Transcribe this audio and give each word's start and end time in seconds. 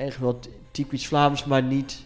echt 0.00 0.18
wat 0.18 0.48
typisch 0.70 1.06
Vlaams, 1.06 1.44
maar 1.44 1.62
niet 1.62 2.04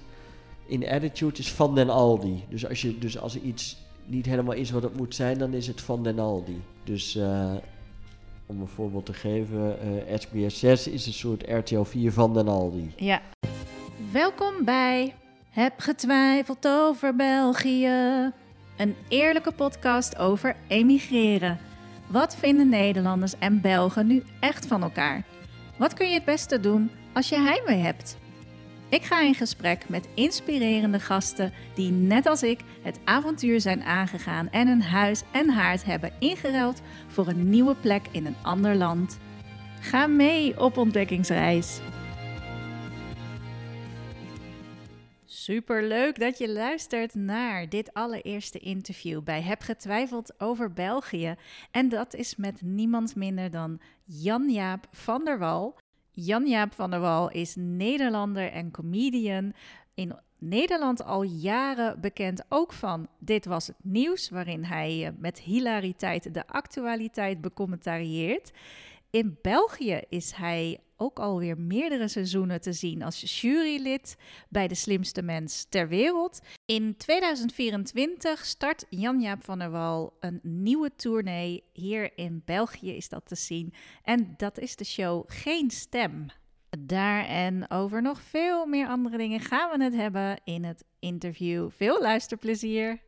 in 0.66 0.88
attitude, 0.88 1.38
is 1.38 1.52
Van 1.52 1.74
den 1.74 1.90
Aldi. 1.90 2.44
Dus 2.48 2.68
als, 2.68 2.82
je, 2.82 2.98
dus 2.98 3.18
als 3.18 3.34
er 3.34 3.40
iets 3.40 3.76
niet 4.06 4.26
helemaal 4.26 4.54
is 4.54 4.70
wat 4.70 4.82
het 4.82 4.96
moet 4.96 5.14
zijn, 5.14 5.38
dan 5.38 5.52
is 5.52 5.66
het 5.66 5.80
Van 5.80 6.02
den 6.02 6.18
Aldi. 6.18 6.62
Dus 6.84 7.16
eh, 7.16 7.52
om 8.46 8.60
een 8.60 8.68
voorbeeld 8.68 9.06
te 9.06 9.12
geven, 9.12 9.78
eh 10.06 10.18
SBS 10.18 10.58
6 10.58 10.88
is 10.88 11.06
een 11.06 11.12
soort 11.12 11.44
RTL 11.48 11.82
4 11.82 12.12
van 12.12 12.34
den 12.34 12.48
Aldi. 12.48 12.92
Ja. 12.96 13.22
Welkom 14.12 14.64
bij 14.64 15.14
Heb 15.50 15.72
getwijfeld 15.76 16.68
over 16.68 17.16
België. 17.16 17.86
Een 18.76 18.94
eerlijke 19.08 19.52
podcast 19.52 20.18
over 20.18 20.56
emigreren. 20.68 21.58
Wat 22.06 22.36
vinden 22.36 22.68
Nederlanders 22.68 23.38
en 23.38 23.60
Belgen 23.60 24.06
nu 24.06 24.22
echt 24.40 24.66
van 24.66 24.82
elkaar? 24.82 25.24
Wat 25.76 25.94
kun 25.94 26.08
je 26.08 26.14
het 26.14 26.24
beste 26.24 26.60
doen 26.60 26.90
als 27.14 27.28
je 27.28 27.38
heimwee 27.38 27.78
hebt? 27.78 28.16
Ik 28.88 29.02
ga 29.02 29.20
in 29.20 29.34
gesprek 29.34 29.88
met 29.88 30.08
inspirerende 30.14 31.00
gasten 31.00 31.52
die 31.74 31.90
net 31.90 32.26
als 32.26 32.42
ik 32.42 32.60
het 32.82 32.98
avontuur 33.04 33.60
zijn 33.60 33.82
aangegaan 33.82 34.50
en 34.50 34.68
een 34.68 34.82
huis 34.82 35.22
en 35.32 35.48
haard 35.48 35.84
hebben 35.84 36.12
ingeruild 36.18 36.80
voor 37.08 37.28
een 37.28 37.48
nieuwe 37.48 37.74
plek 37.74 38.06
in 38.10 38.26
een 38.26 38.36
ander 38.42 38.74
land. 38.74 39.18
Ga 39.80 40.06
mee 40.06 40.60
op 40.60 40.76
ontdekkingsreis. 40.76 41.80
Super 45.24 45.82
leuk 45.82 46.18
dat 46.18 46.38
je 46.38 46.52
luistert 46.52 47.14
naar 47.14 47.68
dit 47.68 47.94
allereerste 47.94 48.58
interview 48.58 49.22
bij 49.22 49.42
Heb 49.42 49.60
getwijfeld 49.60 50.40
over 50.40 50.72
België. 50.72 51.34
En 51.70 51.88
dat 51.88 52.14
is 52.14 52.36
met 52.36 52.62
niemand 52.62 53.16
minder 53.16 53.50
dan 53.50 53.80
Jan-Jaap 54.04 54.86
van 54.90 55.24
der 55.24 55.38
Wal. 55.38 55.76
Jan-Jaap 56.14 56.74
van 56.74 56.90
der 56.90 57.00
Wal 57.00 57.30
is 57.30 57.54
Nederlander 57.56 58.52
en 58.52 58.70
comedian. 58.70 59.52
In 59.94 60.18
Nederland 60.38 61.04
al 61.04 61.22
jaren 61.22 62.00
bekend 62.00 62.44
ook 62.48 62.72
van 62.72 63.08
Dit 63.18 63.44
Was 63.44 63.66
Het 63.66 63.76
Nieuws, 63.82 64.30
waarin 64.30 64.64
hij 64.64 65.06
eh, 65.06 65.12
met 65.18 65.40
hilariteit 65.40 66.34
de 66.34 66.46
actualiteit 66.46 67.40
becommentarieert. 67.40 68.52
In 69.10 69.38
België 69.42 70.00
is 70.08 70.32
hij 70.32 70.80
ook 71.04 71.18
alweer 71.18 71.58
meerdere 71.58 72.08
seizoenen 72.08 72.60
te 72.60 72.72
zien 72.72 73.02
als 73.02 73.40
jurylid 73.40 74.16
bij 74.48 74.68
De 74.68 74.74
Slimste 74.74 75.22
Mens 75.22 75.66
ter 75.68 75.88
Wereld. 75.88 76.40
In 76.64 76.96
2024 76.96 78.44
start 78.44 78.86
Jan-Jaap 78.88 79.44
van 79.44 79.58
der 79.58 79.70
Wal 79.70 80.16
een 80.20 80.40
nieuwe 80.42 80.90
tournee. 80.96 81.62
Hier 81.72 82.18
in 82.18 82.42
België 82.44 82.96
is 82.96 83.08
dat 83.08 83.26
te 83.26 83.34
zien. 83.34 83.74
En 84.02 84.34
dat 84.36 84.58
is 84.58 84.76
de 84.76 84.84
show 84.84 85.24
Geen 85.26 85.70
Stem. 85.70 86.26
Daar 86.78 87.26
en 87.26 87.70
over 87.70 88.02
nog 88.02 88.20
veel 88.20 88.66
meer 88.66 88.88
andere 88.88 89.16
dingen 89.16 89.40
gaan 89.40 89.78
we 89.78 89.84
het 89.84 89.94
hebben 89.94 90.40
in 90.44 90.64
het 90.64 90.84
interview. 90.98 91.70
Veel 91.70 92.00
luisterplezier! 92.00 93.02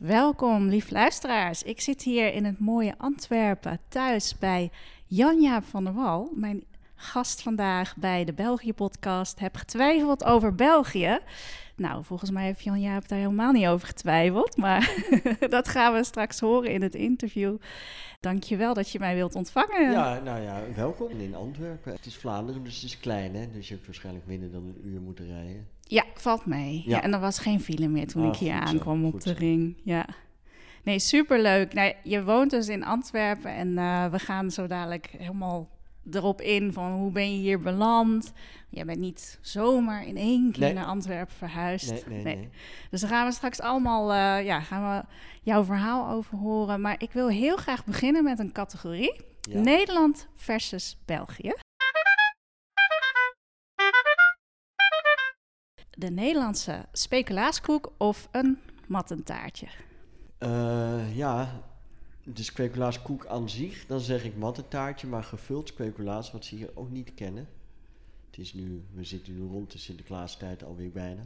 Welkom, 0.00 0.66
lief 0.66 0.90
luisteraars. 0.90 1.62
Ik 1.62 1.80
zit 1.80 2.02
hier 2.02 2.32
in 2.32 2.44
het 2.44 2.58
mooie 2.58 2.94
Antwerpen 2.98 3.80
thuis 3.88 4.38
bij 4.38 4.70
Jan-Jaap 5.06 5.64
van 5.64 5.84
der 5.84 5.94
Wal, 5.94 6.30
mijn 6.34 6.64
gast 7.00 7.42
vandaag 7.42 7.96
bij 7.96 8.24
de 8.24 8.32
België-podcast. 8.32 9.40
Heb 9.40 9.56
getwijfeld 9.56 10.24
over 10.24 10.54
België. 10.54 11.18
Nou, 11.76 12.04
volgens 12.04 12.30
mij 12.30 12.44
heeft 12.44 12.64
Jan-Jaap 12.64 13.08
daar 13.08 13.18
helemaal 13.18 13.52
niet 13.52 13.66
over 13.66 13.86
getwijfeld, 13.86 14.56
maar 14.56 14.94
dat 15.48 15.68
gaan 15.68 15.94
we 15.94 16.04
straks 16.04 16.40
horen 16.40 16.70
in 16.70 16.82
het 16.82 16.94
interview. 16.94 17.56
Dankjewel 18.20 18.74
dat 18.74 18.90
je 18.90 18.98
mij 18.98 19.14
wilt 19.14 19.34
ontvangen. 19.34 19.90
Ja, 19.90 20.18
nou 20.24 20.40
ja, 20.40 20.60
welkom 20.74 21.08
in 21.10 21.34
Antwerpen. 21.34 21.92
Het 21.92 22.06
is 22.06 22.16
Vlaanderen, 22.16 22.64
dus 22.64 22.74
het 22.74 22.84
is 22.84 22.98
klein 23.00 23.34
hè, 23.34 23.50
dus 23.50 23.68
je 23.68 23.74
hebt 23.74 23.86
waarschijnlijk 23.86 24.26
minder 24.26 24.50
dan 24.50 24.62
een 24.62 24.88
uur 24.88 25.00
moeten 25.00 25.26
rijden. 25.26 25.68
Ja, 25.80 26.04
valt 26.14 26.46
mee. 26.46 26.82
Ja. 26.86 26.96
Ja. 26.96 27.02
en 27.02 27.12
er 27.12 27.20
was 27.20 27.38
geen 27.38 27.60
file 27.60 27.88
meer 27.88 28.06
toen 28.06 28.22
Ah, 28.22 28.28
ik 28.28 28.36
hier 28.38 28.52
zo, 28.52 28.58
aankwam 28.58 29.04
op 29.04 29.20
de 29.20 29.28
zo. 29.30 29.34
ring. 29.38 29.76
Ja. 29.84 30.06
Nee, 30.82 30.98
superleuk. 30.98 31.74
Nou, 31.74 31.92
je 32.02 32.24
woont 32.24 32.50
dus 32.50 32.68
in 32.68 32.84
Antwerpen 32.84 33.54
en 33.54 33.78
eh, 33.78 34.06
we 34.06 34.18
gaan 34.18 34.50
zo 34.50 34.66
dadelijk 34.66 35.14
helemaal 35.18 35.68
erop 36.10 36.40
in 36.40 36.72
van 36.72 36.92
hoe 36.92 37.10
ben 37.12 37.32
je 37.32 37.38
hier 37.38 37.60
beland. 37.60 38.32
Je 38.68 38.84
bent 38.84 38.98
niet 38.98 39.38
zomaar 39.40 40.06
in 40.06 40.16
één 40.16 40.52
keer 40.52 40.60
Nee. 40.62 40.72
naar 40.72 40.84
Antwerpen 40.84 41.34
verhuisd. 41.34 42.06
Nee. 42.06 42.48
Dus 42.90 43.00
daar 43.00 43.10
gaan 43.10 43.26
we 43.26 43.32
straks 43.32 43.60
allemaal 43.60 44.12
eh, 44.12 44.44
ja, 44.46 44.60
gaan 44.60 44.96
we 44.98 45.04
jouw 45.42 45.64
verhaal 45.64 46.08
over 46.10 46.38
horen. 46.38 46.80
Maar 46.80 47.02
ik 47.02 47.12
wil 47.12 47.28
heel 47.28 47.56
graag 47.56 47.84
beginnen 47.84 48.24
met 48.24 48.38
een 48.38 48.52
categorie. 48.52 49.20
Ja. 49.40 49.60
Nederland 49.60 50.28
versus 50.34 50.98
België. 51.04 51.52
De 55.90 56.10
Nederlandse 56.10 56.86
speculaaskoek 56.92 57.92
of 57.98 58.28
een 58.30 58.58
mattentaartje? 58.86 59.66
Eh, 60.38 61.16
ja, 61.16 61.48
de 62.34 62.42
speculaaskoek 62.42 63.26
aan 63.26 63.48
zich, 63.48 63.86
dan 63.86 64.00
zeg 64.00 64.24
ik 64.24 64.36
mattentaartje, 64.36 65.06
maar 65.06 65.24
gevuld 65.24 65.68
speculaas, 65.68 66.30
wat 66.32 66.44
ze 66.44 66.54
hier 66.54 66.70
ook 66.74 66.90
niet 66.90 67.14
kennen. 67.14 67.48
Het 68.30 68.38
is 68.38 68.54
nu, 68.54 68.84
we 68.94 69.04
zitten 69.04 69.34
nu 69.34 69.46
rond 69.46 69.72
de 69.72 69.78
Sinterklaastijd 69.78 70.64
alweer 70.64 70.90
bijna. 70.90 71.22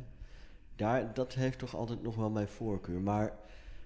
Daar, 0.76 1.14
dat 1.14 1.34
heeft 1.34 1.58
toch 1.58 1.74
altijd 1.76 2.02
nog 2.02 2.14
wel 2.16 2.30
mijn 2.30 2.48
voorkeur. 2.48 3.00
Maar 3.00 3.32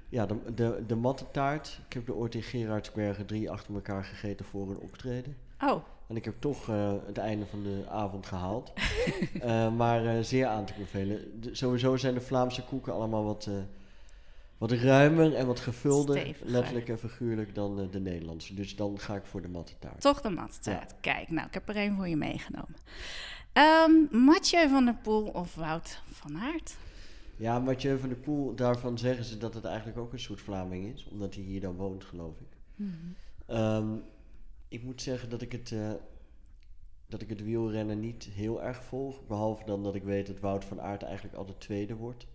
ja, 0.09 0.27
de, 0.27 0.37
de, 0.55 0.85
de 0.87 0.95
mattentaart, 0.97 1.81
ik 1.87 1.93
heb 1.93 2.09
er 2.09 2.15
ooit 2.15 2.35
in 2.35 2.43
Gerardsbergen 2.43 3.27
drie 3.27 3.51
achter 3.51 3.75
elkaar 3.75 4.05
gegeten 4.05 4.45
voor 4.47 4.71
een 4.71 4.79
optreden. 4.79 5.37
Oh, 5.61 5.83
En 6.09 6.17
ik 6.17 6.25
heb 6.25 6.35
toch 6.39 6.69
eh, 6.69 6.93
het 7.07 7.19
einde 7.19 7.47
van 7.47 7.63
de 7.63 7.85
avond 7.89 8.27
gehaald. 8.27 8.73
Eh, 9.41 9.77
maar 9.77 10.07
eh, 10.07 10.23
zeer 10.23 10.47
aan 10.47 10.65
te 10.65 10.73
bevelen. 10.79 11.41
De- 11.41 11.55
sowieso 11.55 11.97
zijn 11.97 12.15
de 12.15 12.21
Vlaamse 12.21 12.65
koeken 12.65 12.93
allemaal 12.93 13.25
wat, 13.25 13.49
wat 14.59 14.73
ruimer 14.73 15.35
en 15.35 15.47
wat 15.47 15.61
gevulder, 15.61 16.19
Steviger. 16.19 16.51
letterlijk 16.51 16.89
en 16.89 16.99
figuurlijk, 16.99 17.55
dan 17.55 17.81
eh, 17.81 17.91
de 17.91 18.01
Nederlandse. 18.01 18.55
Dus 18.55 18.77
dan 18.77 18.99
ga 18.99 19.15
ik 19.15 19.25
voor 19.25 19.43
de 19.43 19.49
matte 19.49 19.79
taart. 19.79 20.01
toch 20.01 20.21
de 20.21 20.31
mattentaart. 20.31 20.95
Kijk, 21.01 21.31
nou, 21.31 21.47
ik 21.47 21.55
heb 21.55 21.69
er 21.69 21.77
één 21.77 21.97
voor 21.97 22.09
je 22.09 22.17
meegenomen. 22.17 22.77
Ehm 23.53 24.25
Mathieu 24.25 24.69
van 24.69 24.85
der 24.85 24.97
Poel 25.03 25.27
of 25.27 25.55
Wout 25.55 26.03
van 26.11 26.37
Aert? 26.39 26.77
Ja, 27.37 27.59
Mathieu 27.59 27.99
van 27.99 28.09
der 28.09 28.19
Poel, 28.19 28.55
daarvan 28.55 28.99
zeggen 28.99 29.25
ze 29.25 29.39
dat 29.39 29.55
het 29.55 29.65
eigenlijk 29.65 29.99
ook 29.99 30.13
een 30.13 30.21
soort 30.21 30.41
Vlaming 30.41 30.95
is, 30.95 31.09
omdat 31.11 31.35
hij 31.35 31.43
hier 31.43 31.61
dan 31.61 31.77
woont, 31.77 32.05
geloof 32.05 32.41
ik. 32.41 32.57
Ehm, 33.47 33.97
ik 34.69 34.83
moet 34.83 35.03
zeggen 35.03 35.29
dat 35.31 35.43
ik 35.43 35.53
het, 35.53 35.73
eh, 35.73 35.93
dat 37.07 37.23
ik 37.23 37.29
het 37.29 37.43
wielrennen 37.43 38.01
niet 38.01 38.25
heel 38.25 38.63
erg 38.63 38.85
volg. 38.85 39.27
Behalve 39.27 39.65
dan 39.65 39.83
dat 39.83 39.95
ik 39.95 40.03
weet 40.03 40.27
dat 40.27 40.41
Wout 40.41 40.65
van 40.65 40.81
Aert 40.81 41.03
eigenlijk 41.03 41.37
altijd 41.37 41.61
tweede 41.61 41.95
wordt. 41.95 42.27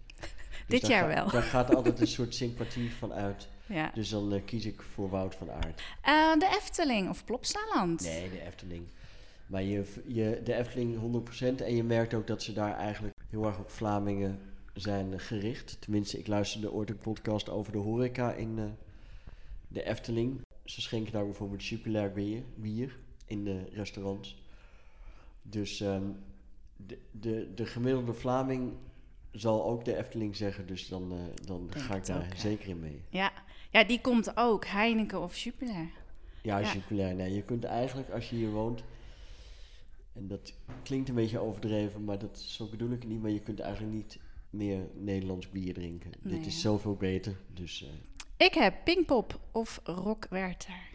Dus 0.71 0.79
Dit 0.79 0.89
jaar 0.89 1.09
ga- 1.09 1.15
wel. 1.15 1.29
Daar 1.31 1.41
gaat 1.43 1.75
altijd 1.75 1.99
een 1.99 2.07
soort 2.17 2.35
sympathie 2.35 2.91
van 2.93 3.13
uit. 3.13 3.47
Ja. 3.65 3.91
Dus 3.93 4.09
dan 4.09 4.33
eh, 4.33 4.41
kies 4.45 4.65
ik 4.65 4.81
voor 4.81 5.09
Wout 5.09 5.35
van 5.35 5.51
Aert. 5.51 5.81
Eh, 6.01 6.33
de 6.39 6.47
Efteling 6.57 7.09
of 7.09 7.25
Plopsaland? 7.25 8.01
Nee, 8.01 8.29
de 8.29 8.41
Efteling. 8.41 8.83
Maar 9.47 9.63
je, 9.63 9.93
je, 10.07 10.41
de 10.43 10.53
Efteling 10.53 11.23
100% 11.59 11.61
en 11.63 11.75
je 11.75 11.83
merkt 11.83 12.13
ook 12.13 12.27
dat 12.27 12.43
ze 12.43 12.53
daar 12.53 12.75
eigenlijk 12.77 13.15
heel 13.29 13.45
erg 13.45 13.59
op 13.59 13.69
Vlamingen 13.71 14.39
zijn 14.73 15.13
eh, 15.13 15.19
gericht. 15.19 15.77
Tenminste, 15.81 16.17
ik 16.19 16.27
luisterde 16.27 16.71
ooit 16.71 16.89
een 16.89 16.97
podcast 16.97 17.49
over 17.49 17.71
de 17.71 17.77
horeca 17.77 18.33
in 18.33 18.75
de 19.67 19.83
Efteling. 19.83 20.41
Ze 20.65 20.81
schenken 20.81 21.11
daar 21.13 21.25
bijvoorbeeld 21.25 21.65
Jupiler 21.65 22.11
bier, 22.11 22.43
bier 22.55 22.97
in 23.25 23.43
de 23.43 23.63
restaurants. 23.73 24.41
Dus 25.41 25.81
ehm, 25.81 26.03
de, 26.75 26.97
de, 27.11 27.51
de 27.55 27.65
gemiddelde 27.65 28.13
Vlaming 28.13 28.73
zal 29.31 29.65
ook 29.65 29.85
de 29.85 29.97
Efteling 29.97 30.35
zeggen, 30.35 30.67
dus 30.67 30.87
dan, 30.87 31.11
eh, 31.11 31.45
dan 31.45 31.67
Denk 31.69 31.85
ga 31.85 31.95
ik 31.95 32.05
daar 32.05 32.25
ook, 32.25 32.35
zeker 32.37 32.69
in 32.69 32.79
mee. 32.79 33.01
Ja. 33.09 33.31
ja, 33.71 33.83
die 33.83 34.01
komt 34.01 34.37
ook. 34.37 34.65
Heineken 34.65 35.21
of 35.21 35.37
Jupiler. 35.37 35.89
Ja, 36.41 36.57
Ja. 36.57 36.73
Jupiler. 36.73 37.15
Nee, 37.15 37.33
je 37.33 37.43
kunt 37.43 37.63
eigenlijk 37.63 38.09
als 38.09 38.29
je 38.29 38.35
hier 38.35 38.49
woont. 38.49 38.83
En 40.13 40.27
dat 40.27 40.53
klinkt 40.83 41.09
een 41.09 41.15
beetje 41.15 41.39
overdreven, 41.39 42.03
maar 42.03 42.19
dat, 42.19 42.39
zo 42.39 42.67
bedoel 42.69 42.91
ik 42.91 42.99
het 43.01 43.09
niet. 43.11 43.21
Maar 43.21 43.31
je 43.31 43.39
kunt 43.39 43.59
eigenlijk 43.59 43.93
niet 43.93 44.19
meer 44.49 44.87
Nederlands 44.93 45.49
bier 45.49 45.73
drinken. 45.73 46.11
Nee, 46.21 46.37
Dit 46.37 46.45
is 46.45 46.61
zoveel 46.61 46.95
beter. 46.95 47.35
Dus, 47.53 47.83
eh, 48.37 48.45
Ik 48.47 48.53
heb 48.53 48.75
Pinkpop 48.83 49.39
of 49.51 49.81
Rockwerter. 49.83 50.89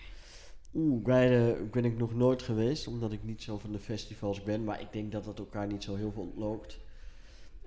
oeh, 0.75 1.03
beide 1.05 1.62
ben 1.71 1.85
ik 1.85 1.99
nog 1.99 2.15
nooit 2.15 2.43
geweest, 2.43 2.87
omdat 2.87 3.12
ik 3.12 3.25
niet 3.25 3.43
zo 3.43 3.59
van 3.59 3.73
de 3.73 3.79
festivals 3.79 4.43
ben. 4.43 4.65
Maar 4.65 4.81
ik 4.81 4.93
denk 4.93 5.12
dat 5.12 5.25
dat 5.25 5.38
elkaar 5.38 5.67
niet 5.67 5.85
zo 5.85 5.94
heel 5.94 6.12
veel 6.12 6.23
ontloopt. 6.23 6.79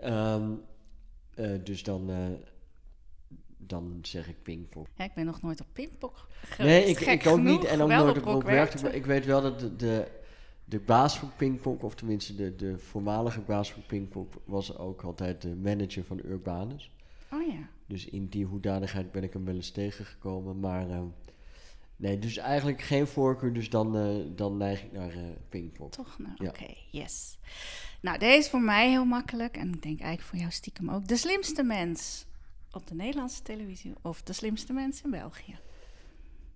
Ehm, 0.01 0.51
eh, 1.36 1.51
dus 1.63 1.84
dan, 1.84 2.10
eh, 2.10 2.18
dan 3.57 4.00
zeg 4.01 4.28
ik 4.28 4.42
Pinkpop. 4.44 4.88
Ja, 4.96 5.04
ik 5.04 5.13
ben 5.13 5.25
nog 5.25 5.42
nooit 5.42 5.62
op 5.62 5.68
Pinkpop 5.74 6.28
geweest. 6.42 6.86
Nee, 6.86 6.86
ik, 6.86 7.00
ik 7.00 7.28
ook 7.28 7.38
genoeg, 7.38 7.60
niet. 7.60 7.69
En 7.69 7.81
ook 7.81 7.90
nooit 7.90 8.18
op 8.18 8.24
Rock 8.24 8.34
Rockwerchter. 8.34 8.54
Werchter. 8.56 8.81
Maar 8.81 8.96
ik 8.96 9.06
weet 9.06 9.25
wel 9.25 9.42
dat 9.42 9.60
de, 9.60 9.75
de, 9.75 10.07
de 10.66 10.80
baas 10.80 11.19
van 11.19 11.31
Pinkpop, 11.38 11.84
of 11.84 11.96
tenminste 11.96 12.36
de, 12.36 12.56
de 12.56 12.78
voormalige 12.78 13.42
baas 13.42 13.72
van 13.72 13.86
Pinkpop, 13.88 14.42
was 14.46 14.78
ook 14.78 15.01
altijd 15.01 15.42
de 15.42 15.56
manager 15.56 16.04
van 16.04 16.19
Urbanus. 16.25 16.92
Oh 17.31 17.48
ja. 17.48 17.69
Dus 17.86 18.06
in 18.06 18.28
die 18.28 18.45
hoedanigheid 18.45 19.12
ben 19.12 19.24
ik 19.24 19.34
hem 19.34 19.45
wel 19.45 19.56
eens 19.56 19.72
tegengekomen. 19.72 20.60
Maar 20.60 20.90
ehm, 20.90 21.06
Nee, 22.00 22.19
dus 22.19 22.38
eigenlijk 22.38 22.81
geen 22.81 23.07
voorkeur, 23.07 23.54
dus 23.54 23.69
dan, 23.69 23.98
eh, 23.98 24.16
dan 24.36 24.57
neig 24.57 24.84
ik 24.84 24.92
naar 24.92 25.16
uh, 25.16 25.22
Pinkpop. 25.50 25.92
Toch? 25.92 26.19
Nou, 26.19 26.34
Ja. 26.38 26.50
oké, 26.50 26.74
yes. 26.92 27.38
Nou, 28.01 28.18
deze 28.18 28.38
is 28.38 28.50
voor 28.50 28.62
mij 28.62 28.90
heel 28.90 29.06
makkelijk. 29.06 29.57
En 29.57 29.68
ik 29.74 29.81
denk 29.81 30.00
eigenlijk 30.00 30.22
voor 30.22 30.38
jou 30.40 30.51
stiekem 30.51 30.90
ook. 30.90 31.07
De 31.07 31.18
slimste 31.18 31.63
mens 31.63 32.25
op 32.72 32.88
de 32.88 32.96
Nederlandse 32.96 33.42
televisie 33.42 33.94
of 34.01 34.22
de 34.22 34.34
slimste 34.34 34.74
mens 34.74 35.01
in 35.01 35.10
België? 35.12 35.60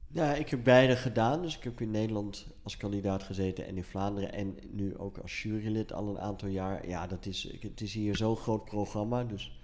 Ja, 0.08 0.34
ik 0.34 0.50
heb 0.50 0.64
beide 0.64 0.96
gedaan. 0.96 1.42
Dus 1.42 1.58
ik 1.58 1.64
heb 1.64 1.82
in 1.82 1.92
Nederland 1.92 2.48
als 2.64 2.78
kandidaat 2.78 3.24
gezeten 3.24 3.66
en 3.68 3.78
in 3.78 3.84
Vlaanderen. 3.84 4.34
En 4.34 4.56
nu 4.72 4.98
ook 4.98 5.18
als 5.18 5.42
jurylid 5.42 5.94
al 5.94 6.08
een 6.08 6.20
aantal 6.20 6.48
jaar. 6.48 6.88
Ja, 6.88 7.08
dat 7.08 7.26
is, 7.26 7.56
het 7.60 7.82
is 7.82 7.94
hier 7.94 8.16
zo'n 8.16 8.36
groot 8.36 8.66
programma. 8.66 9.24
Dus, 9.24 9.60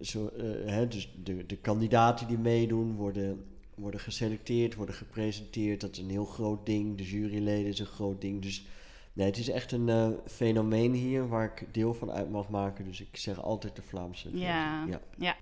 zo, 0.00 0.26
eh, 0.28 0.44
hè, 0.72 0.88
dus 0.88 1.12
de, 1.22 1.46
de 1.46 1.56
kandidaten 1.56 2.26
die 2.26 2.38
meedoen 2.38 2.94
worden, 2.94 3.44
worden 3.78 4.00
geselecteerd, 4.00 4.74
worden 4.74 4.94
gepresenteerd. 4.94 5.80
Dat 5.80 5.90
is 5.90 5.98
een 5.98 6.10
heel 6.10 6.24
groot 6.24 6.66
ding. 6.66 6.96
De 6.96 7.04
juryleden 7.04 7.66
is 7.70 7.78
een 7.78 7.86
groot 7.86 8.20
ding. 8.20 8.42
Dus 8.42 8.66
nee, 9.12 9.26
het 9.26 9.36
is 9.36 9.48
echt 9.48 9.72
een 9.72 9.88
eh, 9.88 10.08
fenomeen 10.26 10.92
hier 10.92 11.28
waar 11.28 11.44
ik 11.44 11.74
deel 11.74 11.94
van 11.94 12.10
uit 12.10 12.30
mag 12.30 12.48
maken. 12.48 12.84
Dus 12.84 13.00
ik 13.00 13.16
zeg 13.16 13.42
altijd 13.42 13.76
de 13.76 13.82
Vlaamse. 13.82 14.28
versie. 14.30 14.46
Ja. 14.46 14.86
ja. 14.86 15.00
Ja. 15.18 15.36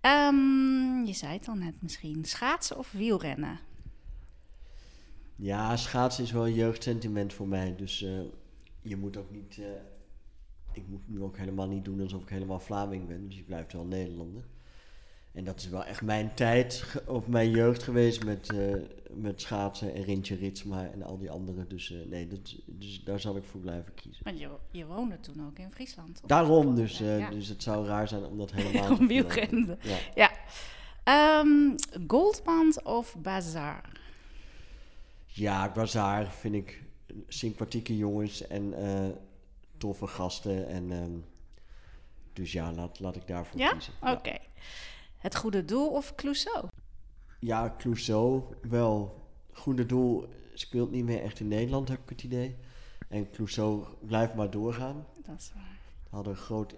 Ehm, 0.00 1.04
je 1.04 1.12
zei 1.12 1.32
het 1.32 1.48
al 1.48 1.54
net 1.54 1.82
misschien. 1.82 2.24
Schaatsen 2.24 2.78
of 2.78 2.92
wielrennen? 2.92 3.58
Ja, 5.36 5.76
schaatsen 5.76 6.24
is 6.24 6.32
wel 6.32 6.46
een 6.46 6.54
jeugdsentiment 6.54 7.32
voor 7.32 7.48
mij. 7.48 7.76
Dus 7.76 8.02
eh, 8.02 8.20
je 8.82 8.96
moet 8.96 9.16
ook 9.16 9.30
niet. 9.30 9.58
eh, 9.58 9.66
ik 10.72 10.88
moet 10.88 11.08
nu 11.08 11.22
ook 11.22 11.36
helemaal 11.36 11.68
niet 11.68 11.84
doen 11.84 12.00
alsof 12.00 12.22
ik 12.22 12.28
helemaal 12.28 12.60
Vlaming 12.60 13.06
ben. 13.06 13.26
Dus 13.26 13.36
je 13.36 13.42
blijft 13.42 13.72
wel 13.72 13.84
Nederlander. 13.84 14.44
En 15.32 15.44
dat 15.44 15.56
is 15.60 15.68
wel 15.68 15.84
echt 15.84 16.02
mijn 16.02 16.34
tijd 16.34 16.84
of 17.06 17.26
mijn 17.26 17.50
jeugd 17.50 17.82
geweest 17.82 18.24
met, 18.24 18.52
eh, 18.52 18.74
met 19.10 19.40
schaatsen 19.40 19.94
en 19.94 20.02
Rintje 20.02 20.34
Ritsma 20.36 20.90
en 20.92 21.02
al 21.02 21.18
die 21.18 21.30
anderen. 21.30 21.68
Dus 21.68 21.92
eh, 21.92 21.98
nee, 22.06 22.26
dat, 22.28 22.54
dus 22.66 23.02
daar 23.04 23.20
zal 23.20 23.36
ik 23.36 23.44
voor 23.44 23.60
blijven 23.60 23.94
kiezen. 23.94 24.24
Want 24.24 24.38
je, 24.38 24.48
je 24.70 24.86
woonde 24.86 25.20
toen 25.20 25.46
ook 25.46 25.58
in 25.58 25.70
Friesland. 25.70 26.20
Daarom 26.26 26.74
dus. 26.74 27.00
eh, 27.00 27.18
Ja. 27.18 27.30
Dus 27.30 27.48
het 27.48 27.62
zou 27.62 27.86
raar 27.86 28.08
zijn 28.08 28.24
om 28.24 28.38
dat 28.38 28.52
helemaal 28.58 28.96
te 28.96 29.06
wielrennen. 29.06 29.78
Ja. 29.82 29.98
Ja. 30.14 30.30
Goldband 32.06 32.82
of 32.82 33.16
Bazaar? 33.18 34.00
Ja, 35.26 35.72
Bazaar 35.72 36.26
vind 36.32 36.54
ik 36.54 36.82
sympathieke 37.28 37.96
jongens 37.96 38.46
en 38.46 38.74
toffe 39.78 40.06
gasten. 40.06 40.68
En, 40.68 40.92
ehm, 40.92 41.10
dus 42.32 42.52
ja, 42.52 42.72
laat, 42.72 43.00
laat 43.00 43.16
ik 43.16 43.26
daarvoor 43.26 43.60
Ja? 43.60 43.70
kiezen. 43.72 43.92
Oké. 44.02 44.36
Het 45.18 45.36
Goede 45.36 45.64
Doel 45.64 45.88
of 45.88 46.14
Clouseau? 46.14 46.66
Ja, 47.40 47.74
Clouseau 47.78 48.42
wel. 48.68 49.26
Goede 49.52 49.86
doel 49.86 50.28
speelt 50.54 50.90
niet 50.90 51.04
meer 51.04 51.22
echt 51.22 51.40
in 51.40 51.48
Nederland, 51.48 51.88
heb 51.88 52.02
ik 52.02 52.08
het 52.08 52.22
idee. 52.22 52.56
En 53.08 53.30
Clouseau 53.30 53.86
blijft 54.00 54.34
maar 54.34 54.50
doorgaan. 54.50 55.06
Dat 55.24 55.38
is 55.38 55.52
waar. 55.54 55.78
We 56.10 56.16
hadden 56.16 56.32
een 56.32 56.38
groot 56.38 56.74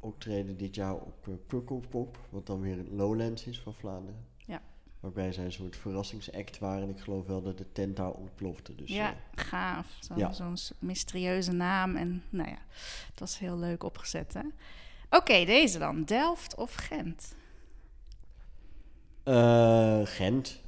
optreden 0.00 0.56
dit 0.56 0.74
jaar 0.74 0.94
op 0.94 1.26
uh, 1.28 1.34
Pukkelpop, 1.46 2.18
wat 2.28 2.46
dan 2.46 2.60
weer 2.60 2.76
het 2.76 2.88
Lowlands 2.88 3.46
is 3.46 3.60
van 3.60 3.74
Vlaanderen. 3.74 4.26
Ja. 4.36 4.62
Waarbij 5.00 5.32
zij 5.32 5.44
een 5.44 5.52
soort 5.52 5.76
verrassingsact 5.76 6.58
waren. 6.58 6.82
En 6.82 6.88
ik 6.88 7.00
geloof 7.00 7.26
wel 7.26 7.42
dat 7.42 7.58
de 7.58 7.72
tent 7.72 7.96
daar 7.96 8.12
ontplofte. 8.12 8.74
Dus, 8.74 8.88
ja, 8.88 9.10
eh, 9.10 9.44
gaaf. 9.44 9.98
Ja. 10.16 10.32
Zo'n 10.32 10.56
mysterieuze 10.78 11.52
naam. 11.52 11.96
En 11.96 12.22
nou 12.30 12.48
ja, 12.48 12.58
dat 13.14 13.28
is 13.28 13.38
heel 13.38 13.58
leuk 13.58 13.82
opgezet, 13.82 14.34
hè? 14.34 14.42
Oké, 15.10 15.44
deze 15.44 15.78
dan. 15.78 16.04
Delft 16.04 16.54
of 16.54 16.74
Gent? 16.74 17.34
Eh, 19.34 20.00
Gent. 20.06 20.60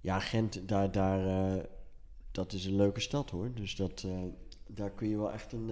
Ja, 0.00 0.18
Gent, 0.20 0.68
daar, 0.68 0.90
daar, 0.92 1.26
eh, 1.56 1.62
dat 2.32 2.52
is 2.52 2.64
een 2.64 2.76
leuke 2.76 3.00
stad 3.00 3.30
hoor. 3.30 3.50
Dus 3.54 3.76
dat, 3.76 4.02
eh, 4.06 4.18
daar 4.66 4.90
kun 4.90 5.08
je 5.08 5.16
wel 5.16 5.32
echt 5.32 5.52
een, 5.52 5.68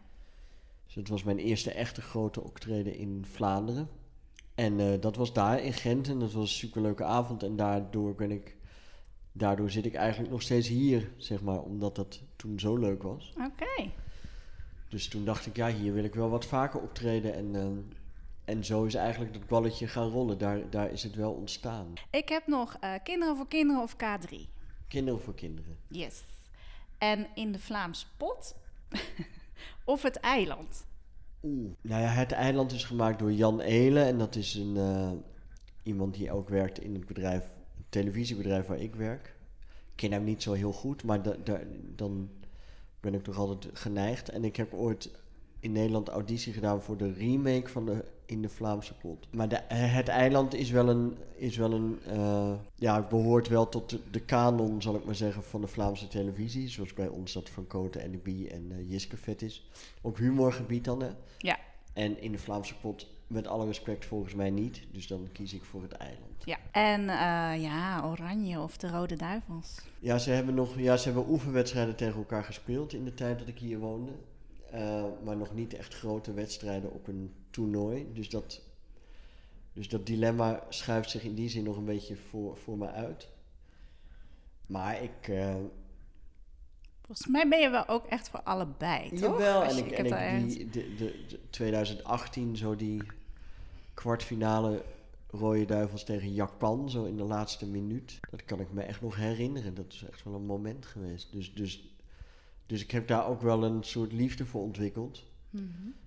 Dus 0.86 0.94
het 0.94 1.08
was 1.08 1.22
mijn 1.22 1.38
eerste 1.38 1.72
echte 1.72 2.00
grote 2.02 2.42
optreden 2.42 2.94
in 2.96 3.24
Vlaanderen. 3.30 3.88
En 4.54 5.00
dat 5.00 5.16
was 5.16 5.32
daar 5.32 5.62
in 5.62 5.72
Gent 5.72 6.08
en 6.08 6.18
dat 6.18 6.32
was 6.32 6.42
een 6.42 6.48
superleuke 6.48 7.04
avond. 7.04 7.42
En 7.42 7.56
daardoor 7.56 8.14
ben 8.14 8.30
ik, 8.30 8.56
daardoor 9.36 9.70
zit 9.70 9.84
ik 9.84 9.94
eigenlijk 9.94 10.30
nog 10.30 10.42
steeds 10.42 10.68
hier, 10.68 11.10
zeg 11.16 11.42
maar, 11.42 11.62
omdat 11.62 11.96
dat 11.96 12.22
toen 12.36 12.60
zo 12.60 12.76
leuk 12.76 13.02
was. 13.02 13.32
Oké. 13.36 13.90
Dus 14.88 15.08
toen 15.08 15.24
dacht 15.24 15.46
ik, 15.46 15.56
ja, 15.56 15.68
hier 15.68 15.94
wil 15.94 16.04
ik 16.04 16.14
wel 16.14 16.30
wat 16.30 16.44
vaker 16.44 16.80
optreden. 16.80 17.34
En, 17.34 17.54
ehm, 17.54 17.78
en 18.44 18.64
zo 18.64 18.84
is 18.84 18.94
eigenlijk 18.94 19.32
dat 19.32 19.46
balletje 19.46 19.88
gaan 19.88 20.08
rollen. 20.08 20.38
Daar, 20.38 20.70
daar 20.70 20.90
is 20.90 21.02
het 21.02 21.14
wel 21.14 21.32
ontstaan. 21.32 21.92
Ik 22.10 22.28
heb 22.28 22.46
nog 22.46 22.76
eh, 22.80 22.94
Kinderen 23.02 23.36
voor 23.36 23.48
Kinderen 23.48 23.82
of 23.82 23.96
K3. 23.96 24.36
Kinderen 24.88 25.20
voor 25.20 25.34
kinderen. 25.34 25.76
Yes. 25.88 26.22
En 26.98 27.26
in 27.34 27.52
de 27.52 27.58
Vlaams 27.58 28.06
pot 28.16 28.56
of 29.84 30.02
het 30.02 30.16
eiland? 30.16 30.86
Oeh. 31.42 31.70
Nou 31.80 32.02
ja, 32.02 32.08
het 32.08 32.32
eiland 32.32 32.72
is 32.72 32.84
gemaakt 32.84 33.18
door 33.18 33.32
Jan 33.32 33.60
Eelen. 33.60 34.06
En 34.06 34.18
dat 34.18 34.34
is 34.34 34.54
een, 34.54 34.76
eh, 34.76 35.12
iemand 35.82 36.14
die 36.14 36.32
ook 36.32 36.48
werkt 36.48 36.80
in 36.80 36.94
het 36.94 37.06
bedrijf, 37.06 37.44
televisiebedrijf 37.94 38.66
waar 38.66 38.80
ik 38.80 38.94
werk. 38.94 39.34
Ik 39.90 39.92
ken 40.00 40.12
hem 40.12 40.24
niet 40.24 40.42
zo 40.42 40.52
heel 40.52 40.72
goed, 40.72 41.04
maar 41.04 41.22
da- 41.22 41.36
da- 41.44 41.62
dan 41.96 42.28
ben 43.00 43.14
ik 43.14 43.22
toch 43.22 43.38
altijd 43.38 43.78
geneigd. 43.78 44.28
En 44.28 44.44
ik 44.44 44.56
heb 44.56 44.72
ooit 44.72 45.10
in 45.60 45.72
Nederland 45.72 46.08
auditie 46.08 46.52
gedaan 46.52 46.82
voor 46.82 46.96
de 46.96 47.12
remake 47.12 47.68
van 47.68 47.86
de 47.86 48.04
In 48.26 48.42
de 48.42 48.48
Vlaamse 48.48 48.94
Pot. 48.94 49.26
Maar 49.32 49.48
de, 49.48 49.60
het 49.74 50.08
eiland 50.08 50.54
is 50.54 50.70
wel 50.70 50.88
een, 50.88 51.16
is 51.34 51.56
wel 51.56 51.72
een 51.72 51.98
eh, 52.06 52.52
ja, 52.74 53.02
behoort 53.02 53.48
wel 53.48 53.68
tot 53.68 53.90
de, 53.90 53.98
de 54.10 54.20
kanon, 54.20 54.82
zal 54.82 54.94
ik 54.94 55.04
maar 55.04 55.14
zeggen, 55.14 55.42
van 55.42 55.60
de 55.60 55.66
Vlaamse 55.66 56.08
televisie. 56.08 56.68
Zoals 56.68 56.94
bij 56.94 57.08
ons 57.08 57.32
dat 57.32 57.50
Van 57.50 57.66
Koten 57.66 58.00
en 58.02 58.10
de 58.10 58.18
Bie 58.18 58.48
en 58.50 58.72
eh, 58.72 58.90
Jiske 58.90 59.16
vet 59.16 59.42
is. 59.42 59.68
Op 60.00 60.16
humorgebied 60.16 60.84
dan, 60.84 61.02
hè? 61.02 61.10
Ja. 61.38 61.58
En 61.92 62.20
in 62.20 62.32
de 62.32 62.38
Vlaamse 62.38 62.74
pot, 62.78 63.06
met 63.34 63.46
alle 63.46 63.66
respect, 63.66 64.04
volgens 64.04 64.34
mij 64.34 64.50
niet. 64.50 64.82
Dus 64.92 65.06
dan 65.06 65.28
kies 65.32 65.54
ik 65.54 65.64
voor 65.64 65.82
het 65.82 65.92
eiland. 65.92 66.42
Ja. 66.44 66.58
En 66.70 67.00
eh, 67.00 67.62
ja, 67.62 68.02
Oranje 68.04 68.60
of 68.60 68.76
de 68.76 68.88
Rode 68.88 69.16
Duivels. 69.16 69.78
Ja, 69.98 70.18
ze 70.18 70.30
hebben 70.30 70.54
nog 70.54 70.78
ja, 70.78 70.96
ze 70.96 71.04
hebben 71.04 71.28
oefenwedstrijden 71.30 71.96
tegen 71.96 72.16
elkaar 72.18 72.44
gespeeld 72.44 72.92
in 72.92 73.04
de 73.04 73.14
tijd 73.14 73.38
dat 73.38 73.48
ik 73.48 73.58
hier 73.58 73.78
woonde. 73.78 74.12
Eh, 74.70 75.04
maar 75.24 75.36
nog 75.36 75.54
niet 75.54 75.74
echt 75.74 75.94
grote 75.94 76.32
wedstrijden 76.32 76.92
op 76.92 77.06
een 77.08 77.34
toernooi. 77.50 78.10
Dus 78.12 78.28
dat, 78.28 78.60
dus 79.72 79.88
dat 79.88 80.06
dilemma 80.06 80.62
schuift 80.68 81.10
zich 81.10 81.22
in 81.22 81.34
die 81.34 81.48
zin 81.48 81.64
nog 81.64 81.76
een 81.76 81.84
beetje 81.84 82.16
voor, 82.16 82.56
voor 82.56 82.78
me 82.78 82.90
uit. 82.90 83.28
Maar 84.66 85.02
ik. 85.02 85.28
eh, 85.28 85.54
Volgens 87.06 87.26
mij 87.26 87.48
ben 87.48 87.60
je 87.60 87.70
wel 87.70 87.88
ook 87.88 88.06
echt 88.06 88.28
voor 88.28 88.40
allebei, 88.42 89.08
toch? 89.08 89.18
Jawel, 89.20 89.62
en 89.64 89.76
ik, 89.76 89.90
en 89.90 90.38
ik 90.42 90.48
die, 90.48 90.70
de, 90.70 90.94
de, 90.94 91.24
de 91.28 91.40
2018, 91.50 92.56
zo 92.56 92.76
die 92.76 93.02
kwartfinale 93.94 94.82
Rode 95.30 95.64
Duivels 95.64 96.04
tegen 96.04 96.32
Japan, 96.32 96.90
zo 96.90 97.04
in 97.04 97.16
de 97.16 97.22
laatste 97.22 97.66
minuut. 97.66 98.20
Dat 98.30 98.44
kan 98.44 98.60
ik 98.60 98.72
me 98.72 98.82
echt 98.82 99.00
nog 99.00 99.16
herinneren. 99.16 99.74
Dat 99.74 99.92
is 99.92 100.04
echt 100.10 100.24
wel 100.24 100.34
een 100.34 100.46
moment 100.46 100.86
geweest. 100.86 101.32
Dus, 101.32 101.54
dus, 101.54 101.96
dus 102.66 102.82
ik 102.82 102.90
heb 102.90 103.08
daar 103.08 103.26
ook 103.26 103.42
wel 103.42 103.64
een 103.64 103.82
soort 103.82 104.12
liefde 104.12 104.46
voor 104.46 104.62
ontwikkeld. 104.62 105.24
Mhm. 105.50 105.64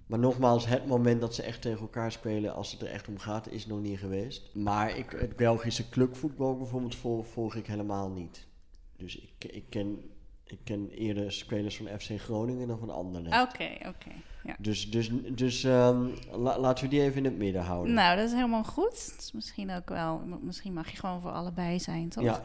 Maar 0.07 0.19
nogmaals, 0.19 0.65
het 0.65 0.85
moment 0.85 1.21
dat 1.21 1.35
ze 1.35 1.43
echt 1.43 1.61
tegen 1.61 1.79
elkaar 1.79 2.11
spelen, 2.11 2.55
als 2.55 2.71
het 2.71 2.81
er 2.81 2.87
echt 2.87 3.07
om 3.07 3.17
gaat, 3.17 3.51
is 3.51 3.65
nog 3.65 3.81
niet 3.81 3.99
geweest. 3.99 4.55
Maar 4.55 4.97
ik, 4.97 5.11
het 5.11 5.35
Belgische 5.35 5.89
clubvoetbal 5.89 6.57
bijvoorbeeld 6.57 6.95
volg, 6.95 7.27
volg 7.27 7.55
ik 7.55 7.67
helemaal 7.67 8.09
niet. 8.09 8.47
Dus 8.95 9.17
ik, 9.19 9.51
ik, 9.51 9.63
ken, 9.69 10.11
ik 10.43 10.59
ken 10.63 10.89
eerder 10.89 11.31
spelers 11.31 11.77
van 11.77 11.99
FC 11.99 12.19
Groningen 12.19 12.67
dan 12.67 12.79
van 12.79 12.89
Anderlecht. 12.89 13.53
Oké, 13.53 13.87
oké. 13.87 14.11
Ja. 14.47 14.55
Dus, 14.59 14.91
dus, 14.91 15.09
dus 15.29 15.63
ehm, 15.63 16.05
la- 16.31 16.59
laten 16.59 16.83
we 16.83 16.89
die 16.89 17.01
even 17.01 17.17
in 17.17 17.23
het 17.23 17.37
midden 17.37 17.61
houden. 17.63 17.93
Nou, 17.93 18.15
dat 18.17 18.25
is 18.25 18.33
helemaal 18.33 18.63
goed. 18.63 19.13
Dus 19.15 19.31
misschien 19.31 19.71
ook 19.71 19.89
wel, 19.89 20.21
misschien 20.41 20.73
mag 20.73 20.89
je 20.91 20.97
gewoon 20.97 21.21
voor 21.21 21.31
allebei 21.31 21.79
zijn, 21.79 22.09
toch? 22.09 22.23
ja, 22.23 22.41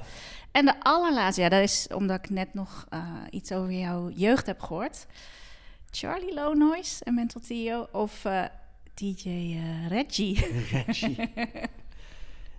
En 0.52 0.64
de 0.64 0.80
allerlaatste, 0.82 1.42
ja, 1.42 1.48
dat 1.48 1.62
is 1.62 1.86
omdat 1.94 2.18
ik 2.18 2.30
net 2.30 2.54
nog 2.54 2.86
eh, 2.88 3.04
iets 3.30 3.52
over 3.52 3.72
jouw 3.72 4.10
jeugd 4.10 4.46
heb 4.46 4.60
gehoord. 4.60 5.06
Charlie 5.90 6.34
Lonois 6.34 7.02
en 7.02 7.14
Mental 7.14 7.40
Tio 7.40 7.88
of 7.92 8.24
eh, 8.24 8.44
DJ 8.94 9.28
eh, 9.28 9.88
Reggie. 9.88 10.46
Reggie. 10.72 11.32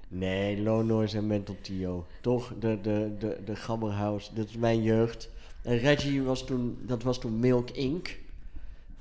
nee, 0.07 0.61
Low 0.61 0.85
Noise 0.85 1.17
en 1.17 1.27
Mental 1.27 1.55
Tio. 1.61 2.05
Toch, 2.21 2.53
de, 2.59 2.81
de, 2.81 3.15
de, 3.19 3.41
de 3.45 3.55
Gabberhouse, 3.55 4.33
dat 4.33 4.47
is 4.49 4.55
mijn 4.57 4.81
jeugd. 4.83 5.29
En 5.63 5.77
Reggie 5.77 6.21
was 6.23 6.45
toen, 6.45 6.77
dat 6.81 7.03
was 7.03 7.19
toen 7.19 7.39
Milk 7.39 7.69
Inc. 7.69 8.21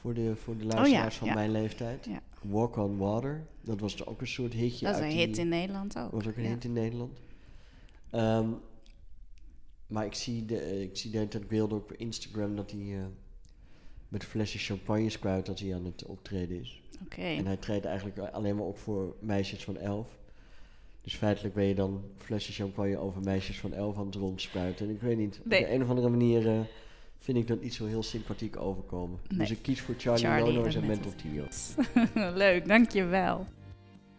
Voor 0.02 0.14
de, 0.14 0.36
voor 0.36 0.56
de 0.56 0.64
luisteraars 0.64 1.16
van 1.16 1.28
Oh 1.28 1.34
ja. 1.34 1.38
mijn 1.40 1.50
leeftijd. 1.52 2.08
Walk 2.42 2.76
on 2.76 2.96
Water, 2.98 3.46
dat 3.60 3.80
was 3.80 4.06
ook 4.06 4.20
een 4.20 4.26
soort 4.26 4.52
hitje 4.52 4.86
dat 4.86 4.94
is 4.94 5.00
een 5.02 5.08
die- 5.08 5.18
hit 5.18 5.38
in 5.38 5.48
Nederland 5.48 5.98
ook. 5.98 6.10
was 6.10 6.26
ook 6.26 6.36
een 6.36 6.42
ja. 6.42 6.48
hit 6.48 6.64
in 6.64 6.72
Nederland. 6.72 7.18
Ehm, 8.10 8.48
maar 9.86 10.04
ik 10.06 10.14
zie, 10.14 10.44
de, 10.44 10.82
ik 10.82 10.96
zie 10.96 11.10
de 11.10 11.16
hele 11.16 11.28
tijd 11.28 11.46
beelden 11.48 11.78
op 11.78 11.92
Instagram 11.92 12.56
dat 12.56 12.70
hij 12.70 12.80
eh, 12.80 13.04
met 14.08 14.24
flessen 14.24 14.60
champagne 14.60 15.10
spuit 15.10 15.46
dat 15.46 15.58
hij 15.58 15.74
aan 15.74 15.84
het 15.84 16.04
optreden 16.04 16.60
is. 16.60 16.82
Oké. 17.04 17.20
En 17.22 17.46
hij 17.46 17.56
treedt 17.56 17.84
eigenlijk 17.84 18.18
alleen 18.18 18.56
maar 18.56 18.64
op 18.64 18.78
voor 18.78 19.16
meisjes 19.20 19.64
van 19.64 19.76
11. 19.76 20.18
Dus 21.00 21.14
feitelijk 21.16 21.54
ben 21.54 21.64
je 21.64 21.74
dan 21.74 22.02
flessen 22.16 22.54
champagne 22.54 22.96
over 22.98 23.20
meisjes 23.22 23.60
van 23.60 23.72
11 23.72 23.96
aan 23.98 24.06
het 24.06 24.14
rondspuiten. 24.14 24.88
En 24.88 24.94
ik 24.94 25.00
weet 25.00 25.16
niet, 25.16 25.40
Nee. 25.44 25.60
op 25.60 25.66
de 25.66 25.72
een 25.74 25.82
of 25.82 25.88
andere 25.88 26.08
manier 26.08 26.48
eh, 26.48 26.60
vind 27.22 27.38
ik 27.38 27.46
dat 27.46 27.60
niet 27.60 27.74
zo 27.74 27.86
heel 27.86 28.02
sympathiek 28.02 28.56
overkomen. 28.56 29.18
Nee. 29.28 29.38
Dus 29.38 29.50
ik 29.50 29.62
kies 29.62 29.80
voor 29.80 29.94
Charlie, 29.98 30.24
Charlie 30.24 30.52
Lono's 30.52 30.74
en 30.74 30.80
en 30.82 30.88
Mental 30.88 31.12
Tio. 31.14 31.46
Leuk, 32.44 32.68
dankjewel. 32.68 33.46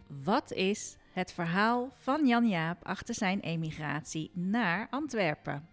Wat 0.06 0.52
is 0.52 0.96
het 1.12 1.32
verhaal 1.32 1.88
van 1.92 2.26
Jan 2.26 2.48
Jaap 2.48 2.84
achter 2.84 3.14
zijn 3.14 3.40
emigratie 3.40 4.30
naar 4.34 4.86
Antwerpen? 4.90 5.68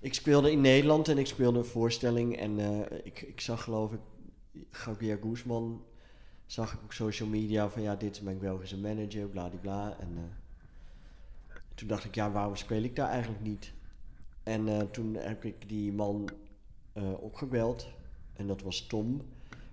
Ik 0.00 0.14
speelde 0.14 0.50
in 0.50 0.60
Nederland 0.60 1.08
en 1.08 1.18
ik 1.18 1.26
speelde 1.26 1.58
een 1.58 1.64
voorstelling. 1.64 2.36
En 2.36 2.58
eh, 2.58 2.98
ik, 3.04 3.22
ik 3.22 3.40
zag 3.40 3.62
geloof 3.62 3.92
ik, 3.92 4.00
Gabriel 4.70 5.18
Guzman, 5.22 5.84
zag 6.46 6.72
ik 6.72 6.82
op 6.82 6.92
social 6.92 7.28
media 7.28 7.68
van 7.68 7.82
ja, 7.82 7.96
dit 7.96 8.14
is 8.14 8.20
mijn 8.20 8.38
Belgische 8.38 8.78
manager, 8.78 9.28
bladibla. 9.28 9.96
En 10.00 10.08
eh, 10.16 11.56
toen 11.74 11.88
dacht 11.88 12.04
ik, 12.04 12.14
ja, 12.14 12.30
waarom 12.30 12.56
speel 12.56 12.82
ik 12.82 12.96
daar 12.96 13.08
eigenlijk 13.08 13.42
niet? 13.42 13.74
En 14.46 14.68
eh, 14.68 14.80
toen 14.80 15.14
heb 15.14 15.44
ik 15.44 15.68
die 15.68 15.92
man 15.92 16.28
eh, 16.92 17.22
opgebeld. 17.22 17.86
En 18.32 18.46
dat 18.46 18.62
was 18.62 18.86
Tom 18.86 19.20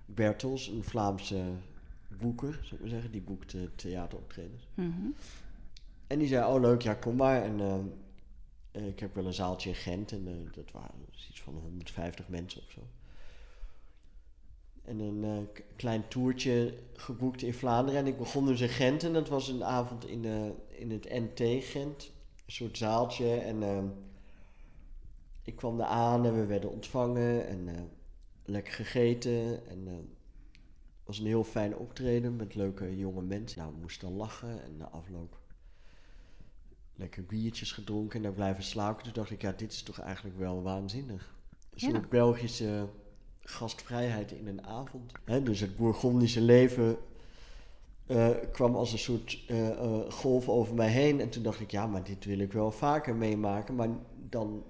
Bertels, 0.06 0.68
een 0.68 0.84
Vlaamse 0.84 1.44
boeker, 2.18 2.53
zou 2.53 2.74
ik 2.74 2.80
maar 2.80 2.89
zeggen. 2.89 3.12
Die 3.12 3.22
boekt 3.22 3.53
eh, 3.53 3.62
theateroptredens. 3.75 4.68
Mhm. 4.74 5.08
En 6.08 6.20
die 6.20 6.27
zei, 6.27 6.53
oh 6.53 6.62
leuk, 6.62 6.82
ja 6.82 6.94
kom 6.94 7.15
maar. 7.15 7.44
En 7.44 7.60
eh, 8.72 8.88
ik 8.88 9.00
heb 9.00 9.15
wel 9.15 9.25
een 9.25 9.34
zaaltje 9.34 9.70
in 9.70 9.75
Gent 9.75 10.12
en 10.12 10.50
dat 10.56 10.72
waren 10.72 11.06
dus 11.12 11.27
iets 11.30 11.42
van 11.42 11.53
150 11.53 12.27
mensen 12.27 12.62
of 12.62 12.72
zo. 12.72 12.82
En 14.82 15.00
een 15.00 15.48
klein 15.75 16.08
toertje 16.08 16.74
geboekt 16.94 17.42
in 17.42 17.53
Vlaanderen. 17.53 18.00
En 18.00 18.08
ik 18.08 18.18
begon 18.18 18.46
dus 18.46 18.62
in 18.62 18.70
Gent 18.70 19.03
en 19.03 19.13
dat 19.13 19.30
was 19.30 19.48
een 19.48 19.63
avond 19.63 20.08
in, 20.08 20.25
in 20.70 20.92
het 20.92 21.10
NT 21.10 21.63
Gent. 21.63 22.12
Een 22.46 22.51
soort 22.51 22.77
zaaltje 22.77 23.36
en 23.36 23.62
ik 25.43 25.55
kwam 25.55 25.77
daar 25.77 25.88
aan 25.88 26.25
en 26.25 26.33
we 26.35 26.45
werden 26.45 26.71
ontvangen 26.71 27.47
en 27.47 27.67
eh, 27.67 27.81
lekker 28.45 28.73
gegeten. 28.73 29.67
En 29.67 29.88
eh, 29.88 29.93
het 29.93 31.05
was 31.05 31.19
een 31.19 31.25
heel 31.25 31.43
fijn 31.43 31.77
optreden 31.77 32.35
met 32.35 32.55
leuke 32.55 32.97
jonge 32.97 33.21
mensen. 33.21 33.59
Nou, 33.59 33.73
we 33.73 33.79
moesten 33.79 34.07
dan 34.07 34.17
lachen 34.17 34.63
en 34.63 34.77
na 34.77 34.89
afloop 34.89 35.41
lekker 36.95 37.23
biertjes 37.25 37.71
gedronken 37.71 38.17
en 38.17 38.23
daar 38.23 38.33
blijven 38.33 38.63
slapen. 38.63 39.03
Toen 39.03 39.13
dacht 39.13 39.31
ik, 39.31 39.41
ja, 39.41 39.51
dit 39.51 39.71
is 39.71 39.83
toch 39.83 40.00
eigenlijk 40.00 40.38
wel 40.38 40.62
waanzinnig. 40.62 41.35
Een 41.69 41.88
Ja. 41.88 41.89
soort 41.89 42.09
Belgische 42.09 42.88
gastvrijheid 43.41 44.31
in 44.31 44.47
een 44.47 44.65
avond. 44.65 45.12
Hè, 45.23 45.43
dus 45.43 45.59
het 45.59 45.75
Bourgondische 45.75 46.41
leven 46.41 46.97
eh, 48.05 48.29
kwam 48.51 48.75
als 48.75 48.91
een 48.91 49.00
soort 49.00 49.43
eh, 49.47 50.09
golf 50.09 50.50
over 50.50 50.75
mij 50.75 50.89
heen. 50.89 51.21
En 51.21 51.29
toen 51.29 51.43
dacht 51.43 51.59
ik, 51.59 51.71
ja, 51.71 51.88
maar 51.88 52.03
dit 52.03 52.25
wil 52.25 52.39
ik 52.39 52.53
wel 52.53 52.71
vaker 52.71 53.15
meemaken. 53.15 53.75
Maar 53.75 53.89
dan 54.29 54.63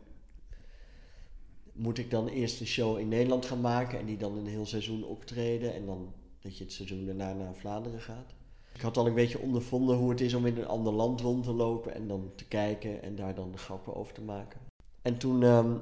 moet 1.74 1.98
ik 1.98 2.12
dan 2.12 2.28
eerst 2.28 2.60
een 2.60 2.68
show 2.68 3.00
in 3.00 3.08
Nederland 3.08 3.46
gaan 3.46 3.62
maken 3.62 4.00
en 4.00 4.06
die 4.06 4.18
dan 4.18 4.38
een 4.38 4.48
heel 4.48 4.66
seizoen 4.66 5.04
optreden. 5.04 5.74
En 5.74 5.86
dan 5.86 6.14
dat 6.44 6.58
je 6.58 6.64
het 6.64 6.74
seizoen 6.74 7.06
daarna 7.06 7.34
naar 7.34 7.56
Vlaanderen 7.56 8.02
gaat. 8.02 8.34
Ik 8.74 8.82
had 8.82 8.98
al 8.98 9.08
een 9.08 9.14
beetje 9.14 9.40
ondervonden 9.40 9.98
hoe 9.98 10.10
het 10.10 10.22
is 10.22 10.34
om 10.34 10.46
in 10.46 10.58
een 10.58 10.68
ander 10.68 10.94
land 10.94 11.22
rond 11.22 11.44
te 11.44 11.54
lopen 11.54 11.94
en 11.94 12.08
dan 12.08 12.32
te 12.36 12.46
kijken 12.46 13.04
en 13.04 13.16
daar 13.16 13.36
dan 13.36 13.58
grappen 13.58 13.96
over 13.96 14.14
te 14.14 14.22
maken. 14.22 14.60
En 15.02 15.18
toen, 15.18 15.44
ehm, 15.44 15.76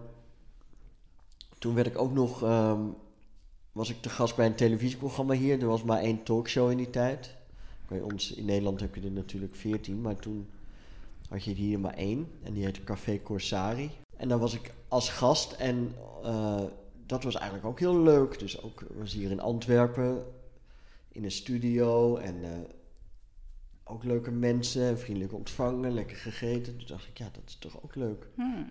toen 1.57 1.73
werd 1.75 1.87
ik 1.87 1.97
ook 1.97 2.13
nog, 2.13 2.43
ehm, 2.43 2.81
was 3.71 3.89
ik 3.89 4.01
te 4.01 4.09
gast 4.09 4.35
bij 4.35 4.45
een 4.45 4.55
televisieprogramma 4.55 5.33
hier. 5.33 5.61
Er 5.61 5.67
was 5.67 5.83
maar 5.83 5.99
één 5.99 6.23
talkshow 6.23 6.71
in 6.71 6.77
die 6.77 6.89
tijd. 6.89 7.35
Bij 7.87 8.01
ons 8.01 8.33
in 8.33 8.45
Nederland 8.45 8.79
heb 8.79 8.95
je 8.95 9.01
er 9.01 9.11
natuurlijk 9.11 9.55
veertien, 9.55 10.01
maar 10.01 10.15
toen 10.15 10.49
had 11.29 11.43
je 11.43 11.53
hier 11.53 11.79
maar 11.79 11.93
één. 11.93 12.27
En 12.43 12.53
die 12.53 12.63
heette 12.63 12.83
Café 12.83 13.21
Corsari. 13.21 13.91
En 14.21 14.27
daar 14.27 14.39
was 14.39 14.53
ik 14.53 14.73
als 14.87 15.09
gast 15.09 15.51
en 15.51 15.95
eh, 16.23 16.63
dat 17.05 17.23
was 17.23 17.35
eigenlijk 17.35 17.65
ook 17.65 17.79
heel 17.79 18.01
leuk. 18.01 18.39
Dus 18.39 18.61
ook 18.61 18.83
was 18.97 19.13
hier 19.13 19.31
in 19.31 19.39
Antwerpen 19.39 20.25
in 21.07 21.23
een 21.23 21.31
studio 21.31 22.17
en 22.17 22.43
eh, 22.43 22.49
ook 23.83 24.03
leuke 24.03 24.31
mensen, 24.31 24.99
vriendelijk 24.99 25.33
ontvangen, 25.33 25.93
lekker 25.93 26.17
gegeten. 26.17 26.77
Toen 26.77 26.87
dacht 26.87 27.07
ik, 27.07 27.17
ja, 27.17 27.29
dat 27.31 27.43
is 27.45 27.55
toch 27.55 27.83
ook 27.83 27.95
leuk. 27.95 28.27
Hmm. 28.35 28.69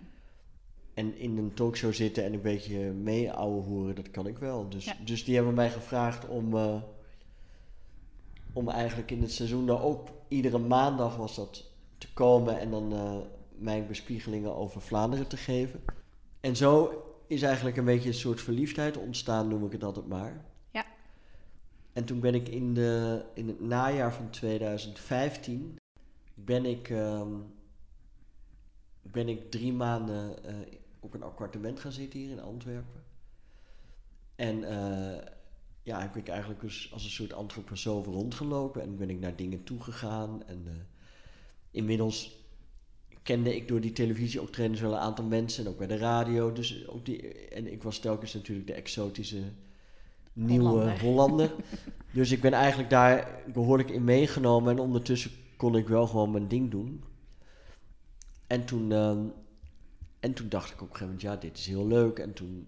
En 0.93 1.17
in 1.17 1.37
een 1.37 1.53
talkshow 1.53 1.93
zitten 1.93 2.23
en 2.23 2.33
een 2.33 2.41
beetje 2.41 2.79
mee 2.79 3.31
ouwe 3.31 3.61
hoeren, 3.61 3.95
dat 3.95 4.11
kan 4.11 4.27
ik 4.27 4.37
wel. 4.37 4.69
Dus, 4.69 4.85
Ja. 4.85 4.95
dus 5.05 5.23
die 5.23 5.35
hebben 5.35 5.53
mij 5.53 5.69
gevraagd 5.69 6.27
om, 6.27 6.55
eh, 6.57 6.81
om 8.53 8.69
eigenlijk 8.69 9.11
in 9.11 9.21
het 9.21 9.31
seizoen 9.31 9.65
daar 9.65 9.83
ook 9.83 10.07
iedere 10.27 10.57
maandag 10.57 11.15
was 11.15 11.35
dat 11.35 11.71
te 11.97 12.13
komen 12.13 12.59
en 12.59 12.71
dan 12.71 12.93
mijn 13.61 13.87
bespiegelingen 13.87 14.55
over 14.55 14.81
Vlaanderen 14.81 15.27
te 15.27 15.37
geven. 15.37 15.83
En 16.39 16.55
zo 16.55 17.03
is 17.27 17.41
eigenlijk 17.41 17.77
een 17.77 17.85
beetje 17.85 18.09
een 18.09 18.15
soort 18.15 18.41
verliefdheid 18.41 18.97
ontstaan, 18.97 19.47
noem 19.47 19.65
ik 19.65 19.71
het 19.71 19.83
altijd 19.83 20.07
maar. 20.07 20.45
Ja. 20.71 20.85
En 21.93 22.05
toen 22.05 22.19
ben 22.19 22.35
ik 22.35 22.47
in, 22.47 22.73
de, 22.73 23.23
in 23.33 23.47
het 23.47 23.61
najaar 23.61 24.13
van 24.13 24.29
2015 24.29 25.79
ben 26.33 26.65
ik, 26.65 26.89
ehm, 26.89 27.33
ben 29.01 29.29
ik 29.29 29.51
drie 29.51 29.73
maanden 29.73 30.43
eh, 30.43 30.55
op 30.99 31.13
een 31.13 31.23
appartement 31.23 31.79
gaan 31.79 31.91
zitten 31.91 32.19
hier 32.19 32.29
in 32.29 32.41
Antwerpen. 32.41 33.03
En 34.35 34.63
eh, 34.63 35.27
ja, 35.83 36.01
heb 36.01 36.15
ik 36.15 36.27
eigenlijk 36.27 36.61
dus 36.61 36.89
als 36.93 37.03
een 37.03 37.09
soort 37.09 37.33
antroposoof 37.33 38.05
rondgelopen 38.05 38.81
en 38.81 38.97
ben 38.97 39.09
ik 39.09 39.19
naar 39.19 39.35
dingen 39.35 39.63
toegegaan. 39.63 40.43
En 40.45 40.63
eh, 40.67 40.73
inmiddels 41.71 42.40
kende 43.23 43.55
ik 43.55 43.67
door 43.67 43.81
die 43.81 43.91
televisieoptredens 43.91 44.79
wel 44.79 44.91
een 44.91 44.99
aantal 44.99 45.25
mensen 45.25 45.65
en 45.65 45.71
ook 45.71 45.77
bij 45.77 45.87
de 45.87 45.97
radio. 45.97 46.51
Dus 46.51 46.87
ook 46.87 47.05
die, 47.05 47.33
en 47.49 47.71
ik 47.71 47.83
was 47.83 47.99
telkens 47.99 48.33
natuurlijk 48.33 48.67
de 48.67 48.73
exotische 48.73 49.41
nieuwe 50.33 50.67
Hollander. 50.67 51.01
Hollander. 51.01 51.53
dus 52.13 52.31
ik 52.31 52.41
ben 52.41 52.53
eigenlijk 52.53 52.89
daar 52.89 53.41
behoorlijk 53.53 53.89
in 53.89 54.03
meegenomen 54.03 54.71
en 54.71 54.79
ondertussen 54.79 55.31
kon 55.57 55.75
ik 55.75 55.87
wel 55.87 56.07
gewoon 56.07 56.31
mijn 56.31 56.47
ding 56.47 56.71
doen. 56.71 57.03
En 58.47 58.65
toen, 58.65 58.91
ehm, 58.91 59.19
en 60.19 60.33
toen 60.33 60.49
dacht 60.49 60.71
ik 60.71 60.81
op 60.81 60.89
een 60.89 60.95
gegeven 60.95 61.05
moment, 61.05 61.21
ja, 61.21 61.35
dit 61.35 61.57
is 61.57 61.65
heel 61.65 61.87
leuk. 61.87 62.19
En 62.19 62.33
toen, 62.33 62.67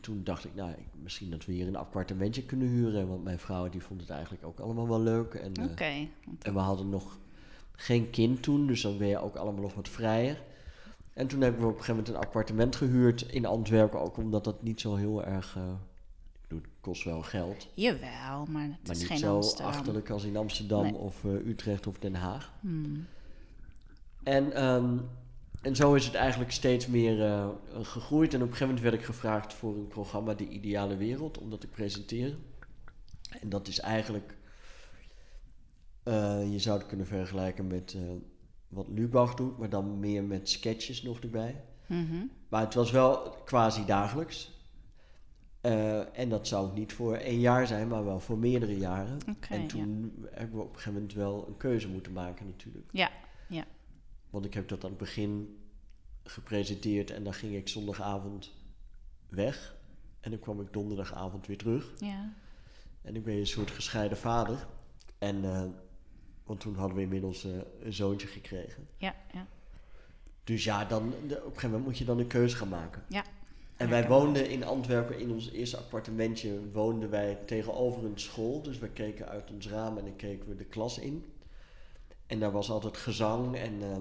toen 0.00 0.24
dacht 0.24 0.44
ik, 0.44 0.54
nou, 0.54 0.70
ik, 0.70 0.86
misschien 1.02 1.30
dat 1.30 1.44
we 1.44 1.52
hier 1.52 1.66
een 1.66 1.76
appartementje 1.76 2.42
kunnen 2.42 2.68
huren. 2.68 3.08
Want 3.08 3.24
mijn 3.24 3.38
vrouw 3.38 3.68
die 3.68 3.82
vond 3.82 4.00
het 4.00 4.10
eigenlijk 4.10 4.44
ook 4.44 4.60
allemaal 4.60 4.88
wel 4.88 5.00
leuk. 5.00 5.34
En, 5.34 5.54
eh, 5.54 5.98
en 6.42 6.52
we 6.54 6.58
hadden 6.58 6.88
nog 6.88 7.18
geen 7.80 8.10
kind 8.10 8.42
toen, 8.42 8.66
dus 8.66 8.82
dan 8.82 8.98
ben 8.98 9.08
je 9.08 9.18
ook 9.18 9.36
allemaal 9.36 9.62
nog 9.62 9.74
wat 9.74 9.88
vrijer. 9.88 10.42
En 11.12 11.26
toen 11.26 11.40
hebben 11.40 11.60
we 11.60 11.66
op 11.66 11.72
een 11.72 11.78
gegeven 11.84 11.96
moment 12.04 12.14
een 12.14 12.26
appartement 12.28 12.76
gehuurd 12.76 13.22
in 13.22 13.46
Antwerpen, 13.46 14.00
ook 14.00 14.16
omdat 14.16 14.44
dat 14.44 14.62
niet 14.62 14.80
zo 14.80 14.94
heel 14.94 15.24
erg. 15.24 15.56
ik 15.56 16.40
bedoel, 16.48 16.62
het 16.62 16.70
kost 16.80 17.04
wel 17.04 17.22
geld, 17.22 17.68
Jawel, 17.74 18.46
maar 18.46 18.62
het 18.62 18.86
maar 18.86 18.90
is 18.90 18.98
niet 18.98 19.06
geen 19.06 19.18
zo 19.18 19.34
Amsterdam. 19.34 19.66
achterlijk 19.66 20.10
als 20.10 20.24
in 20.24 20.36
Amsterdam 20.36 20.82
Nee. 20.82 20.94
of 20.94 21.24
eh, 21.24 21.30
Utrecht 21.32 21.86
of 21.86 21.98
Den 21.98 22.14
Haag. 22.14 22.52
Hmm. 22.60 23.06
En, 24.22 24.52
ehm, 24.52 24.96
en 25.62 25.76
zo 25.76 25.94
is 25.94 26.04
het 26.06 26.14
eigenlijk 26.14 26.52
steeds 26.52 26.86
meer 26.86 27.22
eh, 27.24 27.48
gegroeid. 27.82 28.34
En 28.34 28.42
op 28.42 28.46
een 28.46 28.52
gegeven 28.52 28.66
moment 28.66 28.84
werd 28.84 28.94
ik 28.94 29.04
gevraagd 29.04 29.54
voor 29.54 29.74
een 29.74 29.88
programma 29.88 30.34
De 30.34 30.48
Ideale 30.48 30.96
Wereld, 30.96 31.38
om 31.38 31.50
dat 31.50 31.60
te 31.60 31.66
presenteren. 31.66 32.38
En 33.40 33.48
dat 33.48 33.68
is 33.68 33.80
eigenlijk, 33.80 34.36
eh, 36.08 36.52
je 36.52 36.58
zou 36.58 36.78
het 36.78 36.86
kunnen 36.86 37.06
vergelijken 37.06 37.66
met 37.66 37.94
eh, 37.94 38.02
wat 38.68 38.88
Lubach 38.88 39.34
doet, 39.34 39.58
maar 39.58 39.70
dan 39.70 39.98
meer 39.98 40.24
met 40.24 40.48
sketches 40.48 41.02
nog 41.02 41.20
erbij. 41.20 41.64
Mhm. 41.86 42.26
Maar 42.48 42.60
het 42.60 42.74
was 42.74 42.90
wel 42.90 43.30
quasi 43.44 43.84
dagelijks. 43.84 44.56
Eh, 45.60 46.18
en 46.18 46.28
dat 46.28 46.46
zou 46.46 46.72
niet 46.74 46.92
voor 46.92 47.14
één 47.14 47.40
jaar 47.40 47.66
zijn, 47.66 47.88
maar 47.88 48.04
wel 48.04 48.20
voor 48.20 48.38
meerdere 48.38 48.78
jaren. 48.78 49.18
En 49.48 49.60
ja. 49.60 49.66
toen 49.66 50.12
hebben 50.30 50.56
we 50.56 50.62
op 50.62 50.68
een 50.68 50.74
gegeven 50.74 50.92
moment 50.92 51.12
wel 51.12 51.46
een 51.48 51.56
keuze 51.56 51.88
moeten 51.88 52.12
maken 52.12 52.46
natuurlijk. 52.46 52.88
Ja, 52.92 53.10
ja. 53.48 53.64
Want 54.30 54.44
ik 54.44 54.54
heb 54.54 54.68
dat 54.68 54.84
aan 54.84 54.90
het 54.90 54.98
begin 54.98 55.58
gepresenteerd 56.22 57.10
en 57.10 57.24
dan 57.24 57.34
ging 57.34 57.54
ik 57.54 57.68
zondagavond 57.68 58.52
weg. 59.28 59.76
En 60.20 60.30
dan 60.30 60.40
kwam 60.40 60.60
ik 60.60 60.72
donderdagavond 60.72 61.46
weer 61.46 61.58
terug. 61.58 61.92
Ja. 61.98 62.32
En 63.02 63.16
ik 63.16 63.24
ben 63.24 63.36
een 63.36 63.46
soort 63.46 63.70
gescheiden 63.70 64.18
vader. 64.18 64.66
En, 65.18 65.44
want 66.48 66.60
toen 66.60 66.74
hadden 66.74 66.96
we 66.96 67.02
inmiddels 67.02 67.44
eh, 67.44 67.50
een 67.82 67.92
zoontje 67.92 68.26
gekregen. 68.26 68.88
Ja, 68.96 69.14
ja. 69.32 69.46
Dus 70.44 70.64
ja, 70.64 70.84
dan, 70.84 71.06
op 71.06 71.30
een 71.30 71.40
gegeven 71.40 71.62
moment 71.62 71.84
moet 71.84 71.98
je 71.98 72.04
dan 72.04 72.18
een 72.18 72.26
keuze 72.26 72.56
gaan 72.56 72.68
maken. 72.68 73.04
Ja. 73.08 73.24
En 73.76 73.88
wij 73.88 74.08
woonden 74.08 74.50
in 74.50 74.64
Antwerpen, 74.64 75.18
in 75.18 75.30
ons 75.30 75.50
eerste 75.50 75.76
appartementje, 75.76 76.70
woonden 76.72 77.10
wij 77.10 77.38
tegenover 77.46 78.04
een 78.04 78.18
school. 78.18 78.62
Dus 78.62 78.78
we 78.78 78.88
keken 78.88 79.28
uit 79.28 79.50
ons 79.50 79.68
raam 79.68 79.98
en 79.98 80.04
dan 80.04 80.16
keken 80.16 80.48
we 80.48 80.56
de 80.56 80.64
klas 80.64 80.98
in. 80.98 81.32
En 82.26 82.40
daar 82.40 82.52
was 82.52 82.70
altijd 82.70 82.96
gezang 82.96 83.56
en, 83.56 83.82
eh, 83.82 83.96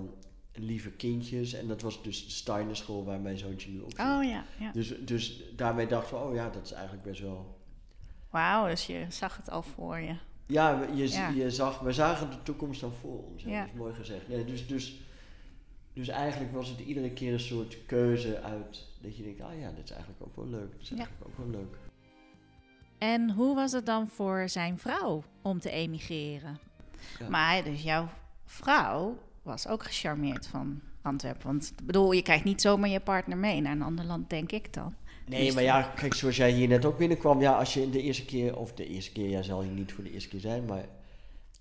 lieve 0.54 0.92
kindjes. 0.92 1.54
En 1.54 1.68
dat 1.68 1.82
was 1.82 2.04
dus 2.04 2.26
de 2.26 2.32
Steiner 2.32 2.76
school 2.76 3.06
waar 3.06 3.20
mijn 3.20 3.38
zoontje 3.38 3.72
nu 3.72 3.80
op 3.80 3.92
zit. 3.92 4.00
Oh 4.00 4.24
ja, 4.24 4.46
ja. 4.60 4.72
Dus, 4.72 4.94
dus 5.06 5.44
daarmee 5.56 5.88
dachten 5.88 6.18
we, 6.18 6.24
oh 6.24 6.34
ja, 6.34 6.50
dat 6.50 6.66
is 6.66 6.72
eigenlijk 6.72 7.04
best 7.04 7.22
wel... 7.22 7.58
Wauw, 8.30 8.68
dus 8.68 8.86
je 8.86 9.06
zag 9.10 9.38
het 9.38 9.50
al 9.50 9.62
voor 9.62 10.00
je. 10.00 10.16
Ja, 10.48 10.80
we- 10.80 10.96
je, 10.96 11.10
Ja. 11.12 11.30
je 11.30 11.52
zag, 11.52 11.80
we 11.80 11.92
zagen 11.94 12.30
de 12.30 12.42
toekomst 12.44 12.82
dan 12.82 12.92
voor 13.02 13.24
ons. 13.24 13.44
Ja. 13.44 13.60
Dat 13.60 13.70
is 13.74 13.78
mooi 13.80 13.94
gezegd. 13.94 14.28
Nee, 14.28 14.46
dus, 14.46 14.68
dus, 14.68 15.02
dus 15.94 16.08
eigenlijk 16.08 16.54
was 16.54 16.70
het 16.70 16.80
iedere 16.80 17.12
keer 17.12 17.34
een 17.34 17.40
soort 17.40 17.78
keuze 17.86 18.42
uit... 18.42 18.86
Dat 19.02 19.18
je 19.18 19.24
denkt, 19.24 19.42
ah 19.42 19.60
ja, 19.60 19.72
dit 19.72 19.84
is 19.84 19.92
eigenlijk 19.92 20.22
ook 20.24 20.36
wel 20.36 20.48
leuk. 20.48 20.72
Dat 20.72 20.82
is 20.82 20.90
Ja. 20.90 20.96
eigenlijk 20.96 21.28
ook 21.28 21.38
wel 21.38 21.50
leuk. 21.62 21.78
En 22.98 23.32
hoe 23.32 23.56
was 23.56 23.72
het 23.72 23.86
dan 23.86 24.08
voor 24.08 24.50
zijn 24.50 24.78
vrouw 24.78 25.24
om 25.42 25.60
te 25.60 25.70
emigreren? 25.70 26.60
Ja. 27.20 27.30
Maar 27.30 27.64
dus 27.64 27.84
jouw 27.84 28.10
vrouw 28.46 29.18
was 29.44 29.68
ook 29.68 29.84
gecharmeerd 29.84 30.48
van 30.48 30.82
Antwerpen. 31.02 31.46
Want 31.48 31.74
ik 31.80 31.86
bedoel, 31.86 32.12
je 32.12 32.22
krijgt 32.22 32.44
niet 32.44 32.62
zomaar 32.62 32.90
je 32.90 33.00
partner 33.00 33.38
mee 33.38 33.62
naar 33.62 33.72
een 33.72 33.82
ander 33.82 34.06
land, 34.06 34.30
denk 34.30 34.52
ik 34.52 34.74
dan. 34.74 34.96
Nee, 35.28 35.54
maar 35.54 35.64
ja, 35.64 35.82
kijk, 35.82 36.14
zoals 36.14 36.36
jij 36.36 36.52
hier 36.52 36.68
net 36.68 36.86
ook 36.86 36.98
binnenkwam, 36.98 37.42
ja, 37.42 37.58
als 37.58 37.74
je 37.74 37.90
de 37.90 38.02
eerste 38.02 38.26
keer, 38.26 38.58
of 38.58 38.74
de 38.74 38.88
eerste 38.88 39.12
keer, 39.12 39.30
jij 39.30 39.44
zal 39.44 39.62
hier 39.62 39.72
niet 39.72 39.92
voor 39.92 40.04
de 40.04 40.12
eerste 40.12 40.30
keer 40.30 40.40
zijn, 40.40 40.66
maar 40.66 40.86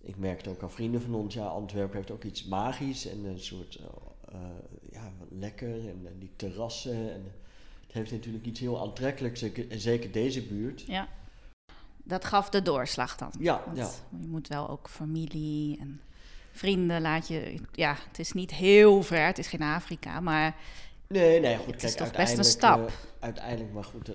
ik 0.01 0.17
merkte 0.17 0.51
ook 0.51 0.63
aan 0.63 0.71
vrienden 0.71 1.03
van 1.03 1.15
ons, 1.15 1.35
ja, 1.35 1.45
Antwerpen 1.45 1.97
heeft 1.97 2.11
ook 2.11 2.25
iets 2.25 2.45
magisch 2.45 3.07
en 3.07 3.25
een 3.25 3.41
soort, 3.41 3.75
eh, 3.77 3.87
eh, 4.35 4.41
ja, 4.93 5.13
lekker 5.29 5.89
en, 5.89 6.01
en 6.07 6.19
die 6.19 6.33
terrassen. 6.37 7.13
En, 7.13 7.33
het 7.87 7.95
heeft 7.95 8.11
natuurlijk 8.11 8.47
iets 8.47 8.61
heel 8.61 8.81
aantrekkelijks, 8.81 9.41
zeker, 9.41 9.71
en 9.71 9.81
zeker 9.81 10.13
deze 10.13 10.43
buurt. 10.43 10.81
Ja. 10.81 11.09
Dat 12.03 12.25
gaf 12.25 12.49
de 12.51 12.63
doorslag 12.63 13.17
dan. 13.17 13.31
Ja, 13.39 13.63
Want 13.67 13.77
ja. 13.77 13.91
je 14.21 14.27
moet 14.27 14.49
wel 14.49 14.69
ook 14.69 14.89
familie 14.89 15.79
en 15.81 16.01
vrienden 16.53 17.01
laat 17.01 17.29
je... 17.29 17.61
Ja, 17.73 17.97
het 18.09 18.19
is 18.19 18.33
niet 18.33 18.55
heel 18.55 19.03
ver, 19.03 19.27
het 19.27 19.39
is 19.39 19.47
geen 19.47 19.63
Afrika, 19.63 20.21
maar 20.21 20.57
Nee, 21.09 21.41
nee, 21.41 21.57
goed, 21.57 21.67
Het 21.75 21.83
is 21.83 21.95
toch 21.95 22.13
best 22.13 22.39
een 22.39 22.45
stap. 22.45 22.87
eh, 22.89 22.93
uiteindelijk, 23.19 23.73
maar 23.73 23.85
goed, 23.85 24.07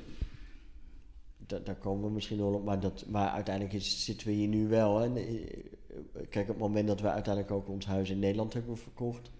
dat- 1.37 1.65
daar 1.65 1.75
komen 1.75 2.03
we 2.07 2.13
misschien 2.13 2.37
wel 2.37 2.53
op, 2.53 2.63
maar, 2.65 2.79
dat, 2.79 3.05
maar 3.07 3.29
uiteindelijk 3.29 3.75
is, 3.75 4.05
zitten 4.05 4.27
we 4.27 4.33
hier 4.33 4.47
nu 4.47 4.67
wel. 4.67 4.97
Hè. 4.99 5.15
Eh, 5.19 5.69
Kijk, 6.29 6.47
op 6.49 6.55
het 6.55 6.57
moment 6.63 6.87
dat 6.87 7.01
we 7.01 7.09
uiteindelijk 7.09 7.53
ook 7.53 7.67
ons 7.69 7.85
huis 7.85 8.09
in 8.09 8.19
Nederland 8.19 8.53
hebben 8.53 8.77
verkocht, 8.77 9.31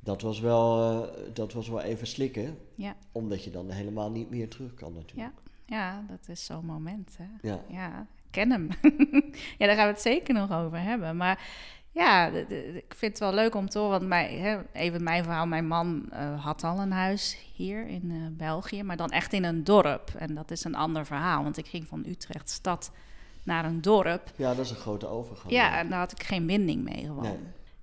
dat 0.00 0.22
was 0.22 0.40
wel, 0.40 0.92
eh, 1.04 1.20
dat 1.34 1.52
was 1.52 1.68
wel 1.68 1.80
even 1.80 2.06
slikken. 2.06 2.58
Ja. 2.74 2.96
Omdat 3.12 3.44
je 3.44 3.50
dan 3.50 3.70
helemaal 3.70 4.10
niet 4.10 4.30
meer 4.30 4.48
terug 4.48 4.74
kan 4.74 4.92
natuurlijk. 4.92 5.34
ja, 5.66 6.04
dat 6.08 6.28
is 6.28 6.44
zo'n 6.44 6.64
moment, 6.66 7.16
hè. 7.18 7.48
Ja. 7.48 7.60
Ja, 7.68 8.06
ken 8.30 8.50
hem. 8.50 8.68
ja, 9.58 9.66
daar 9.66 9.76
gaan 9.76 9.86
we 9.86 9.92
het 9.92 10.00
zeker 10.00 10.34
nog 10.34 10.52
over 10.52 10.80
hebben. 10.80 11.16
Maar 11.16 11.48
ja, 11.92 12.30
de- 12.30 12.46
de- 12.48 12.76
ik 12.76 12.94
vind 12.96 13.12
het 13.12 13.18
wel 13.20 13.34
leuk 13.34 13.54
om 13.54 13.68
te 13.68 13.78
horen. 13.78 13.98
Want 13.98 14.08
mij, 14.08 14.34
hè, 14.34 14.58
even 14.72 15.02
mijn 15.02 15.24
verhaal. 15.24 15.46
Mijn 15.46 15.66
man 15.66 16.06
eh, 16.10 16.44
had 16.44 16.64
al 16.64 16.78
een 16.80 16.92
huis 16.92 17.36
hier 17.54 17.86
in 17.86 18.10
eh, 18.10 18.16
België. 18.36 18.82
Maar 18.82 18.96
dan 18.96 19.10
echt 19.10 19.32
in 19.32 19.44
een 19.44 19.64
dorp. 19.64 20.10
En 20.18 20.34
dat 20.34 20.50
is 20.50 20.64
een 20.64 20.74
ander 20.74 21.06
verhaal. 21.06 21.42
Want 21.42 21.56
ik 21.56 21.66
ging 21.66 21.86
van 21.86 22.04
Utrecht 22.06 22.50
stad 22.50 22.90
naar 23.42 23.64
een 23.64 23.80
dorp. 23.80 24.30
Ja, 24.36 24.54
dat 24.54 24.64
is 24.64 24.70
een 24.70 24.76
grote 24.76 25.06
overgang. 25.06 25.52
Ja, 25.52 25.78
en 25.78 25.88
daar 25.88 25.98
had 25.98 26.12
ik 26.12 26.22
geen 26.22 26.46
binding 26.46 26.82
mee 26.84 27.04
gewoon. 27.04 27.22
Nee. 27.22 27.38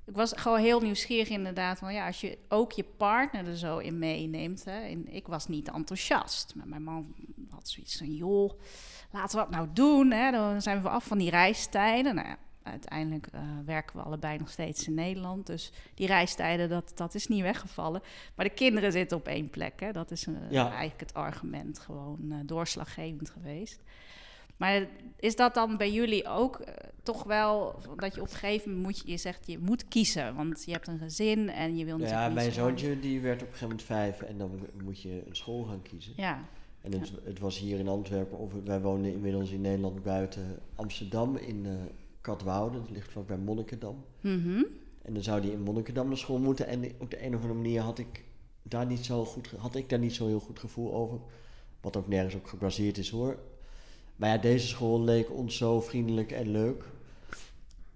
Ik 0.05 0.15
was 0.15 0.33
gewoon 0.35 0.59
heel 0.59 0.81
nieuwsgierig 0.81 1.29
inderdaad. 1.29 1.77
Van 1.79 1.93
ja, 1.93 2.05
als 2.05 2.21
je 2.21 2.37
ook 2.49 2.71
je 2.71 2.83
partner 2.97 3.47
er 3.47 3.57
zo 3.57 3.77
in 3.77 3.99
meeneemt. 3.99 4.65
Hè, 4.65 4.79
en 4.79 5.13
ik 5.13 5.27
was 5.27 5.47
niet 5.47 5.69
enthousiast. 5.71 6.53
Maar 6.55 6.67
mijn 6.67 6.83
man 6.83 7.15
had 7.49 7.69
zoiets 7.69 7.97
van, 7.97 8.13
joh, 8.15 8.51
laten 9.11 9.37
we 9.37 9.43
dat 9.45 9.53
nou 9.55 9.67
doen. 9.73 10.11
Hè? 10.11 10.31
Dan 10.31 10.61
zijn 10.61 10.81
we 10.81 10.89
af 10.89 11.03
van 11.05 11.17
die 11.17 11.29
reistijden. 11.29 12.15
Nou 12.15 12.27
ja, 12.27 12.37
uiteindelijk 12.69 13.27
eh, 13.31 13.41
werken 13.65 13.97
we 13.97 14.03
allebei 14.03 14.37
nog 14.37 14.49
steeds 14.49 14.87
in 14.87 14.93
Nederland. 14.93 15.45
Dus 15.45 15.71
die 15.93 16.07
reistijden, 16.07 16.69
dat, 16.69 16.91
dat 16.95 17.15
is 17.15 17.27
niet 17.27 17.41
weggevallen. 17.41 18.01
Maar 18.35 18.45
de 18.45 18.53
kinderen 18.53 18.91
zitten 18.91 19.17
op 19.17 19.27
één 19.27 19.49
plek. 19.49 19.79
Hè? 19.79 19.91
Dat 19.91 20.11
is 20.11 20.27
eh, 20.27 20.33
Ja. 20.49 20.69
eigenlijk 20.69 20.99
het 20.99 21.13
argument 21.13 21.79
gewoon 21.79 22.19
eh, 22.31 22.37
doorslaggevend 22.45 23.29
geweest. 23.29 23.79
Maar 24.57 24.87
is 25.19 25.35
dat 25.35 25.53
dan 25.53 25.77
bij 25.77 25.91
jullie 25.91 26.27
ook 26.27 26.59
toch 27.03 27.23
wel 27.23 27.79
dat 27.95 28.15
je 28.15 28.21
op 28.21 28.27
een 28.27 28.33
gegeven 28.33 28.69
moment 28.69 28.85
moet 28.87 28.97
je, 29.05 29.11
je 29.11 29.17
zegt 29.17 29.47
je 29.47 29.59
moet 29.59 29.87
kiezen, 29.87 30.35
want 30.35 30.63
je 30.65 30.71
hebt 30.71 30.87
een 30.87 30.97
gezin 30.99 31.49
en 31.49 31.77
je 31.77 31.85
wil 31.85 31.97
natuurlijk 31.97 32.27
Ja, 32.27 32.33
mijn 32.33 32.51
zoontje 32.51 32.99
die 32.99 33.21
werd 33.21 33.41
op 33.41 33.47
een 33.47 33.53
gegeven 33.53 33.67
moment 33.67 33.85
vijf 33.87 34.21
en 34.21 34.37
dan 34.37 34.59
moet 34.83 35.01
je 35.01 35.23
een 35.27 35.35
school 35.35 35.63
gaan 35.63 35.81
kiezen. 35.81 36.13
Ja, 36.15 36.43
En 36.81 36.91
het, 36.91 37.11
het 37.23 37.39
was 37.39 37.59
hier 37.59 37.79
in 37.79 37.87
Antwerpen, 37.87 38.37
of 38.37 38.51
wij 38.65 38.81
woonden 38.81 39.11
inmiddels 39.11 39.49
in 39.51 39.61
Nederland 39.61 40.03
buiten 40.03 40.59
Amsterdam 40.75 41.35
in 41.35 41.65
Katwoude, 42.27 42.79
dat 42.79 42.89
ligt 42.89 43.11
vlakbij 43.11 43.37
Monnikendam. 43.37 44.03
mhm. 44.21 44.63
En 45.01 45.13
dan 45.13 45.23
zou 45.23 45.41
die 45.41 45.51
in 45.51 45.61
Monnikendam 45.61 46.07
naar 46.07 46.17
school 46.17 46.39
moeten. 46.39 46.67
En 46.67 46.91
op 46.97 47.11
de 47.11 47.23
een 47.25 47.35
of 47.35 47.41
andere 47.41 47.53
manier 47.53 47.81
had 47.81 47.99
ik 47.99 48.23
daar 48.63 48.85
niet 48.85 49.05
zo 49.05 49.25
goed, 49.25 49.53
had 49.57 49.75
ik 49.75 49.89
daar 49.89 49.99
niet 49.99 50.13
zo 50.13 50.27
heel 50.27 50.39
goed 50.39 50.59
gevoel 50.59 50.93
over. 50.93 51.19
Wat 51.81 51.97
ook 51.97 52.07
nergens 52.07 52.35
op 52.35 52.45
gebaseerd 52.45 52.97
is 52.97 53.09
hoor. 53.09 53.39
Maar 54.15 54.29
ja, 54.29 54.37
deze 54.37 54.67
school 54.67 55.01
leek 55.01 55.31
ons 55.31 55.57
zo 55.57 55.81
vriendelijk 55.81 56.31
en 56.31 56.51
leuk. 56.51 56.83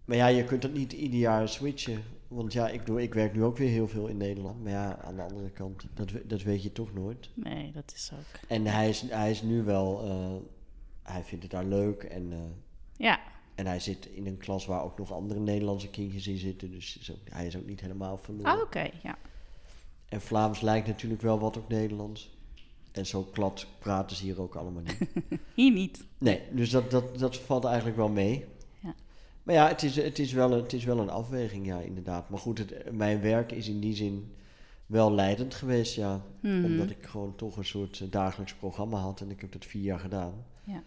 Maar 0.05 0.17
ja, 0.17 0.27
je 0.27 0.43
kunt 0.43 0.63
het 0.63 0.73
niet 0.73 0.93
ieder 0.93 1.19
jaar 1.19 1.49
switchen. 1.49 2.03
Want 2.27 2.53
ja, 2.53 2.69
ik, 2.69 2.85
doe, 2.85 3.01
ik 3.01 3.13
werk 3.13 3.33
nu 3.33 3.43
ook 3.43 3.57
weer 3.57 3.69
heel 3.69 3.87
veel 3.87 4.07
in 4.07 4.17
Nederland. 4.17 4.63
Maar 4.63 4.71
ja, 4.71 4.97
aan 5.01 5.15
de 5.15 5.21
andere 5.21 5.49
kant, 5.49 5.85
dat, 5.93 6.09
dat 6.25 6.41
weet 6.41 6.63
je 6.63 6.71
toch 6.71 6.93
nooit. 6.93 7.29
nee, 7.33 7.71
dat 7.71 7.91
is 7.95 8.11
ook. 8.13 8.39
En 8.49 8.65
hij 8.65 8.89
is, 8.89 9.01
hij 9.01 9.31
is 9.31 9.41
nu 9.41 9.63
wel, 9.63 10.03
eh, 10.03 10.35
hij 11.13 11.23
vindt 11.23 11.43
het 11.43 11.51
daar 11.53 11.65
leuk. 11.65 12.03
En, 12.03 12.31
eh, 12.31 12.39
Ja, 12.97 13.19
en 13.61 13.67
hij 13.67 13.79
zit 13.79 14.05
in 14.05 14.27
een 14.27 14.37
klas 14.37 14.65
waar 14.65 14.83
ook 14.83 14.97
nog 14.97 15.11
andere 15.11 15.39
Nederlandse 15.39 15.89
kindjes 15.89 16.27
in 16.27 16.37
zitten. 16.37 16.71
Dus 16.71 16.97
is 16.97 17.11
ook- 17.11 17.29
hij 17.29 17.45
is 17.47 17.57
ook 17.57 17.65
niet 17.65 17.81
helemaal 17.81 18.17
verloren. 18.17 18.51
Ah, 18.51 18.61
oké, 18.61 18.89
ja. 19.03 19.17
En 20.09 20.21
Vlaams 20.21 20.61
lijkt 20.61 20.87
natuurlijk 20.87 21.21
wel 21.21 21.39
wat 21.39 21.57
op 21.57 21.69
Nederlands. 21.69 22.29
En 22.91 23.05
zo 23.05 23.23
klad 23.23 23.65
praten 23.79 24.15
ze 24.17 24.23
hier 24.23 24.41
ook 24.41 24.55
allemaal 24.55 24.81
niet. 24.81 24.97
Hier 25.55 25.71
niet. 25.71 26.03
Nee, 26.17 26.41
dus 26.51 26.69
dat, 26.69 26.91
dat, 26.91 27.19
dat 27.19 27.37
valt 27.37 27.65
eigenlijk 27.65 27.97
wel 27.97 28.09
mee. 28.09 28.45
Ja. 28.79 28.95
Maar 29.43 29.55
ja, 29.55 29.67
het 29.67 29.83
is, 29.83 29.95
het, 29.95 30.19
is 30.19 30.31
wel 30.33 30.51
een, 30.51 30.61
het 30.63 30.73
is 30.73 30.83
wel 30.83 30.99
een 30.99 31.09
afweging, 31.09 31.65
ja, 31.65 31.79
inderdaad. 31.79 32.29
Maar 32.29 32.39
goed, 32.39 32.57
het, 32.57 32.91
mijn 32.91 33.21
werk 33.21 33.51
is 33.51 33.67
in 33.67 33.79
die 33.79 33.95
zin 33.95 34.33
wel 34.85 35.11
leidend 35.11 35.53
geweest, 35.55 35.95
ja. 35.95 36.21
Mhm. 36.41 36.65
Omdat 36.65 36.89
ik 36.89 37.05
gewoon 37.05 37.35
toch 37.35 37.57
een 37.57 37.65
soort 37.65 37.99
eh, 37.99 38.07
dagelijks 38.11 38.53
programma 38.53 38.97
had. 38.99 39.21
En 39.21 39.31
ik 39.31 39.41
heb 39.41 39.51
dat 39.51 39.65
vier 39.65 39.83
jaar 39.83 39.99
gedaan. 39.99 40.33
Ja. 40.63 40.83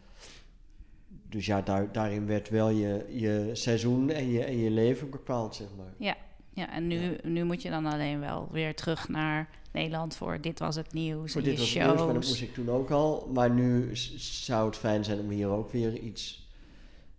Dus 1.35 1.47
ja, 1.47 1.61
daar, 1.63 1.93
daarin 1.93 2.27
werd 2.27 2.49
wel 2.49 2.69
je, 2.69 3.05
je 3.09 3.51
seizoen 3.53 4.11
en 4.11 4.31
je, 4.31 4.45
en 4.45 4.57
je 4.57 4.71
leven 4.71 5.11
bepaald, 5.11 5.55
zeg 5.55 5.67
maar. 5.77 5.95
Ja, 5.99 6.17
ja 6.53 6.73
en 6.73 6.87
nu, 6.87 7.17
nu 7.23 7.45
moet 7.45 7.63
je 7.63 7.71
dan 7.71 7.87
alleen 7.87 8.21
wel 8.21 8.49
weer 8.53 8.75
terug 8.75 9.09
naar 9.09 9.49
Nederland 9.73 10.17
voor 10.17 10.41
Dit 10.41 10.59
Was 10.59 10.77
Het 10.77 10.93
Nieuws 10.93 11.33
Voor 11.33 11.41
en 11.41 11.47
dit 11.47 11.57
je 11.57 11.61
was 11.61 11.73
het 11.75 11.83
nieuws, 11.85 12.05
maar 12.05 12.15
dat 12.15 12.29
moest 12.29 12.43
ik 12.43 12.55
toen 12.55 12.71
ook 12.71 12.91
al. 12.91 13.31
Maar 13.33 13.51
nu 13.51 13.91
zou 14.17 14.67
het 14.67 14.77
fijn 14.77 15.05
zijn 15.05 15.19
om 15.19 15.31
hier 15.31 15.49
ook 15.49 15.71
weer 15.71 15.99
iets 15.99 16.49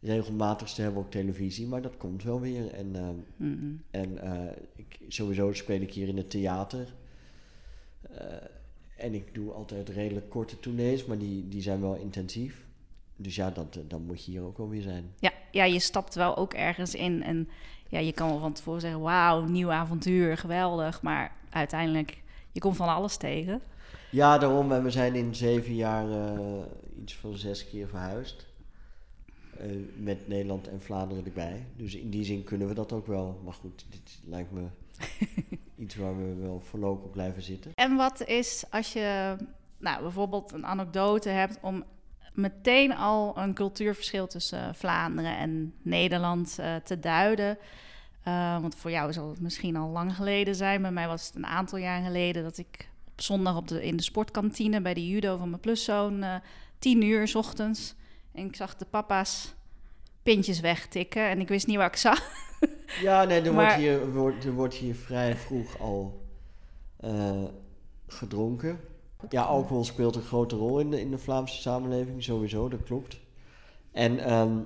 regelmatigs 0.02 0.74
te 0.74 0.82
hebben 0.82 1.02
op 1.02 1.12
televisie. 1.12 1.68
Maar 1.68 1.82
dat 1.82 1.98
komt 1.98 2.24
wel 2.24 2.40
weer. 2.42 2.74
En, 2.74 2.96
ehm, 2.96 3.16
Mhm. 3.36 3.74
en 3.92 4.18
eh, 4.22 4.56
ik, 4.76 5.00
sowieso 5.08 5.54
speel 5.54 5.82
ik 5.82 5.94
hier 5.94 6.08
in 6.08 6.18
het 6.18 6.30
theater. 6.30 6.94
Eh, 8.02 8.26
en 8.96 9.14
ik 9.14 9.34
doe 9.34 9.52
altijd 9.52 9.90
redelijk 9.90 10.30
korte 10.30 10.60
tournees, 10.60 11.06
maar 11.06 11.18
die, 11.18 11.48
die 11.48 11.62
zijn 11.62 11.82
wel 11.82 11.96
intensief. 11.96 12.65
Dus 13.16 13.36
ja, 13.36 13.50
dat, 13.50 13.76
eh, 13.76 13.82
dan 13.88 14.06
moet 14.06 14.26
je 14.26 14.32
hier 14.32 14.44
ook 14.44 14.58
wel 14.58 14.70
weer 14.70 14.82
zijn. 14.82 15.14
Ja, 15.20 15.32
ja, 15.52 15.64
je 15.64 15.80
stapt 15.80 16.16
wel 16.16 16.38
ook 16.38 16.54
ergens 16.54 16.96
in 16.96 17.24
en 17.24 17.50
ja, 17.88 18.00
je 18.00 18.14
kan 18.14 18.30
wel 18.30 18.40
van 18.40 18.54
tevoren 18.54 18.82
zeggen, 18.82 19.02
wauw, 19.02 19.44
nieuw 19.44 19.72
avontuur, 19.72 20.38
geweldig. 20.38 21.02
Maar 21.02 21.36
uiteindelijk, 21.50 22.22
je 22.52 22.60
komt 22.60 22.76
van 22.76 22.88
alles 22.88 23.18
tegen. 23.18 23.62
Ja, 24.12 24.38
daarom. 24.38 24.72
En 24.72 24.84
we 24.84 24.92
zijn 24.92 25.16
in 25.16 25.36
zeven 25.36 25.76
jaar 25.76 26.12
eh, 26.12 26.60
iets 27.02 27.16
van 27.16 27.38
zes 27.38 27.70
keer 27.70 27.88
verhuisd. 27.88 28.48
Eh, 29.58 29.70
met 29.98 30.28
Nederland 30.28 30.68
en 30.68 30.82
Vlaanderen 30.82 31.26
erbij. 31.26 31.66
Dus 31.76 31.96
in 31.96 32.10
die 32.10 32.24
zin 32.24 32.44
kunnen 32.44 32.68
we 32.68 32.74
dat 32.74 32.92
ook 32.92 33.08
wel. 33.08 33.42
Maar 33.44 33.54
goed, 33.54 33.86
dit 33.90 34.20
lijkt 34.26 34.52
me 34.52 34.64
iets 35.84 35.96
waar 35.96 36.18
we 36.18 36.36
wel 36.36 36.60
voorlopig 36.60 37.12
blijven 37.12 37.42
zitten. 37.42 37.72
En 37.76 37.96
wat 37.96 38.28
is 38.28 38.66
als 38.70 38.94
je 38.94 39.36
nou, 39.78 40.02
bijvoorbeeld 40.02 40.52
een 40.52 40.66
anekdote 40.66 41.30
hebt 41.30 41.58
om 41.62 41.84
meteen 42.36 42.96
al 42.96 43.38
een 43.38 43.54
cultuurverschil 43.54 44.28
tussen 44.28 44.76
Vlaanderen 44.76 45.38
en 45.38 45.74
Nederland 45.82 46.60
eh, 46.60 46.76
te 46.76 47.00
duiden? 47.00 47.58
Eh, 48.24 48.62
want 48.62 48.76
voor 48.76 48.92
jou 48.92 49.14
zal 49.14 49.30
het 49.30 49.42
misschien 49.42 49.76
al 49.76 49.90
lang 49.90 50.16
geleden 50.16 50.56
zijn. 50.56 50.82
Bij 50.82 50.92
mij 50.92 51.08
was 51.08 51.28
het 51.28 51.36
een 51.36 51.46
aantal 51.46 51.78
jaar 51.78 52.04
geleden 52.04 52.44
dat 52.44 52.58
ik 52.58 52.90
op 53.08 53.22
zondag 53.22 53.56
op 53.56 53.68
de, 53.68 53.86
in 53.86 53.98
de 53.98 54.04
sportkantine 54.04 54.82
bij 54.82 54.94
de 54.94 55.08
judo 55.08 55.38
van 55.38 55.50
mijn 55.50 55.62
pluszoon 55.62 56.24
eh 56.24 56.36
tien 56.80 57.02
uur 57.02 57.28
's 57.28 57.36
ochtends. 57.36 57.96
En 58.32 58.46
ik 58.46 58.56
zag 58.56 58.76
de 58.76 58.86
papa's 58.86 59.54
pintjes 60.24 60.60
wegtikken 60.60 61.30
en 61.30 61.40
ik 61.40 61.48
wist 61.48 61.68
niet 61.68 61.78
waar 61.78 61.88
ik 61.88 61.96
zag. 61.96 62.22
Ja, 63.02 63.24
nee, 63.24 63.42
er, 63.42 63.54
wordt, 63.54 63.74
hier, 63.74 64.12
wordt, 64.12 64.46
er 64.46 64.52
wordt 64.52 64.74
hier 64.74 64.96
vrij 64.96 65.36
vroeg 65.36 65.80
al 65.80 66.26
eh, 66.98 67.44
gedronken. 68.08 68.80
Ja, 69.30 69.42
alcohol 69.44 69.84
speelt 69.84 70.16
een 70.16 70.22
grote 70.22 70.56
rol 70.56 70.80
in 70.80 70.90
de, 70.90 71.00
in 71.00 71.12
de 71.12 71.18
Vlaamse 71.18 71.62
samenleving, 71.62 72.24
sowieso, 72.24 72.70
dat 72.70 72.84
klopt. 72.84 73.20
En 73.92 74.20
ehm, 74.20 74.58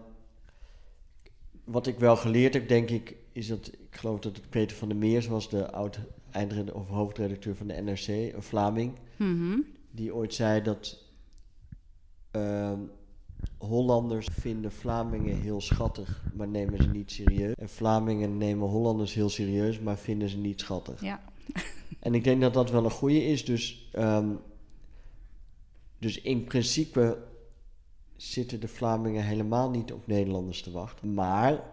wat 1.64 1.88
ik 1.88 2.00
wel 2.00 2.16
geleerd 2.16 2.54
heb, 2.54 2.68
denk 2.68 2.90
ik, 2.90 3.16
is 3.32 3.48
dat 3.48 3.68
ik 3.68 3.88
geloof 3.98 4.20
dat 4.20 4.36
het 4.36 4.50
Peter 4.50 4.78
van 4.78 4.88
der 4.88 4.98
Meers 4.98 5.28
was, 5.28 5.50
de 5.50 5.72
oud 5.72 6.00
eindred 6.32 6.72
of 6.72 6.88
hoofdredacteur 6.88 7.56
van 7.56 7.68
de 7.68 7.74
NRC, 7.74 8.08
een 8.08 8.44
Vlaming, 8.44 8.94
Mhm. 9.18 9.60
die 9.92 10.14
ooit 10.16 10.34
zei 10.34 10.62
dat 10.62 11.04
ehm, 12.32 12.80
Hollanders 13.58 14.28
vinden 14.32 14.72
Vlamingen 14.72 15.38
heel 15.42 15.62
schattig, 15.62 16.24
maar 16.34 16.48
nemen 16.48 16.84
ze 16.84 16.90
niet 16.90 17.12
serieus. 17.12 17.54
En 17.56 17.70
Vlamingen 17.70 18.38
nemen 18.38 18.68
Hollanders 18.68 19.14
heel 19.14 19.30
serieus, 19.30 19.80
maar 19.80 19.98
vinden 19.98 20.30
ze 20.30 20.38
niet 20.38 20.60
schattig. 20.60 21.02
Ja. 21.02 21.22
En 22.00 22.14
ik 22.14 22.24
denk 22.24 22.42
dat 22.42 22.54
dat 22.54 22.72
wel 22.72 22.84
een 22.86 22.92
goede 22.92 23.26
is. 23.26 23.46
Dus, 23.46 23.90
ehm, 23.92 24.30
dus 26.00 26.22
in 26.22 26.44
principe 26.44 27.18
zitten 28.16 28.60
de 28.60 28.68
Vlamingen 28.68 29.24
helemaal 29.24 29.70
niet 29.70 29.94
op 29.94 30.08
Nederlanders 30.08 30.62
te 30.62 30.72
wachten. 30.72 31.14
Maar, 31.14 31.64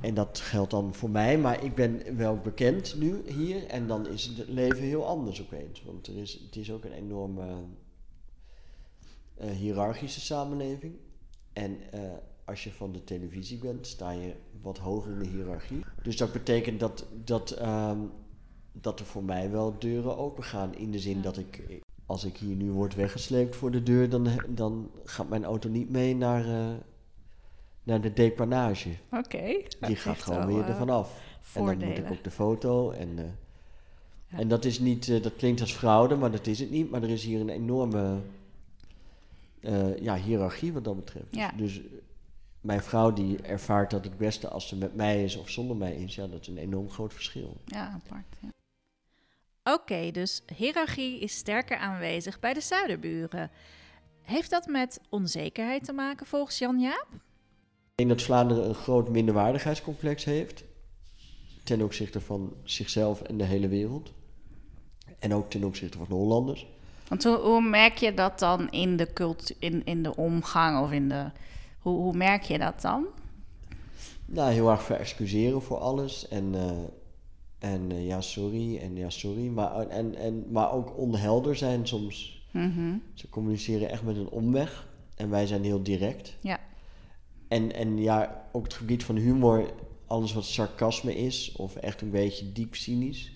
en 0.00 0.14
dat 0.14 0.38
geldt 0.38 0.70
dan 0.70 0.94
voor 0.94 1.10
mij, 1.10 1.38
maar 1.38 1.64
ik 1.64 1.74
ben 1.74 2.16
wel 2.16 2.36
bekend 2.36 2.94
nu 2.98 3.22
hier. 3.30 3.66
En 3.66 3.86
dan 3.86 4.08
is 4.08 4.24
het 4.24 4.48
leven 4.48 4.82
heel 4.82 5.06
anders 5.06 5.42
opeens. 5.42 5.82
Want 5.82 6.06
er 6.06 6.16
is, 6.16 6.32
het 6.32 6.56
is 6.56 6.70
ook 6.70 6.84
een 6.84 6.92
enorme 6.92 7.64
eh, 9.34 9.50
hiërarchische 9.50 10.20
samenleving. 10.20 10.94
En 11.52 11.92
eh, 11.92 12.00
als 12.44 12.64
je 12.64 12.72
van 12.72 12.92
de 12.92 13.04
televisie 13.04 13.58
bent, 13.58 13.86
sta 13.86 14.10
je 14.10 14.34
wat 14.60 14.78
hoger 14.78 15.12
in 15.12 15.18
de 15.18 15.28
hiërarchie. 15.28 15.84
Dus 16.02 16.16
dat 16.16 16.32
betekent 16.32 16.80
dat, 16.80 17.06
dat, 17.24 17.50
ehm, 17.50 18.00
dat 18.72 19.00
er 19.00 19.06
voor 19.06 19.24
mij 19.24 19.50
wel 19.50 19.74
deuren 19.78 20.16
open 20.16 20.44
gaan. 20.44 20.74
In 20.74 20.90
de 20.90 20.98
zin 20.98 21.16
Ja. 21.16 21.22
dat 21.22 21.36
ik, 21.38 21.62
als 22.06 22.24
ik 22.24 22.36
hier 22.36 22.54
nu 22.54 22.70
word 22.70 22.94
weggesleept 22.94 23.56
voor 23.56 23.70
de 23.70 23.82
deur, 23.82 24.08
dan, 24.08 24.28
dan 24.48 24.90
gaat 25.04 25.28
mijn 25.28 25.44
auto 25.44 25.68
niet 25.68 25.90
mee 25.90 26.16
naar, 26.16 26.44
eh, 26.44 26.74
naar 27.82 28.00
de 28.00 28.12
depanage. 28.12 28.90
Oké. 29.10 29.62
Die 29.80 29.96
gaat 29.96 30.22
gewoon 30.22 30.46
weer 30.46 30.64
ervan 30.68 30.90
af. 30.90 31.22
En 31.54 31.64
dan 31.64 31.88
moet 31.88 31.98
ik 31.98 32.10
op 32.10 32.24
de 32.24 32.30
foto. 32.30 32.90
En, 32.90 33.18
eh, 33.18 33.24
Ja. 34.28 34.38
en 34.38 34.48
dat 34.48 34.64
is 34.64 34.78
niet, 34.78 35.08
eh, 35.08 35.22
dat 35.22 35.36
klinkt 35.36 35.60
als 35.60 35.72
fraude, 35.74 36.16
maar 36.16 36.30
dat 36.30 36.46
is 36.46 36.58
het 36.58 36.70
niet. 36.70 36.90
Maar 36.90 37.02
er 37.02 37.10
is 37.10 37.24
hier 37.24 37.40
een 37.40 37.48
enorme 37.48 38.20
eh, 39.60 39.96
ja, 39.98 40.16
hiërarchie 40.16 40.72
wat 40.72 40.84
dat 40.84 40.96
betreft. 40.96 41.26
Dus- 41.30 41.40
Ja. 41.40 41.52
Dus, 41.56 41.78
eh, 41.78 41.84
mijn 42.60 42.82
vrouw 42.82 43.12
die 43.12 43.42
ervaart 43.42 43.90
dat 43.90 44.04
het 44.04 44.16
beste 44.16 44.48
als 44.48 44.68
ze 44.68 44.76
met 44.76 44.94
mij 44.96 45.24
is 45.24 45.36
of 45.36 45.48
zonder 45.50 45.76
mij 45.76 45.94
is. 45.94 46.14
Ja, 46.14 46.26
dat 46.26 46.40
is 46.40 46.48
een 46.48 46.56
enorm 46.58 46.90
groot 46.90 47.14
verschil. 47.14 47.56
Ja, 47.64 47.90
apart. 48.04 48.24
Ja. 48.40 48.48
Oké, 49.64 50.10
dus 50.10 50.42
hiërarchie 50.56 51.18
is 51.18 51.36
sterker 51.36 51.76
aanwezig 51.76 52.40
bij 52.40 52.52
de 52.52 52.60
zuiderburen. 52.60 53.50
Heeft 54.22 54.50
dat 54.50 54.66
met 54.66 55.00
onzekerheid 55.10 55.84
te 55.84 55.92
maken 55.92 56.26
volgens 56.26 56.58
Jan 56.58 56.80
Jaap? 56.80 57.06
Ik 57.12 57.92
denk 57.94 58.08
dat 58.08 58.22
Vlaanderen 58.22 58.68
een 58.68 58.74
groot 58.74 59.08
minderwaardigheidscomplex 59.08 60.24
heeft. 60.24 60.64
Ten 61.64 61.82
opzichte 61.82 62.20
van 62.20 62.52
zichzelf 62.64 63.22
en 63.22 63.36
de 63.36 63.44
hele 63.44 63.68
wereld. 63.68 64.12
En 65.18 65.34
ook 65.34 65.50
ten 65.50 65.64
opzichte 65.64 65.98
van 65.98 66.06
de 66.08 66.14
Hollanders. 66.14 66.66
Want 67.08 67.24
hoe, 67.24 67.36
hoe 67.36 67.62
merk 67.62 67.96
je 67.96 68.14
dat 68.14 68.38
dan 68.38 68.70
in 68.70 68.96
de, 68.96 69.12
cult, 69.12 69.54
in, 69.58 69.84
in 69.84 70.02
de 70.02 70.16
omgang 70.16 70.84
of 70.84 70.92
in 70.92 71.08
de... 71.08 71.30
Hoe, 71.78 72.00
hoe 72.00 72.16
merk 72.16 72.42
je 72.42 72.58
dat 72.58 72.80
dan? 72.80 73.06
Nou, 74.26 74.52
heel 74.52 74.70
erg 74.70 74.82
verexcuseren 74.82 75.62
voor 75.62 75.78
alles. 75.78 76.28
En, 76.28 76.54
eh, 76.54 76.70
en 77.62 77.92
eh, 77.92 78.06
ja, 78.06 78.20
sorry. 78.20 78.76
En 78.78 78.96
ja, 78.96 79.10
sorry. 79.10 79.46
Maar, 79.46 79.88
en, 79.88 80.14
en, 80.14 80.44
maar 80.50 80.72
ook 80.72 80.98
onhelder 80.98 81.56
zijn 81.56 81.86
soms. 81.86 82.46
Mhm. 82.50 82.94
Ze 83.14 83.28
communiceren 83.28 83.90
echt 83.90 84.02
met 84.02 84.16
een 84.16 84.28
omweg. 84.28 84.88
En 85.16 85.30
wij 85.30 85.46
zijn 85.46 85.64
heel 85.64 85.82
direct. 85.82 86.36
Ja. 86.40 86.60
En, 87.48 87.74
en 87.74 87.98
ja, 87.98 88.44
ook 88.52 88.64
het 88.64 88.74
gebied 88.74 89.04
van 89.04 89.16
humor. 89.16 89.70
Alles 90.06 90.32
wat 90.32 90.44
sarcasme 90.44 91.16
is. 91.16 91.52
Of 91.56 91.76
echt 91.76 92.00
een 92.00 92.10
beetje 92.10 92.52
diep 92.52 92.74
cynisch. 92.74 93.32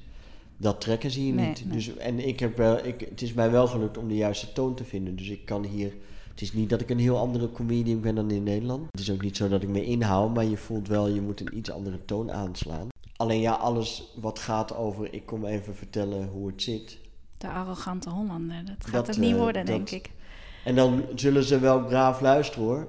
Dat 0.57 0.81
trekken 0.81 1.11
ze 1.11 1.21
hier 1.21 1.35
Nee, 1.35 1.49
niet. 1.49 1.65
nee. 1.65 1.75
Dus, 1.75 1.97
en 1.97 2.29
ik 2.29 2.41
heb 2.41 2.57
wel, 2.57 2.85
ik, 2.85 3.01
het 3.01 3.23
is 3.23 3.33
mij 3.33 3.51
wel 3.51 3.67
gelukt 3.67 3.99
om 3.99 4.09
de 4.09 4.17
juiste 4.17 4.53
toon 4.53 4.75
te 4.75 4.85
vinden. 4.85 5.17
Dus 5.17 5.29
ik 5.29 5.45
kan 5.45 5.65
hier... 5.65 5.95
Het 6.31 6.41
is 6.41 6.53
niet 6.53 6.71
dat 6.71 6.81
ik 6.81 6.91
een 6.91 6.99
heel 6.99 7.19
andere 7.19 7.53
comedian 7.53 8.01
ben 8.01 8.15
dan 8.15 8.31
in 8.31 8.43
Nederland. 8.43 8.87
Het 8.91 9.01
is 9.01 9.11
ook 9.11 9.23
niet 9.23 9.37
zo 9.37 9.49
dat 9.49 9.62
ik 9.62 9.69
me 9.69 9.85
inhoud, 9.85 10.35
maar 10.35 10.45
je 10.45 10.57
voelt 10.57 10.89
wel, 10.89 11.09
je 11.09 11.21
moet 11.21 11.41
een 11.41 11.57
iets 11.57 11.71
andere 11.71 12.05
toon 12.05 12.33
aanslaan. 12.33 12.89
Alleen 13.16 13.40
ja, 13.40 13.52
alles 13.52 14.12
wat 14.16 14.38
gaat 14.38 14.74
over, 14.76 15.12
ik 15.12 15.26
kom 15.26 15.44
even 15.44 15.74
vertellen 15.74 16.29
hoe 16.29 16.46
het 16.46 16.62
zit. 16.62 16.98
De 17.38 17.48
arrogante 17.48 18.11
Hollander. 18.11 18.64
Dat 18.64 18.76
gaat 18.85 18.92
Dat, 18.92 19.07
het 19.07 19.18
niet 19.18 19.33
eh, 19.33 19.38
worden, 19.38 19.66
dat- 19.66 19.74
denk 19.74 19.90
ik. 19.90 20.11
En 20.64 20.74
dan 20.74 21.05
zullen 21.14 21.44
ze 21.44 21.59
wel 21.59 21.85
braaf 21.85 22.20
luisteren 22.20 22.64
hoor. 22.64 22.88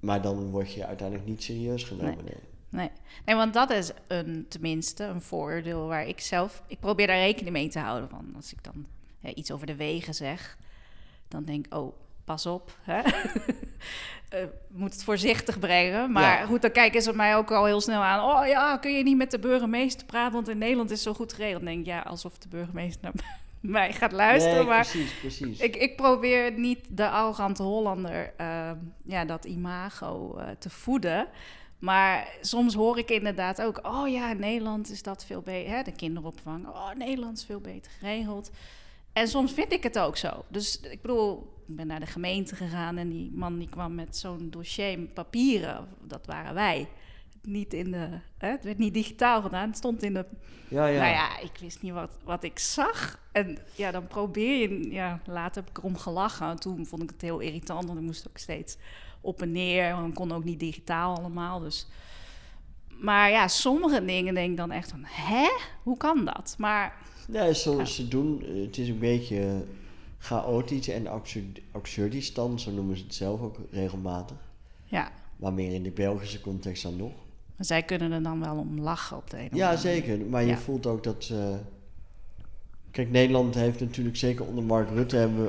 Maar 0.00 0.22
dan 0.22 0.50
word 0.50 0.72
je 0.72 0.86
uiteindelijk 0.86 1.28
niet 1.28 1.42
serieus 1.42 1.84
genomen. 1.84 2.24
Nee. 2.24 2.34
Nee. 2.68 2.90
nee, 3.24 3.36
want 3.36 3.54
dat 3.54 3.70
is 3.70 3.90
een, 4.08 4.46
tenminste 4.48 5.04
een 5.04 5.20
vooroordeel 5.20 5.86
waar 5.86 6.06
ik 6.06 6.20
zelf... 6.20 6.62
Ik 6.66 6.80
probeer 6.80 7.06
daar 7.06 7.18
rekening 7.18 7.52
mee 7.52 7.68
te 7.68 7.78
houden. 7.78 8.08
Van 8.08 8.32
als 8.36 8.52
ik 8.52 8.64
dan 8.64 8.86
iets 9.34 9.50
over 9.50 9.66
de 9.66 9.74
wegen 9.76 10.14
zeg, 10.14 10.58
dan 11.28 11.44
denk 11.44 11.66
ik... 11.66 11.74
Oh, 11.74 11.92
pas 12.26 12.46
op. 12.46 12.78
Hè? 12.82 13.00
Eh, 14.28 14.40
moet 14.68 14.92
het 14.92 15.04
voorzichtig 15.04 15.58
brengen. 15.58 16.12
Maar 16.12 16.38
Ja. 16.40 16.46
goed, 16.46 16.62
dan 16.62 16.70
kijken 16.70 17.02
ze 17.02 17.12
mij 17.12 17.36
ook 17.36 17.50
al 17.50 17.64
heel 17.64 17.80
snel 17.80 18.02
aan. 18.02 18.40
Oh 18.40 18.46
ja, 18.46 18.76
kun 18.76 18.92
je 18.92 19.02
niet 19.02 19.16
met 19.16 19.30
de 19.30 19.38
burgemeester 19.38 20.06
praten? 20.06 20.32
Want 20.32 20.48
in 20.48 20.58
Nederland 20.58 20.90
is 20.90 21.04
het 21.04 21.06
zo 21.06 21.14
goed 21.14 21.32
geregeld. 21.32 21.62
Dan 21.64 21.72
denk 21.72 21.80
ik, 21.80 21.86
ja, 21.86 22.00
alsof 22.00 22.38
de 22.38 22.48
burgemeester 22.48 23.00
naar 23.02 23.38
mij 23.60 23.92
gaat 23.92 24.12
luisteren. 24.12 24.56
Nee, 24.58 24.66
maar 24.66 24.86
precies, 24.88 25.14
precies. 25.20 25.58
ik, 25.60 25.76
ik 25.76 25.96
probeer 25.96 26.52
niet 26.52 26.78
de 26.90 27.08
arrogante 27.08 27.62
Hollander, 27.62 28.32
ehm, 28.36 28.76
ja, 29.04 29.24
dat 29.24 29.44
imago 29.44 30.36
eh, 30.36 30.46
te 30.58 30.70
voeden. 30.70 31.26
Maar 31.78 32.28
soms 32.40 32.74
hoor 32.74 32.98
ik 32.98 33.10
inderdaad 33.10 33.62
ook, 33.62 33.80
oh 33.82 34.08
ja, 34.08 34.30
in 34.30 34.40
Nederland 34.40 34.90
is 34.90 35.02
dat 35.02 35.24
veel 35.24 35.40
beter. 35.40 35.84
De 35.84 35.92
kinderopvang, 35.92 36.66
oh, 36.68 36.90
Nederland 36.96 37.38
is 37.38 37.44
veel 37.44 37.60
beter 37.60 37.92
geregeld. 37.98 38.50
En 39.12 39.28
soms 39.28 39.52
vind 39.52 39.72
ik 39.72 39.82
het 39.82 39.98
ook 39.98 40.16
zo. 40.16 40.44
Dus 40.48 40.80
ik 40.80 41.00
bedoel, 41.02 41.54
ik 41.68 41.76
ben 41.76 41.86
naar 41.86 42.00
de 42.00 42.06
gemeente 42.06 42.56
gegaan 42.56 42.96
en 42.96 43.08
die 43.08 43.30
man 43.34 43.58
die 43.58 43.68
kwam 43.68 43.94
met 43.94 44.16
zo'n 44.16 44.50
dossier 44.50 44.98
met 44.98 45.14
papieren. 45.14 45.88
Dat 46.02 46.26
waren 46.26 46.54
wij. 46.54 46.88
Niet 47.42 47.74
in 47.74 47.90
de, 47.90 48.08
hè, 48.38 48.48
het 48.48 48.64
werd 48.64 48.78
niet 48.78 48.94
digitaal 48.94 49.42
gedaan, 49.42 49.68
het 49.68 49.76
stond 49.76 50.02
in 50.02 50.14
de 50.14 50.26
ja, 50.68 50.86
ja. 50.86 51.00
nou 51.00 51.12
ja, 51.12 51.38
ik 51.40 51.58
wist 51.60 51.82
niet 51.82 51.92
wat, 51.92 52.10
wat 52.24 52.44
ik 52.44 52.58
zag. 52.58 53.20
En 53.32 53.58
ja, 53.74 53.90
dan 53.90 54.06
probeer 54.06 54.70
je... 54.70 54.90
Ja, 54.90 55.20
later 55.26 55.62
heb 55.62 55.70
ik 55.70 55.78
erom 55.78 55.96
gelachen. 55.96 56.48
En 56.48 56.60
toen 56.60 56.86
vond 56.86 57.02
ik 57.02 57.10
het 57.10 57.20
heel 57.20 57.38
irritant, 57.38 57.84
want 57.86 57.98
ik 57.98 58.04
moest 58.04 58.28
ook 58.28 58.38
steeds 58.38 58.76
op 59.20 59.42
en 59.42 59.52
neer. 59.52 59.94
Want 59.94 60.14
kon 60.14 60.32
ook 60.32 60.44
niet 60.44 60.60
digitaal 60.60 61.16
allemaal, 61.16 61.60
dus... 61.60 61.86
Maar 63.00 63.30
ja, 63.30 63.48
sommige 63.48 64.04
dingen 64.04 64.34
denk 64.34 64.50
ik 64.50 64.56
dan 64.56 64.70
echt 64.70 64.90
van... 64.90 65.04
Hè? 65.04 65.48
Hoe 65.82 65.96
kan 65.96 66.24
dat? 66.24 66.54
Maar 66.58 66.94
Nee, 67.26 67.54
zoals 67.54 67.94
ze 67.94 68.08
doen, 68.08 68.42
het 68.64 68.78
is 68.78 68.88
een 68.88 68.98
beetje 68.98 69.64
chaotisch 70.26 70.88
en 70.88 71.06
absurd, 71.06 71.60
absurdistan, 71.72 72.60
zo 72.60 72.70
noemen 72.70 72.96
ze 72.96 73.02
het 73.02 73.14
zelf 73.14 73.40
ook 73.40 73.56
regelmatig. 73.70 74.36
ja, 74.84 75.10
Maar 75.36 75.52
meer 75.52 75.72
in 75.72 75.82
de 75.82 75.90
Belgische 75.90 76.40
context 76.40 76.82
dan 76.82 76.96
nog. 76.96 77.12
maar 77.56 77.66
zij 77.66 77.82
kunnen 77.82 78.12
er 78.12 78.22
dan 78.22 78.40
wel 78.40 78.56
om 78.56 78.80
lachen 78.80 79.16
op 79.16 79.30
de 79.30 79.38
een 79.38 79.48
of 79.52 79.56
Ja, 79.56 79.76
zeker. 79.76 80.18
Maar 80.26 80.44
je 80.44 80.56
voelt 80.56 80.86
ook 80.86 81.02
dat. 81.04 81.32
kijk, 82.90 83.10
Nederland 83.10 83.54
heeft 83.54 83.80
natuurlijk 83.80 84.16
zeker 84.16 84.44
onder 84.46 84.64
Mark 84.64 84.88
Rutte 84.90 85.16
hebben, 85.16 85.48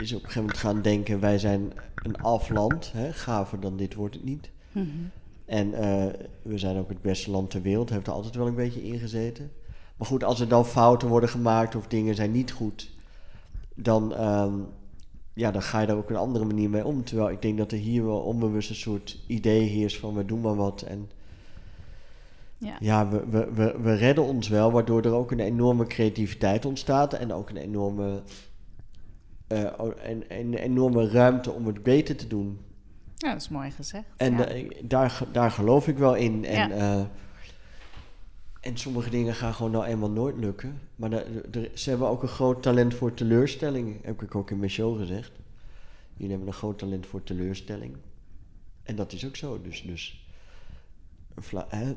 is 0.00 0.12
op 0.12 0.18
een 0.18 0.24
gegeven 0.26 0.40
moment 0.40 0.58
gaan 0.58 0.82
denken: 0.82 1.20
wij 1.20 1.38
zijn 1.38 1.72
een 1.94 2.16
afland. 2.16 2.92
Hè? 2.92 3.12
Gaver 3.12 3.60
dan 3.60 3.76
dit 3.76 3.94
wordt 3.94 4.14
het 4.14 4.24
niet. 4.24 4.50
Mhm. 4.72 4.86
En 5.44 5.74
eh, 5.74 6.06
we 6.42 6.58
zijn 6.58 6.76
ook 6.76 6.88
het 6.88 7.02
beste 7.02 7.30
land 7.30 7.50
ter 7.50 7.62
wereld. 7.62 7.90
Heeft 7.90 8.06
er 8.06 8.12
altijd 8.12 8.34
wel 8.34 8.46
een 8.46 8.54
beetje 8.54 8.82
ingezeten. 8.82 9.50
Maar 9.96 10.06
goed, 10.08 10.24
als 10.24 10.40
er 10.40 10.48
dan 10.48 10.66
fouten 10.66 11.08
worden 11.08 11.28
gemaakt 11.28 11.74
of 11.76 11.86
dingen 11.86 12.14
zijn 12.14 12.30
niet 12.30 12.52
goed, 12.52 12.90
dan, 13.74 14.14
ehm, 14.14 14.52
ja, 15.34 15.50
dan 15.50 15.62
ga 15.62 15.80
je 15.80 15.86
daar 15.86 15.96
ook 15.96 16.10
een 16.10 16.16
andere 16.16 16.44
manier 16.44 16.70
mee 16.70 16.84
om. 16.84 17.04
Terwijl 17.04 17.30
ik 17.30 17.42
denk 17.42 17.58
dat 17.58 17.72
er 17.72 17.78
hier 17.78 18.04
wel 18.04 18.18
onbewust 18.20 18.70
een 18.70 18.74
soort 18.76 19.18
idee 19.26 19.60
heerst 19.62 19.98
van 19.98 20.14
we 20.14 20.24
doen 20.24 20.40
maar 20.40 20.54
wat. 20.56 20.82
En 20.82 21.10
Ja. 22.58 22.76
ja, 22.80 23.08
we, 23.08 23.24
we, 23.30 23.48
we, 23.54 23.74
we 23.82 23.94
redden 23.94 24.24
ons 24.24 24.48
wel, 24.48 24.72
waardoor 24.72 25.02
er 25.02 25.12
ook 25.12 25.30
een 25.30 25.40
enorme 25.40 25.86
creativiteit 25.86 26.64
ontstaat 26.64 27.12
en 27.12 27.32
ook 27.32 27.50
een 27.50 27.56
enorme, 27.56 28.22
eh, 29.46 29.64
o- 29.78 29.94
een, 30.02 30.24
een 30.28 30.54
enorme 30.54 31.08
ruimte 31.10 31.50
om 31.50 31.66
het 31.66 31.82
beter 31.82 32.16
te 32.16 32.26
doen. 32.26 32.58
ja, 33.16 33.32
dat 33.32 33.40
is 33.40 33.48
mooi 33.48 33.70
gezegd. 33.70 34.04
En 34.16 34.32
ja. 34.32 34.44
da- 34.44 34.52
daar, 34.82 35.20
daar 35.32 35.50
geloof 35.50 35.88
ik 35.88 35.98
wel 35.98 36.14
in. 36.14 36.44
En, 36.44 36.68
Ja. 36.68 36.70
eh, 36.98 37.04
en 38.64 38.76
sommige 38.76 39.10
dingen 39.10 39.34
gaan 39.34 39.54
gewoon 39.54 39.70
nou 39.70 39.84
eenmaal 39.84 40.10
nooit 40.10 40.36
lukken. 40.36 40.80
Maar 40.96 41.24
ze 41.74 41.88
hebben 41.90 42.08
ook 42.08 42.22
een 42.22 42.28
groot 42.28 42.62
talent 42.62 42.94
voor 42.94 43.14
teleurstelling, 43.14 44.04
heb 44.04 44.22
ik 44.22 44.34
ook 44.34 44.50
in 44.50 44.58
mijn 44.58 44.70
show 44.70 44.98
gezegd. 44.98 45.32
Jullie 46.12 46.30
hebben 46.30 46.48
een 46.48 46.54
groot 46.54 46.78
talent 46.78 47.06
voor 47.06 47.22
teleurstelling. 47.22 47.96
En 48.82 48.96
dat 48.96 49.12
is 49.12 49.26
ook 49.26 49.36
zo. 49.36 49.60
Dus, 49.62 49.82
dus 49.82 50.26
hè? 51.68 51.96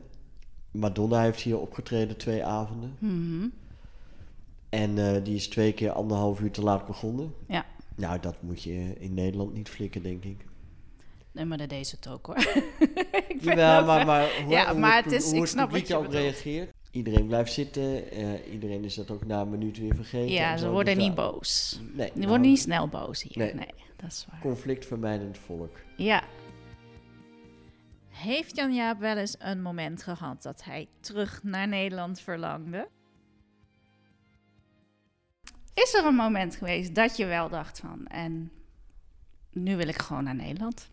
Madonna 0.72 1.22
heeft 1.22 1.42
hier 1.42 1.60
opgetreden 1.60 2.18
twee 2.18 2.46
avonden. 2.46 2.96
Mhm. 3.00 3.48
En 4.70 4.98
eh, 4.98 5.24
die 5.24 5.36
is 5.36 5.48
twee 5.48 5.74
keer 5.74 5.92
anderhalf 5.92 6.40
uur 6.40 6.52
te 6.52 6.64
laat 6.64 6.86
begonnen. 6.86 7.34
Ja. 7.48 7.66
Nou, 7.96 8.20
dat 8.20 8.42
moet 8.42 8.64
je 8.64 8.94
in 9.00 9.14
Nederland 9.14 9.54
niet 9.54 9.70
flikken, 9.70 10.04
denk 10.04 10.24
ik. 10.24 10.46
Nee, 11.38 11.46
maar 11.46 11.58
dat 11.58 11.70
deed 11.70 11.88
ze 11.88 11.96
het 11.96 12.08
ook 12.08 12.26
hoor. 12.26 12.38
Ik 13.28 13.44
ja, 13.44 13.82
maar, 13.82 14.06
maar 14.06 14.30
hoe, 14.44 14.52
ja, 14.54 14.70
hoe 14.72 14.80
maar 14.80 14.96
het, 14.96 15.06
het 15.06 15.14
is, 15.14 15.32
hoe 15.32 15.40
ik 15.42 15.46
snap 15.46 15.66
publiek 15.70 15.82
wat 15.88 15.92
je 15.92 15.96
ook 16.06 16.12
bedoelt. 16.12 16.24
reageert. 16.24 16.72
Iedereen 16.92 17.28
blijft 17.28 17.54
zitten. 17.54 18.12
eh, 18.12 18.52
iedereen 18.54 18.84
is 18.84 18.96
dat 18.96 19.12
ook 19.12 19.26
na 19.26 19.42
een 19.42 19.50
minuut 19.50 19.78
weer 19.78 19.96
vergeten. 19.96 20.32
Ja, 20.34 20.58
ze 20.58 20.70
worden 20.70 20.96
Dus 20.96 21.04
niet 21.04 21.16
daar- 21.16 21.32
boos. 21.32 21.80
Nee, 21.82 22.06
Die 22.08 22.16
nou, 22.18 22.28
worden 22.28 22.48
niet 22.50 22.60
snel 22.60 22.88
boos 22.88 23.22
hier. 23.24 23.38
Nee, 23.38 23.54
Nee. 23.54 23.74
dat 23.96 24.12
is 24.12 24.26
waar. 24.32 24.40
conflictvermijdend 24.42 25.38
volk. 25.38 25.78
Ja. 25.98 26.24
Heeft 28.10 28.56
Jan 28.56 28.74
Jaap 28.74 29.00
wel 29.00 29.18
eens 29.18 29.36
een 29.40 29.62
moment 29.62 30.04
gehad 30.04 30.42
dat 30.44 30.64
hij 30.64 30.88
terug 31.00 31.44
naar 31.44 31.68
Nederland 31.68 32.20
verlangde? 32.20 32.88
Is 35.74 35.94
er 35.94 36.06
een 36.06 36.16
moment 36.16 36.56
geweest 36.56 36.96
dat 36.96 37.18
je 37.18 37.26
wel 37.26 37.50
dacht 37.50 37.80
van, 37.80 38.08
en 38.08 38.52
nu 39.52 39.76
wil 39.76 39.88
ik 39.88 40.02
gewoon 40.02 40.24
naar 40.24 40.36
Nederland? 40.36 40.90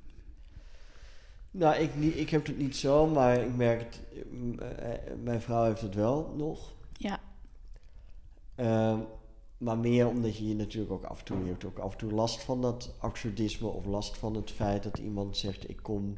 Nou, 1.56 1.74
ik, 1.76 1.96
niet, 1.96 2.16
ik 2.16 2.30
heb 2.30 2.46
het 2.46 2.58
niet 2.58 2.76
zo, 2.76 3.06
maar 3.06 3.42
ik 3.42 3.56
merk 3.56 3.80
het. 3.80 4.00
m- 4.30 4.58
eh, 4.58 5.14
mijn 5.22 5.40
vrouw 5.40 5.64
heeft 5.64 5.80
het 5.80 5.94
wel 5.94 6.34
nog. 6.36 6.74
Ja. 6.92 7.20
Ehm, 8.54 8.98
maar 9.58 9.78
meer 9.78 10.08
omdat 10.08 10.36
je 10.36 10.48
je 10.48 10.54
natuurlijk 10.54 10.92
ook 10.92 11.04
af 11.04 11.18
en 11.18 11.24
toe, 11.24 11.38
je 11.38 11.50
hebt 11.50 11.64
ook 11.64 11.78
af 11.78 11.92
en 11.92 11.98
toe 11.98 12.12
last 12.12 12.42
van 12.42 12.60
dat 12.60 12.94
absurdisme 12.98 13.68
of 13.68 13.84
last 13.84 14.16
van 14.18 14.34
het 14.34 14.50
feit 14.50 14.82
dat 14.82 14.98
iemand 14.98 15.36
zegt: 15.36 15.68
Ik 15.68 15.78
kom. 15.82 16.14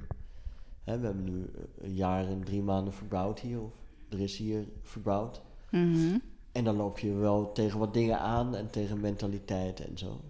Hè, 0.85 0.99
we 0.99 1.07
hebben 1.07 1.25
nu 1.25 1.51
een 1.79 1.94
jaar 1.94 2.27
en 2.29 2.44
drie 2.44 2.62
maanden 2.62 2.92
verbouwd 2.92 3.40
hier, 3.40 3.61
of 3.61 3.72
er 4.09 4.20
is 4.20 4.37
hier 4.37 4.64
verbouwd. 4.83 5.40
Mhm. 5.70 6.18
En 6.53 6.64
dan 6.64 6.77
loop 6.77 6.99
je 6.99 7.12
wel 7.12 7.53
tegen 7.53 7.79
wat 7.79 7.94
dingen 7.94 8.18
aan 8.18 8.55
en 8.55 8.70
tegen 8.70 9.01
mentaliteit 9.01 9.81
en 9.81 9.99
zo. 9.99 10.20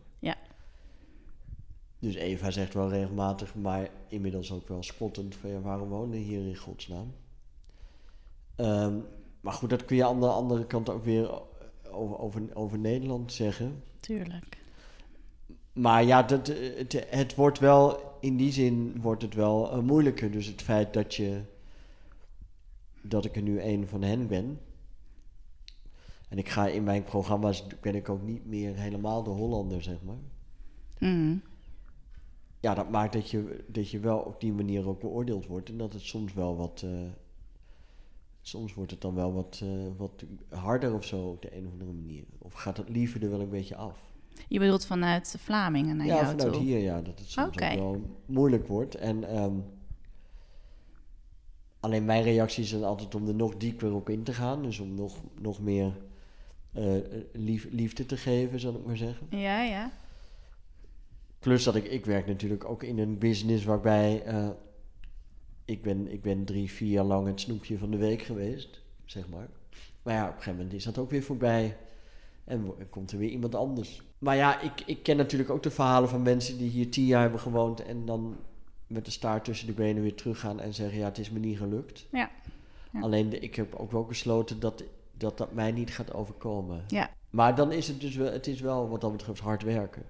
Dus 2.06 2.14
Eva 2.14 2.50
zegt 2.50 2.74
wel 2.74 2.88
regelmatig, 2.88 3.54
maar 3.54 3.90
inmiddels 4.08 4.52
ook 4.52 4.68
wel 4.68 4.82
spottend 4.82 5.34
van 5.34 5.50
ja, 5.50 5.60
waarom 5.60 5.88
wonen 5.88 6.18
hier 6.18 6.46
in 6.46 6.56
godsnaam? 6.56 7.14
Ehm, 8.56 8.94
maar 9.40 9.52
goed, 9.52 9.70
dat 9.70 9.84
kun 9.84 9.96
je 9.96 10.04
aan 10.04 10.20
de 10.20 10.26
andere 10.26 10.66
kant 10.66 10.88
ook 10.88 11.04
weer 11.04 11.30
over, 11.90 12.18
over, 12.18 12.42
over 12.54 12.78
Nederland 12.78 13.32
zeggen. 13.32 13.82
Tuurlijk. 14.00 14.58
Maar 15.72 16.04
ja, 16.04 16.22
dat, 16.22 16.48
eh, 16.48 16.76
het, 16.76 17.06
het 17.10 17.34
wordt 17.34 17.58
wel, 17.58 18.00
in 18.20 18.36
die 18.36 18.52
zin 18.52 19.00
wordt 19.00 19.22
het 19.22 19.34
wel 19.34 19.70
eh, 19.70 19.78
moeilijker. 19.78 20.30
Dus 20.30 20.46
het 20.46 20.62
feit 20.62 20.92
dat 20.92 21.14
je, 21.14 21.40
dat 23.02 23.24
ik 23.24 23.36
er 23.36 23.42
nu 23.42 23.62
een 23.62 23.86
van 23.86 24.02
hen 24.02 24.26
ben. 24.26 24.60
En 26.28 26.38
ik 26.38 26.48
ga 26.48 26.66
in 26.66 26.84
mijn 26.84 27.02
programma's, 27.02 27.66
ben 27.80 27.94
ik 27.94 28.08
ook 28.08 28.22
niet 28.22 28.46
meer 28.46 28.74
helemaal 28.74 29.22
de 29.22 29.30
Hollander, 29.30 29.82
zeg 29.82 30.02
maar. 30.02 30.18
Mhm. 30.98 31.36
Ja, 32.60 32.74
dat 32.74 32.90
maakt 32.90 33.12
dat 33.12 33.30
je, 33.30 33.64
dat 33.66 33.90
je 33.90 33.98
wel 34.00 34.18
op 34.18 34.40
die 34.40 34.52
manier 34.52 34.88
ook 34.88 35.00
beoordeeld 35.00 35.46
wordt. 35.46 35.68
En 35.68 35.78
dat 35.78 35.92
het 35.92 36.02
soms 36.02 36.32
wel 36.32 36.56
wat, 36.56 36.82
eh, 36.84 36.90
soms 38.40 38.74
wordt 38.74 38.90
het 38.90 39.00
dan 39.00 39.14
wel 39.14 39.32
wat, 39.32 39.60
eh, 39.62 39.68
wat 39.96 40.24
harder 40.48 40.94
of 40.94 41.04
zo 41.04 41.28
op 41.28 41.42
de 41.42 41.56
een 41.56 41.66
of 41.66 41.72
andere 41.72 41.92
manier. 41.92 42.24
Of 42.38 42.52
gaat 42.52 42.76
het 42.76 42.88
liever 42.88 43.22
er 43.22 43.30
wel 43.30 43.40
een 43.40 43.50
beetje 43.50 43.76
af. 43.76 44.14
Je 44.48 44.58
bedoelt 44.58 44.86
vanuit 44.86 45.36
Vlamingen 45.38 45.96
naar 45.96 46.06
ja, 46.06 46.14
jou 46.14 46.26
vanuit 46.26 46.52
toe? 46.52 46.62
hier, 46.62 46.78
ja. 46.78 47.00
Dat 47.00 47.18
het 47.18 47.30
soms 47.30 47.46
ook 47.46 47.74
wel 47.74 48.00
moeilijk 48.26 48.66
wordt. 48.66 48.94
En 48.94 49.28
ehm, 49.28 49.54
alleen 51.80 52.04
mijn 52.04 52.22
reactie 52.22 52.62
is 52.62 52.70
dan 52.70 52.84
altijd 52.84 53.14
om 53.14 53.28
er 53.28 53.34
nog 53.34 53.56
dieper 53.56 53.94
op 53.94 54.08
in 54.08 54.22
te 54.22 54.32
gaan. 54.32 54.62
Dus 54.62 54.78
om 54.78 54.94
nog, 54.94 55.20
nog 55.40 55.60
meer 55.60 55.92
eh, 56.72 56.96
lief, 57.32 57.68
liefde 57.70 58.06
te 58.06 58.16
geven, 58.16 58.60
zal 58.60 58.74
ik 58.74 58.86
maar 58.86 58.96
zeggen. 58.96 59.26
Ja, 59.30 59.62
ja. 59.62 59.92
Plus 61.38 61.64
dat 61.64 61.74
ik, 61.74 61.84
ik 61.84 62.04
werk 62.04 62.26
natuurlijk 62.26 62.64
ook 62.64 62.82
in 62.82 62.98
een 62.98 63.18
business 63.18 63.64
waarbij 63.64 64.22
eh, 64.22 64.48
ik, 65.64 65.82
ben, 65.82 66.12
ik 66.12 66.22
ben 66.22 66.44
drie, 66.44 66.70
vier 66.70 66.90
jaar 66.90 67.04
lang 67.04 67.26
het 67.26 67.40
snoepje 67.40 67.78
van 67.78 67.90
de 67.90 67.96
week 67.96 68.22
geweest, 68.22 68.80
zeg 69.04 69.28
maar. 69.28 69.48
Maar 70.02 70.14
ja, 70.14 70.22
op 70.22 70.28
een 70.28 70.34
gegeven 70.34 70.56
moment 70.56 70.74
is 70.74 70.84
dat 70.84 70.98
ook 70.98 71.10
weer 71.10 71.22
voorbij. 71.22 71.76
En 72.44 72.74
komt 72.90 73.12
er 73.12 73.18
weer 73.18 73.30
iemand 73.30 73.54
anders. 73.54 74.02
Maar 74.18 74.36
ja, 74.36 74.60
ik, 74.60 74.82
ik 74.86 75.02
ken 75.02 75.16
natuurlijk 75.16 75.50
ook 75.50 75.62
de 75.62 75.70
verhalen 75.70 76.08
van 76.08 76.22
mensen 76.22 76.58
die 76.58 76.70
hier 76.70 76.90
tien 76.90 77.04
jaar 77.04 77.20
hebben 77.20 77.40
gewoond 77.40 77.82
en 77.82 78.06
dan 78.06 78.36
met 78.86 79.04
de 79.04 79.10
staart 79.10 79.44
tussen 79.44 79.66
de 79.66 79.72
benen 79.72 80.02
weer 80.02 80.14
teruggaan 80.14 80.60
en 80.60 80.74
zeggen: 80.74 80.98
Ja, 80.98 81.04
het 81.04 81.18
is 81.18 81.30
me 81.30 81.38
niet 81.38 81.58
gelukt. 81.58 82.06
Ja. 82.12 82.30
Ja. 82.92 83.00
Alleen 83.00 83.28
de, 83.28 83.38
ik 83.38 83.54
heb 83.54 83.74
ook 83.74 83.90
wel 83.90 84.04
besloten 84.04 84.60
dat, 84.60 84.84
dat 85.12 85.38
dat 85.38 85.52
mij 85.52 85.72
niet 85.72 85.90
gaat 85.90 86.14
overkomen. 86.14 86.84
Ja. 86.88 87.10
Maar 87.30 87.54
dan 87.54 87.72
is 87.72 87.88
het 87.88 88.00
dus 88.00 88.16
wel, 88.16 88.32
het 88.32 88.46
is 88.46 88.60
wel 88.60 88.88
wat 88.88 89.00
dat 89.00 89.12
betreft 89.12 89.40
hard 89.40 89.62
werken. 89.62 90.02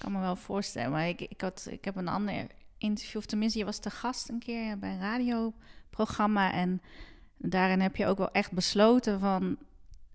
Kan 0.00 0.12
me 0.12 0.20
wel 0.20 0.36
voorstellen, 0.36 0.90
maar 0.90 1.08
ik, 1.08 1.20
ik, 1.20 1.40
had, 1.40 1.66
ik 1.70 1.84
heb 1.84 1.96
een 1.96 2.08
ander 2.08 2.46
interview, 2.78 3.16
of 3.16 3.26
tenminste, 3.26 3.58
je 3.58 3.64
was 3.64 3.78
te 3.78 3.90
gast 3.90 4.28
een 4.28 4.38
keer 4.38 4.78
bij 4.78 4.90
een 4.90 5.00
radioprogramma. 5.00 6.52
En 6.52 6.82
daarin 7.36 7.80
heb 7.80 7.96
je 7.96 8.06
ook 8.06 8.18
wel 8.18 8.30
echt 8.30 8.52
besloten 8.52 9.20
van, 9.20 9.56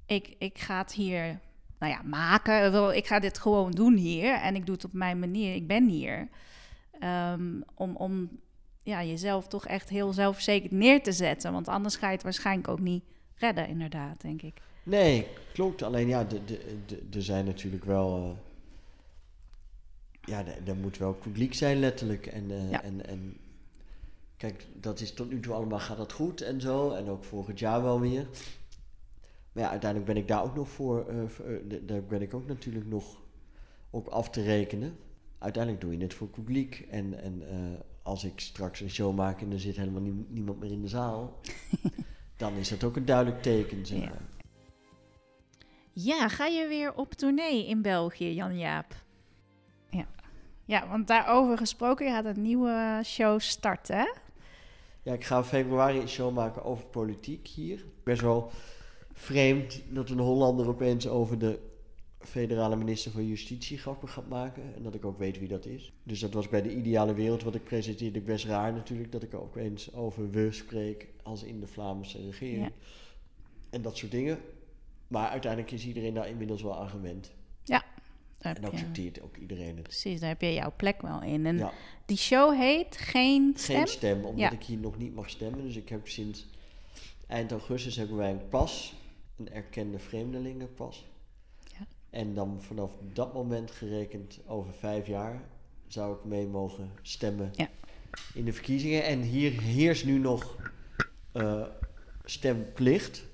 ik, 0.06 0.36
ik 0.38 0.60
ga 0.60 0.78
het 0.78 0.91
hier, 0.93 1.39
nou 1.80 1.91
ja, 1.91 2.02
maken. 2.04 2.95
Ik 2.95 3.08
ga 3.08 3.19
dit 3.19 3.38
gewoon 3.38 3.71
doen 3.71 3.95
hier 3.95 4.34
en 4.34 4.56
ik 4.56 4.65
doe 4.65 4.76
het 4.76 4.86
op 4.86 4.93
mijn 4.93 5.19
manier. 5.19 5.56
Ik 5.56 5.67
ben 5.67 5.88
hier. 5.88 6.28
Ehm, 7.00 7.62
om 7.74 7.95
om 7.95 8.30
ja, 8.84 9.04
jezelf 9.04 9.48
toch 9.48 9.67
echt 9.67 9.89
heel 9.89 10.13
zelfverzekerd 10.13 10.71
neer 10.71 11.04
te 11.04 11.12
zetten. 11.12 11.52
Want 11.52 11.67
anders 11.67 11.95
ga 11.95 12.08
je 12.08 12.13
het 12.13 12.24
waarschijnlijk 12.24 12.67
ook 12.67 12.80
niet 12.80 13.04
redden, 13.36 13.67
inderdaad, 13.67 14.21
denk 14.21 14.41
ik. 14.41 14.62
Nee, 14.84 15.28
klopt. 15.54 15.84
Alleen 15.84 16.08
ja, 16.08 16.28
er 17.13 17.24
zijn 17.24 17.45
natuurlijk 17.45 17.86
wel. 17.86 18.17
eh, 18.17 18.45
ja, 20.25 20.43
er- 20.65 20.75
moet 20.75 20.97
wel 20.97 21.13
publiek 21.13 21.53
zijn, 21.53 21.79
letterlijk. 21.79 22.25
En, 22.27 22.51
eh, 22.51 22.69
Ja. 22.71 22.83
en, 22.83 23.05
en 23.05 23.38
kijk, 24.38 24.65
dat 24.73 24.99
is 24.99 25.13
tot 25.13 25.29
nu 25.29 25.39
toe 25.39 25.53
allemaal 25.53 25.79
gaat 25.79 25.97
dat 25.97 26.11
goed 26.11 26.41
en 26.41 26.61
zo. 26.61 26.91
En 26.91 27.09
ook 27.09 27.23
volgend 27.23 27.59
jaar 27.59 27.81
wel 27.83 27.99
weer. 27.99 28.27
Maar 29.51 29.63
ja, 29.63 29.69
uiteindelijk 29.69 30.11
ben 30.13 30.21
ik 30.21 30.27
daar 30.27 30.43
ook 30.43 30.55
nog 30.55 30.69
voor. 30.69 31.05
eh, 31.07 31.21
eh, 31.23 31.81
daar 31.81 32.03
ben 32.03 32.21
ik 32.21 32.33
ook 32.33 32.47
natuurlijk 32.47 32.85
nog 32.88 33.21
op 33.89 34.07
af 34.07 34.29
te 34.29 34.41
rekenen. 34.41 34.97
Uiteindelijk 35.38 35.83
doe 35.83 35.97
je 35.97 36.03
het 36.03 36.13
voor 36.13 36.27
publiek. 36.27 36.85
En, 36.89 37.21
en 37.21 37.43
als 38.03 38.23
ik 38.23 38.39
straks 38.39 38.79
een 38.79 38.89
show 38.89 39.15
maak 39.15 39.41
en 39.41 39.51
er 39.51 39.59
zit 39.59 39.75
helemaal 39.75 40.01
nie- 40.01 40.25
niemand 40.29 40.59
meer 40.59 40.71
in 40.71 40.81
de 40.81 40.88
zaal. 40.88 41.39
dan 42.38 42.53
is 42.53 42.69
dat 42.69 42.83
ook 42.83 42.95
een 42.95 43.05
duidelijk 43.05 43.41
teken, 43.41 43.85
zeg 43.85 43.99
Ja. 43.99 44.09
maar. 44.09 44.21
Ja, 45.93 46.27
ga 46.29 46.45
je 46.45 46.67
weer 46.67 46.93
op 46.93 47.13
tournee 47.13 47.67
in 47.67 47.81
België, 47.81 48.33
Jan-Jaap? 48.33 48.91
Ja. 48.91 49.03
Ja, 50.65 50.88
want 50.88 51.08
daarover 51.08 51.58
gesproken, 51.58 52.06
je 52.06 52.12
gaat 52.12 52.25
een 52.25 52.41
nieuwe 52.41 53.01
show 53.04 53.39
starten, 53.39 53.95
hè? 53.95 54.08
Ja, 55.01 55.13
ik 55.13 55.23
ga 55.23 55.38
in 55.38 55.43
februari 55.43 55.99
een 55.99 56.10
show 56.10 56.34
maken 56.34 56.63
over 56.63 56.86
politiek 56.86 57.47
hier. 57.47 57.86
Best 58.04 58.21
wel 58.21 58.51
vreemd 59.13 59.82
dat 59.89 60.10
een 60.10 60.19
Hollander 60.19 60.67
opeens 60.67 61.08
over 61.08 61.39
de 61.39 61.60
federale 62.19 62.75
minister 62.75 63.12
van 63.12 63.28
Justitie 63.28 63.78
grappen 63.78 64.10
gaat 64.10 64.28
maken. 64.28 64.75
En 64.75 64.84
dat 64.84 64.95
ik 64.95 65.06
ook 65.06 65.17
weet 65.17 65.39
wie 65.39 65.47
dat 65.47 65.65
is. 65.65 65.93
Dus 66.04 66.19
dat 66.19 66.34
was 66.34 66.49
bij 66.49 66.62
de 66.62 66.75
ideale 66.75 67.13
wereld 67.13 67.43
wat 67.43 67.56
ik 67.56 67.63
presenteerde 67.63 68.21
best 68.21 68.45
raar 68.45 68.73
natuurlijk. 68.73 69.12
Dat 69.12 69.23
ik 69.23 69.34
ook 69.34 69.56
eens 69.56 69.93
over 69.93 70.30
we 70.30 70.51
spreek 70.51 71.08
als 71.23 71.43
in 71.43 71.60
de 71.60 71.67
Vlaamse 71.67 72.21
regering. 72.21 72.63
Ja. 72.63 72.71
En 73.69 73.82
dat 73.82 73.97
soort 73.97 74.12
dingen. 74.12 74.39
Maar 75.08 75.30
uiteindelijk 75.30 75.71
is 75.71 75.86
iedereen 75.86 76.13
daar 76.13 76.30
inmiddels 76.30 76.62
wel 76.62 76.80
aan 76.80 76.89
gewend. 76.89 77.34
Daar 78.53 78.55
En 78.55 78.62
je- 78.62 78.67
accepteert 78.77 79.21
ook 79.21 79.38
iedereen 79.38 79.75
het. 79.75 79.84
precies, 79.84 80.19
daar 80.19 80.29
heb 80.29 80.41
je 80.41 80.53
jouw 80.53 80.73
plek 80.75 81.01
wel 81.01 81.21
in. 81.21 81.45
En 81.45 81.58
Ja. 81.58 81.71
die 82.05 82.17
show 82.17 82.55
heet 82.58 82.97
Geen 82.97 83.53
Stem? 83.55 83.75
Geen 83.77 83.88
stem, 83.88 84.17
omdat 84.25 84.39
Ja. 84.39 84.51
ik 84.51 84.63
hier 84.63 84.77
nog 84.77 84.97
niet 84.97 85.15
mag 85.15 85.29
stemmen. 85.29 85.62
Dus 85.63 85.75
ik 85.75 85.89
heb 85.89 86.08
sinds 86.08 86.45
eind 87.27 87.51
augustus 87.51 87.95
hebben 87.95 88.17
wij 88.17 88.31
een 88.31 88.49
pas, 88.49 88.93
een 89.38 89.49
erkende 89.51 89.99
vreemdelingenpas. 89.99 91.05
Ja. 91.79 91.86
En 92.10 92.34
dan 92.34 92.62
vanaf 92.62 92.91
dat 93.13 93.34
moment 93.34 93.71
gerekend 93.71 94.39
over 94.47 94.73
vijf 94.73 95.08
jaar 95.08 95.41
zou 95.88 96.15
ik 96.17 96.23
mee 96.23 96.47
mogen 96.47 96.91
stemmen 97.01 97.51
Ja. 97.55 97.69
in 98.34 98.45
de 98.45 98.53
verkiezingen. 98.53 99.03
En 99.03 99.21
hier 99.21 99.62
heerst 99.62 100.05
nu 100.05 100.17
nog 100.17 100.55
eh, 101.31 101.65
stemplicht. 102.23 103.25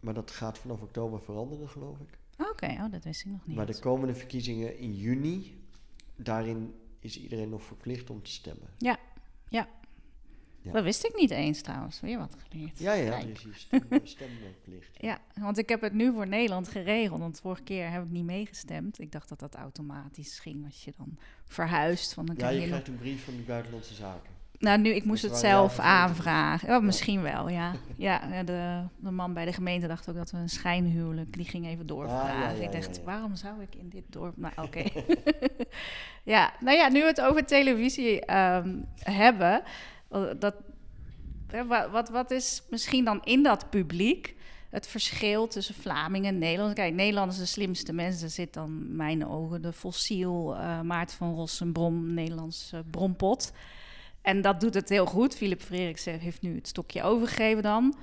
Maar 0.00 0.14
dat 0.14 0.30
gaat 0.30 0.58
vanaf 0.58 0.80
oktober 0.80 1.20
veranderen, 1.20 1.68
geloof 1.68 1.98
ik. 1.98 2.18
Oké, 2.50 2.66
oh, 2.66 2.90
dat 2.90 3.04
wist 3.04 3.24
ik 3.24 3.30
nog 3.30 3.46
niet. 3.46 3.56
Maar 3.56 3.66
de 3.66 3.78
komende 3.80 4.14
verkiezingen 4.14 4.78
in 4.78 4.94
juni, 4.94 5.60
daarin 6.16 6.74
is 6.98 7.20
iedereen 7.20 7.48
nog 7.48 7.62
verplicht 7.62 8.10
om 8.10 8.22
te 8.22 8.30
stemmen. 8.30 8.68
Ja. 8.78 8.98
Ja. 9.48 9.68
Dat 10.72 10.84
wist 10.84 11.04
ik 11.04 11.16
niet 11.16 11.30
eens 11.30 11.60
trouwens. 11.60 12.00
Weer 12.00 12.18
wat 12.18 12.36
geleerd. 12.48 12.78
Ja, 12.78 12.92
ja, 12.92 13.10
Kijk. 13.18 13.38
stem, 13.52 13.80
stemplicht. 14.04 14.90
Ja, 15.00 15.20
want 15.34 15.58
ik 15.58 15.68
heb 15.68 15.80
het 15.80 15.92
nu 15.92 16.12
voor 16.12 16.28
Nederland 16.28 16.68
geregeld. 16.68 17.20
Want 17.20 17.40
vorige 17.40 17.62
keer 17.62 17.90
heb 17.90 18.04
ik 18.04 18.10
niet 18.10 18.24
meegestemd. 18.24 19.00
Ik 19.00 19.12
dacht 19.12 19.28
dat 19.28 19.40
dat 19.40 19.54
automatisch 19.54 20.38
ging 20.38 20.64
als 20.64 20.84
je 20.84 20.92
dan 20.96 21.18
verhuist. 21.44 22.14
Van 22.14 22.26
dan 22.26 22.36
Ja, 22.36 22.48
je 22.48 22.66
krijgt 22.66 22.88
een 22.88 22.96
brief 22.96 23.24
van 23.24 23.36
de 23.36 23.42
Buitenlandse 23.42 23.94
Zaken. 23.94 24.31
Nou, 24.62 24.78
nu, 24.78 24.90
ik 24.90 25.04
moest 25.04 25.22
het 25.22 25.36
zelf 25.36 25.78
aanvragen. 25.78 26.76
Oh, 26.76 26.82
misschien 26.82 27.22
wel, 27.22 27.48
ja. 27.48 27.72
Ja, 27.96 28.42
de, 28.42 28.82
de 28.96 29.10
man 29.10 29.34
bij 29.34 29.44
de 29.44 29.52
gemeente 29.52 29.86
dacht 29.86 30.08
ook 30.08 30.14
dat 30.14 30.30
we 30.30 30.36
een 30.36 30.48
schijnhuwelijk... 30.48 31.32
Die 31.36 31.44
ging 31.44 31.66
even 31.66 31.86
doorvragen. 31.86 32.34
Ah, 32.34 32.40
ja, 32.40 32.48
ja, 32.50 32.62
ik 32.62 32.72
dacht, 32.72 33.04
waarom 33.04 33.36
zou 33.36 33.62
ik 33.62 33.74
in 33.74 33.88
dit 33.88 34.02
dorp... 34.08 34.36
Nou, 34.36 34.52
oké. 34.56 34.82
ja, 36.34 36.52
nou 36.60 36.76
ja, 36.76 36.88
nu 36.88 37.00
we 37.00 37.06
het 37.06 37.20
over 37.20 37.46
televisie 37.46 38.24
ehm, 38.24 38.76
hebben... 39.00 39.62
Dat, 40.38 40.54
wat, 41.90 42.08
wat 42.08 42.30
is 42.30 42.62
misschien 42.70 43.04
dan 43.04 43.20
in 43.24 43.42
dat 43.42 43.70
publiek... 43.70 44.34
Het 44.70 44.86
verschil 44.86 45.48
tussen 45.48 45.74
Vlamingen 45.74 46.28
en 46.28 46.38
Nederlanders. 46.38 46.80
Kijk, 46.80 46.94
Nederlanders 46.94 47.38
de 47.38 47.46
slimste 47.46 47.92
mensen. 47.92 48.30
Zit 48.30 48.54
dan 48.54 48.86
in 48.88 48.96
mijn 48.96 49.26
ogen 49.26 49.62
de 49.62 49.72
fossiel 49.72 50.56
eh 50.56 50.80
Maarten 50.80 51.16
van 51.16 51.34
Rossenbrom, 51.34 52.14
Nederlands 52.14 52.70
eh, 52.72 52.80
brompot. 52.90 53.52
En 54.22 54.40
dat 54.42 54.60
doet 54.60 54.74
het 54.74 54.88
heel 54.88 55.06
goed. 55.06 55.34
Philip 55.36 55.62
Freriksen 55.62 56.18
heeft 56.18 56.42
nu 56.42 56.54
het 56.54 56.68
stokje 56.68 57.02
overgegeven 57.02 57.62
dan. 57.62 57.94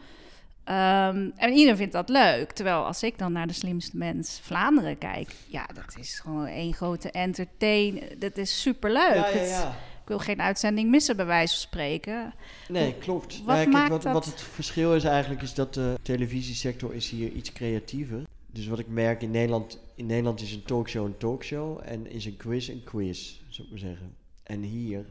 Ehm, 0.63 1.29
en 1.35 1.51
iedereen 1.53 1.77
vindt 1.77 1.93
dat 1.93 2.09
leuk. 2.09 2.51
Terwijl 2.51 2.85
als 2.85 3.03
ik 3.03 3.17
dan 3.17 3.31
naar 3.31 3.47
de 3.47 3.53
slimste 3.53 3.97
mens 3.97 4.39
Vlaanderen 4.43 4.97
kijk... 4.97 5.31
ja, 5.47 5.65
dat 5.73 5.95
is 5.99 6.19
gewoon 6.19 6.45
één 6.45 6.73
grote 6.73 7.11
entertain. 7.11 8.01
Dat 8.17 8.37
is 8.37 8.61
superleuk. 8.61 9.15
Ja, 9.15 9.27
ja, 9.29 9.37
Het- 9.37 9.49
ja. 9.49 9.69
Ik 10.01 10.15
wil 10.15 10.25
geen 10.25 10.41
uitzending 10.41 10.89
missen, 10.89 11.15
bij 11.15 11.25
wijze 11.25 11.53
van 11.53 11.61
spreken. 11.61 12.33
Nee, 12.67 12.93
klopt. 12.93 13.43
Wat 13.43 13.55
kijk, 13.55 13.69
maakt 13.69 13.89
wat, 13.89 14.01
dat- 14.01 14.13
wat 14.13 14.25
het 14.25 14.41
verschil 14.41 14.95
is 14.95 15.03
eigenlijk, 15.03 15.41
is 15.41 15.53
dat 15.53 15.73
de 15.73 15.95
televisiesector 16.01 16.93
is 16.93 17.09
hier 17.09 17.31
iets 17.31 17.51
creatiever. 17.53 18.21
Dus 18.51 18.67
wat 18.67 18.79
ik 18.79 18.87
merk 18.87 19.21
in 19.21 19.31
Nederland, 19.31 19.79
in 19.95 20.05
Nederland 20.05 20.41
is 20.41 20.53
een 20.53 20.63
talkshow 20.63 21.05
een 21.05 21.17
talkshow 21.17 21.79
en 21.85 22.11
is 22.11 22.25
een 22.25 22.37
quiz 22.37 22.67
een 22.69 22.83
quiz, 22.83 23.39
zou 23.49 23.63
ik 23.67 23.69
maar 23.73 23.79
zeggen. 23.89 24.15
En 24.43 24.61
hier 24.61 25.05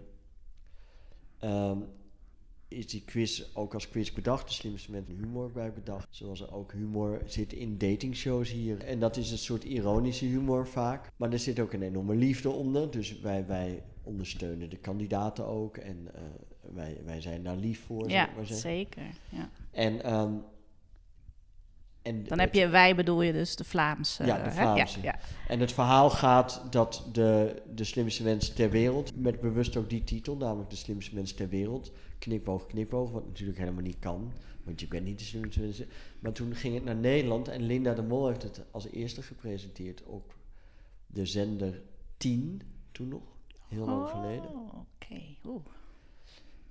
ehm, 1.39 1.79
is 2.69 2.87
die 2.87 3.03
quiz 3.05 3.43
ook 3.55 3.75
als 3.75 3.89
quiz 3.89 4.13
bedacht. 4.13 4.49
De 4.49 4.55
slimste 4.55 4.91
mensen 4.91 5.15
humor 5.15 5.53
bij 5.53 5.73
bedacht. 5.73 6.07
Zoals 6.11 6.41
er 6.41 6.55
ook 6.55 6.73
humor 6.73 7.23
zit 7.27 7.53
in 7.53 7.79
datingshows 7.79 8.51
hier. 8.51 8.85
En 8.85 8.99
dat 9.01 9.17
is 9.17 9.31
een 9.31 9.39
soort 9.39 9.65
ironische 9.65 10.25
humor 10.25 10.67
vaak. 10.67 11.11
Maar 11.17 11.33
er 11.33 11.39
zit 11.39 11.61
ook 11.61 11.73
een 11.73 11.83
enorme 11.83 12.15
liefde 12.15 12.51
onder. 12.51 12.91
Dus 12.91 13.21
wij, 13.21 13.47
wij 13.47 13.83
ondersteunen 14.03 14.71
de 14.71 14.77
kandidaten 14.77 15.47
ook. 15.47 15.77
En 15.77 16.09
eh, 16.15 16.23
wij, 16.61 17.01
wij 17.05 17.21
zijn 17.21 17.43
daar 17.43 17.57
lief 17.57 17.85
voor, 17.85 18.11
Ja, 18.11 18.29
maar 18.37 18.47
zeker. 18.47 19.03
Ja. 19.29 19.51
En, 19.71 20.03
ehm, 20.03 20.33
en 22.03 22.25
Dan 22.25 22.39
heb 22.39 22.55
je, 22.55 22.69
wij 22.69 22.95
bedoel 22.95 23.23
je 23.23 23.33
dus 23.33 23.57
de 23.57 23.65
Vlaamse. 23.65 24.25
Ja, 24.25 24.43
de? 24.43 24.51
Vlaamse. 24.51 25.03
Ja, 25.03 25.18
En 25.49 25.61
het 25.61 25.73
verhaal 25.73 26.11
gaat 26.11 26.63
dat 26.71 27.05
de, 27.13 27.63
de 27.75 27.85
slimste 27.85 28.23
mens 28.23 28.49
ter 28.49 28.71
wereld, 28.71 29.17
met 29.17 29.41
bewust 29.41 29.77
ook 29.77 29.91
die 29.91 30.05
titel, 30.05 30.37
namelijk 30.37 30.71
de 30.71 30.77
slimste 30.77 31.15
mens 31.15 31.33
ter 31.33 31.49
wereld, 31.49 31.93
knipoog, 32.19 32.67
knipoog, 32.67 33.11
wat 33.11 33.27
natuurlijk 33.27 33.59
helemaal 33.59 33.83
niet 33.83 33.99
kan, 33.99 34.33
want 34.65 34.81
je 34.81 34.89
bent 34.89 35.05
niet 35.05 35.19
de 35.19 35.25
slimste 35.25 35.61
mens. 35.61 35.83
Maar 36.19 36.33
toen 36.33 36.55
ging 36.55 36.75
het 36.75 36.85
naar 36.85 36.97
Nederland 36.97 37.49
en 37.49 37.63
Linda 37.63 37.95
de 37.95 38.03
Mol 38.03 38.27
heeft 38.27 38.43
het 38.43 38.63
als 38.71 38.91
eerste 38.91 39.23
gepresenteerd 39.23 40.03
op 40.03 40.35
de 41.07 41.27
zender 41.27 41.83
10, 42.17 42.63
toen 42.93 43.09
nog, 43.09 43.23
heel 43.69 43.87
lang 43.87 44.03
Oh, 44.03 44.11
geleden. 44.11 44.51
Oké, 44.51 45.21
oeh. 45.45 45.65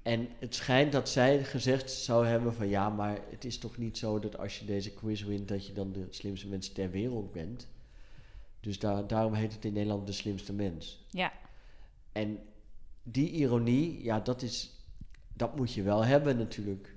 En 0.01 0.27
het 0.39 0.55
schijnt 0.55 0.91
dat 0.91 1.09
zij 1.09 1.43
gezegd 1.43 1.91
zou 1.91 2.25
hebben 2.25 2.53
van 2.53 2.67
ja, 2.67 2.89
maar 2.89 3.19
het 3.29 3.45
is 3.45 3.57
toch 3.57 3.77
niet 3.77 3.97
zo 3.97 4.19
dat 4.19 4.37
als 4.37 4.59
je 4.59 4.65
deze 4.65 4.91
quiz 4.91 5.23
wint, 5.23 5.47
dat 5.47 5.67
je 5.67 5.73
dan 5.73 5.91
de 5.91 6.07
slimste 6.09 6.47
mens 6.47 6.69
ter 6.69 6.91
wereld 6.91 7.31
bent. 7.31 7.67
Dus 8.67 8.79
daar, 8.79 9.07
daarom 9.07 9.33
heet 9.33 9.53
het 9.53 9.65
in 9.65 9.73
Nederland 9.73 10.07
de 10.07 10.13
slimste 10.13 10.53
mens. 10.53 11.05
Ja, 11.09 11.33
En 12.11 12.39
die 13.03 13.29
ironie, 13.31 14.03
ja, 14.03 14.19
dat 14.19 14.41
is, 14.41 14.71
dat 15.33 15.55
moet 15.55 15.73
je 15.73 15.83
wel 15.83 16.05
hebben 16.05 16.37
natuurlijk. 16.37 16.95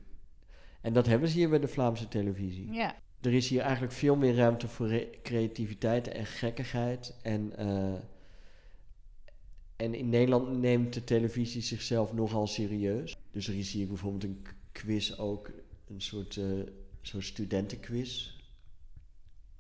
En 0.81 0.93
dat 0.93 1.07
hebben 1.07 1.29
ze 1.29 1.37
hier 1.37 1.49
bij 1.49 1.59
de 1.61 1.69
Vlaamse 1.69 2.09
televisie. 2.09 2.73
ja. 2.73 2.95
Er 3.21 3.35
is 3.35 3.49
hier 3.49 3.61
eigenlijk 3.61 3.93
veel 3.93 4.17
meer 4.17 4.35
ruimte 4.35 4.69
voor 4.69 4.89
re- 4.89 5.11
creativiteit 5.23 6.09
en 6.09 6.27
gekkigheid. 6.27 7.15
En, 7.23 7.57
eh, 7.57 7.95
en 9.77 9.95
in 9.95 10.09
Nederland 10.09 10.59
neemt 10.59 10.93
de 10.95 11.05
televisie 11.05 11.63
zichzelf 11.63 12.13
nogal 12.13 12.47
serieus. 12.47 13.17
Dus 13.31 13.49
er 13.49 13.55
is 13.59 13.73
hier 13.73 13.87
bijvoorbeeld 13.87 14.25
een 14.25 14.43
quiz 14.73 15.13
ook, 15.19 15.51
een 15.89 16.01
soort 16.01 16.37
eh 16.37 16.45
zo'n 17.01 17.23
studentenquiz. 17.23 18.39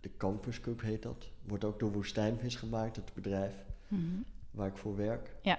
De 0.00 0.10
Campus 0.16 0.60
Cup 0.60 0.80
heet 0.80 1.02
dat. 1.02 1.28
Wordt 1.44 1.64
ook 1.64 1.78
door 1.80 1.92
Woestijnvis 1.92 2.54
gemaakt, 2.56 2.96
het 2.96 3.14
bedrijf 3.14 3.54
Mhm. 3.88 4.04
waar 4.50 4.66
ik 4.68 4.76
voor 4.76 4.96
werk. 4.96 5.34
Ja. 5.42 5.58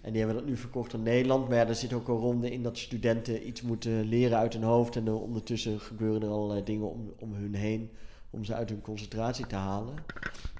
En 0.00 0.10
die 0.12 0.18
hebben 0.22 0.36
dat 0.40 0.46
nu 0.48 0.56
verkocht 0.56 0.94
aan 0.94 1.02
Nederland. 1.02 1.48
Maar 1.48 1.58
ja, 1.58 1.66
er 1.66 1.74
zit 1.74 1.92
ook 1.92 2.08
een 2.08 2.14
ronde 2.14 2.50
in 2.50 2.62
dat 2.62 2.78
studenten 2.78 3.46
iets 3.48 3.62
moeten 3.62 4.00
leren 4.02 4.38
uit 4.38 4.52
hun 4.52 4.62
hoofd. 4.62 4.96
En 4.96 5.06
er 5.06 5.20
ondertussen 5.20 5.80
gebeuren 5.80 6.22
er 6.22 6.28
allerlei 6.28 6.64
dingen 6.64 6.90
om, 6.90 7.12
om 7.18 7.34
hun 7.34 7.54
heen. 7.54 7.90
Om 8.30 8.44
ze 8.44 8.54
uit 8.54 8.68
hun 8.68 8.80
concentratie 8.80 9.46
te 9.46 9.54
halen. 9.54 9.94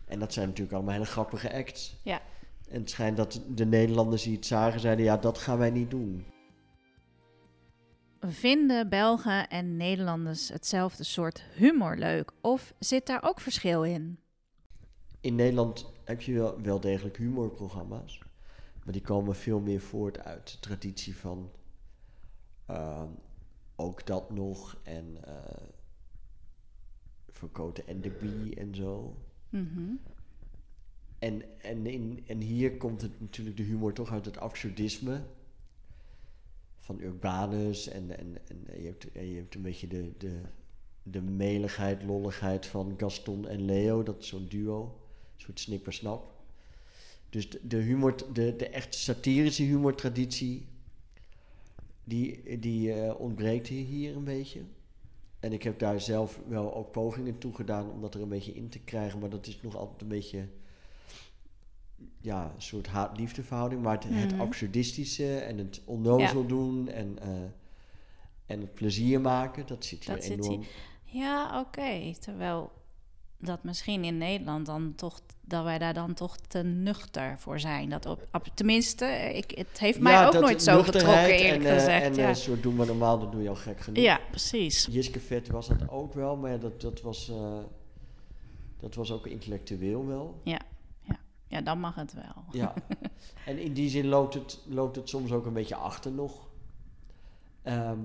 En 0.07 0.19
dat 0.19 0.33
zijn 0.33 0.47
natuurlijk 0.47 0.75
allemaal 0.75 0.93
hele 0.93 1.05
grappige 1.07 1.53
acts. 1.53 1.97
Ja. 2.03 2.21
En 2.69 2.81
het 2.81 2.91
schijnt 2.91 3.17
dat 3.17 3.41
de 3.55 3.67
Nederlanders 3.67 4.23
die 4.23 4.37
het 4.37 4.47
zagen 4.47 4.81
zeiden... 4.81 5.05
Ja, 5.05 5.17
dat 5.17 5.39
gaan 5.39 5.59
wij 5.59 5.71
niet 5.71 5.91
doen. 5.91 6.25
Vinden 8.27 8.89
Belgen 8.89 9.49
en 9.49 9.77
Nederlanders 9.77 10.49
hetzelfde 10.49 11.05
soort 11.05 11.43
humor 11.55 11.97
leuk? 11.97 12.33
Of 12.41 12.75
zit 12.79 13.07
daar 13.07 13.23
ook 13.23 13.41
verschil 13.41 13.85
in? 13.85 14.19
In 15.21 15.35
Nederland 15.35 15.93
heb 16.05 16.21
je 16.21 16.33
wel, 16.33 16.61
wel 16.61 16.81
degelijk 16.81 17.17
humorprogramma's. 17.17 18.19
Maar 18.85 18.93
die 18.93 19.03
komen 19.03 19.35
veel 19.35 19.61
meer 19.61 19.81
voort 19.81 20.25
uit 20.25 20.53
de 20.53 20.59
traditie 20.59 21.17
van... 21.17 21.51
ehm, 22.67 23.09
ook 23.77 24.07
dat 24.07 24.31
nog. 24.31 24.77
En... 24.83 25.17
eh 25.25 25.35
Verkoten 27.43 27.87
en 27.87 28.01
de 28.01 28.11
Bie 28.11 28.55
en 28.55 28.75
zo. 28.75 29.17
Mhm. 29.49 29.95
En, 31.19 31.61
en, 31.61 31.87
in, 31.87 32.25
en 32.27 32.41
hier 32.41 32.77
komt 32.77 33.03
het 33.03 33.21
natuurlijk 33.21 33.57
de 33.57 33.63
humor 33.63 33.93
toch 33.93 34.11
uit 34.11 34.25
het 34.25 34.39
absurdisme. 34.39 35.23
Van 36.83 37.01
Urbanus 37.01 37.89
en, 37.89 38.19
en, 38.19 38.37
en 38.47 38.83
je, 38.83 38.87
hebt, 38.87 39.13
en 39.13 39.27
je 39.27 39.37
hebt 39.37 39.55
een 39.55 39.63
beetje 39.63 39.87
de, 39.87 40.13
de, 40.19 40.41
de 41.03 41.21
meligheid, 41.21 42.03
lolligheid 42.03 42.67
van 42.67 42.95
Gaston 42.97 43.49
en 43.49 43.65
Leo. 43.65 44.03
Dat 44.03 44.21
is 44.21 44.29
zo'n 44.29 44.47
duo. 44.49 44.83
Een 45.35 45.41
soort 45.41 45.61
snippersnap. 45.61 46.33
Dus 47.31 47.51
de, 47.51 47.61
de 47.63 47.77
humor, 47.77 48.33
de, 48.33 48.57
de 48.57 48.69
echt 48.69 48.95
satirische 48.95 49.63
humortraditie, 49.63 50.67
die, 52.05 52.59
die 52.59 52.93
eh, 52.93 53.21
ontbreekt 53.21 53.69
hier 53.69 54.17
een 54.17 54.25
beetje. 54.25 54.61
En 55.41 55.53
ik 55.53 55.63
heb 55.63 55.79
daar 55.79 56.01
zelf 56.01 56.41
wel 56.49 56.75
ook 56.75 56.91
pogingen 56.91 57.39
toe 57.39 57.55
gedaan 57.55 57.91
om 57.91 58.01
dat 58.01 58.15
er 58.15 58.23
een 58.23 58.29
beetje 58.29 58.55
in 58.55 58.69
te 58.69 58.79
krijgen. 58.79 59.19
Maar 59.19 59.31
dat 59.31 59.47
is 59.47 59.61
nog 59.63 59.77
altijd 59.77 60.03
een 60.03 60.09
beetje 60.09 60.47
ja, 62.21 62.53
een 62.55 62.63
soort 62.63 62.87
haat-liefde 62.87 63.43
verhouding. 63.43 63.83
Maar 63.83 63.95
het, 63.95 64.05
het 64.09 64.33
Mhm. 64.33 64.41
absurdistische 64.41 65.39
en 65.39 65.59
het 65.59 65.81
onnozel 65.85 66.47
doen 66.47 66.89
en, 66.89 67.19
eh, 67.23 67.29
en 68.47 68.61
het 68.61 68.75
plezier 68.75 69.21
maken, 69.21 69.67
dat 69.67 69.85
zit 69.85 70.05
hier 70.05 70.15
Dat 70.15 70.25
zit 70.25 70.45
enorm. 70.45 70.65
Ja, 71.05 71.61
oké. 71.61 72.13
Terwijl 72.21 72.71
dat 73.39 73.65
misschien 73.65 74.05
in 74.05 74.19
Nederland 74.19 74.67
dan 74.67 74.93
toch... 74.97 75.21
dat 75.41 75.65
wij 75.65 75.79
daar 75.79 75.95
dan 75.95 76.15
toch 76.15 76.37
te 76.37 76.63
nuchter 76.63 77.39
voor 77.39 77.61
zijn. 77.61 77.89
Dat 77.89 78.07
op, 78.07 78.27
op- 78.33 78.47
tenminste, 78.55 79.07
ik, 79.35 79.51
het 79.51 79.79
heeft 79.79 80.01
mij 80.01 80.13
Ja, 80.13 80.27
ook 80.27 80.33
nooit 80.33 80.63
zo 80.63 80.83
getrokken, 80.83 81.35
eerlijk 81.39 81.63
en, 81.65 81.69
eh, 81.71 81.75
gezegd. 81.75 82.03
En 82.05 82.15
ja. 82.15 82.29
eh, 82.29 82.35
soort 82.35 82.63
doen 82.63 82.77
we 82.79 82.85
normaal, 82.85 83.19
dat 83.19 83.33
doe 83.33 83.43
je 83.43 83.49
al 83.49 83.55
gek 83.55 83.81
genoeg. 83.81 84.03
ja, 84.05 84.21
precies. 84.31 84.89
Jiske 84.91 85.21
Vet 85.21 85.49
was 85.49 85.69
dat 85.69 85.89
ook 85.89 86.15
wel, 86.15 86.37
maar 86.37 86.51
ja, 86.51 86.57
dat, 86.59 86.81
dat, 86.81 87.01
was, 87.01 87.33
dat 88.81 88.95
was 88.95 89.13
ook 89.13 89.27
intellectueel 89.27 90.07
wel. 90.07 90.41
Ja, 90.45 90.61
dan 91.61 91.81
mag 91.81 91.95
het 91.95 92.13
wel. 92.13 92.45
Ja. 92.51 92.75
en 93.47 93.59
in 93.59 93.73
die 93.73 93.89
zin 93.89 94.07
loopt 94.07 94.35
het, 94.35 94.61
loopt 94.69 94.97
het 94.97 95.09
soms 95.09 95.33
ook 95.33 95.47
een 95.47 95.53
beetje 95.53 95.75
achter 95.75 96.13
nog. 96.13 96.49
Ehm, 97.63 98.01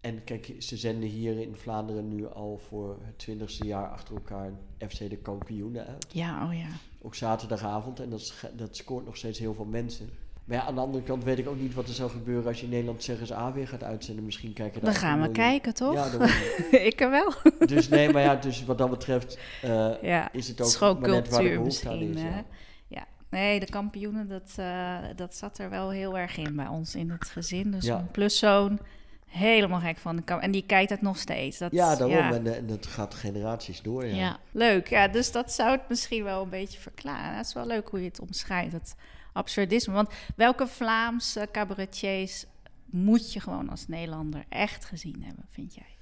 en 0.00 0.24
kijk, 0.24 0.54
ze 0.58 0.76
zenden 0.76 1.08
hier 1.08 1.40
in 1.40 1.56
Vlaanderen 1.56 2.08
nu 2.08 2.26
al 2.26 2.58
voor 2.58 2.98
het 3.02 3.18
twintigste 3.18 3.66
jaar 3.66 3.90
achter 3.90 4.14
elkaar 4.14 4.52
FC 4.78 4.98
de 4.98 5.16
kampioenen 5.16 5.86
uit. 5.86 6.06
Ja, 6.12 6.46
oh 6.46 6.54
ja. 6.54 6.68
Ook 7.02 7.14
zaterdagavond. 7.14 8.00
En 8.00 8.10
dat, 8.10 8.34
dat 8.56 8.76
scoort 8.76 9.04
nog 9.04 9.16
steeds 9.16 9.38
heel 9.38 9.54
veel 9.54 9.64
mensen. 9.64 10.10
Maar 10.44 10.56
ja, 10.56 10.62
aan 10.64 10.74
de 10.74 10.80
andere 10.80 11.04
kant 11.04 11.24
weet 11.24 11.38
ik 11.38 11.48
ook 11.48 11.58
niet 11.60 11.74
wat 11.74 11.88
er 11.88 11.94
zou 11.94 12.10
gebeuren 12.10 12.46
als 12.46 12.58
je 12.58 12.64
in 12.64 12.70
Nederland 12.70 13.02
Zeg 13.02 13.30
A 13.32 13.52
weer 13.52 13.68
gaat 13.68 13.82
uitzenden. 13.84 14.24
Misschien 14.24 14.52
kijken 14.52 14.80
Dan 14.80 14.90
daar 14.90 15.00
gaan 15.00 15.20
we 15.20 15.26
een 15.26 15.32
kijken, 15.32 15.74
toch? 15.74 15.94
Ja, 15.94 16.10
dan, 16.10 16.28
ik 16.90 17.00
er 17.00 17.10
wel. 17.10 17.32
dus 17.66 17.88
nee, 17.88 18.12
maar 18.12 18.22
ja, 18.22 18.34
dus 18.36 18.64
wat 18.64 18.78
dat 18.78 18.90
betreft 18.90 19.38
eh, 19.62 19.90
Ja, 20.02 20.32
is 20.32 20.48
het 20.48 20.58
het 20.58 20.82
ook 20.82 20.96
is 20.96 21.00
maar 21.00 21.10
net 21.10 21.28
waar 21.28 21.42
de 21.42 21.48
behoefte 21.50 21.88
aan 21.88 21.98
is. 22.00 22.20
hè? 22.22 22.28
Ja. 22.28 22.44
Ja. 22.88 23.06
Nee, 23.30 23.60
de 23.60 23.66
kampioenen, 23.66 24.28
dat, 24.28 24.52
eh, 24.56 24.96
dat 25.16 25.34
zat 25.36 25.58
er 25.58 25.70
wel 25.70 25.90
heel 25.90 26.18
erg 26.18 26.36
in 26.36 26.56
bij 26.56 26.66
ons 26.68 26.94
in 26.94 27.10
het 27.10 27.28
gezin. 27.28 27.70
Dus 27.70 27.84
Ja. 27.84 27.94
mijn 27.94 28.10
pluszoon, 28.10 28.78
helemaal 29.26 29.80
gek 29.80 29.96
van 29.98 30.16
de 30.16 30.22
kamp. 30.22 30.42
En 30.42 30.50
die 30.50 30.64
kijkt 30.66 30.90
het 30.90 31.02
nog 31.02 31.18
steeds. 31.18 31.58
Dat, 31.58 31.72
Ja, 31.72 31.96
daarom. 31.96 32.16
Ja. 32.16 32.32
En, 32.32 32.46
eh, 32.46 32.56
en 32.56 32.66
dat 32.66 32.86
gaat 32.86 33.14
generaties 33.14 33.82
door. 33.82 34.06
Ja. 34.06 34.14
Ja. 34.16 34.38
leuk. 34.52 34.88
Ja, 34.88 35.08
dus 35.08 35.32
dat 35.32 35.52
zou 35.52 35.70
het 35.70 35.88
misschien 35.88 36.24
wel 36.24 36.42
een 36.42 36.48
beetje 36.48 36.80
verklaren. 36.80 37.36
Het 37.36 37.46
is 37.46 37.52
wel 37.54 37.66
leuk 37.66 37.88
hoe 37.88 38.00
je 38.00 38.06
het 38.08 38.20
omschrijft. 38.20 38.72
Dat 38.72 38.94
absurdisme. 39.34 39.92
Want 39.92 40.08
welke 40.36 40.66
Vlaamse 40.66 41.48
cabaretiers 41.52 42.46
moet 42.84 43.32
je 43.32 43.40
gewoon 43.40 43.68
als 43.68 43.88
Nederlander 43.88 44.44
echt 44.48 44.84
gezien 44.84 45.22
hebben, 45.22 45.44
vind 45.50 45.74
jij? 45.74 45.96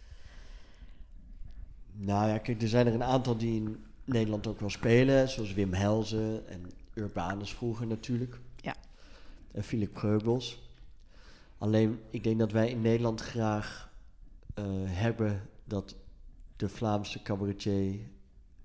Nou 1.93 2.29
ja, 2.29 2.39
kijk, 2.39 2.63
er 2.63 2.69
zijn 2.69 2.87
er 2.87 2.95
een 2.95 3.03
aantal 3.03 3.37
die 3.37 3.55
in 3.55 3.85
Nederland 4.05 4.47
ook 4.47 4.61
wel 4.61 4.71
spelen. 4.71 5.29
Zoals 5.29 5.53
Wim 5.53 5.73
Helzen 5.73 6.49
en 6.49 6.71
Urbanus 6.95 7.53
vroeger 7.53 7.87
natuurlijk. 7.87 8.41
Ja. 8.57 8.75
En 9.53 9.63
Philip 9.63 9.95
Kreubels. 9.95 10.63
Alleen, 11.59 12.01
ik 12.11 12.25
denk 12.25 12.39
dat 12.39 12.53
wij 12.53 12.71
in 12.71 12.81
Nederland 12.81 13.21
graag 13.21 13.93
eh, 14.55 14.65
hebben 14.85 15.49
dat 15.65 15.95
de 16.57 16.69
Vlaamse 16.69 17.23
cabaretier 17.23 18.01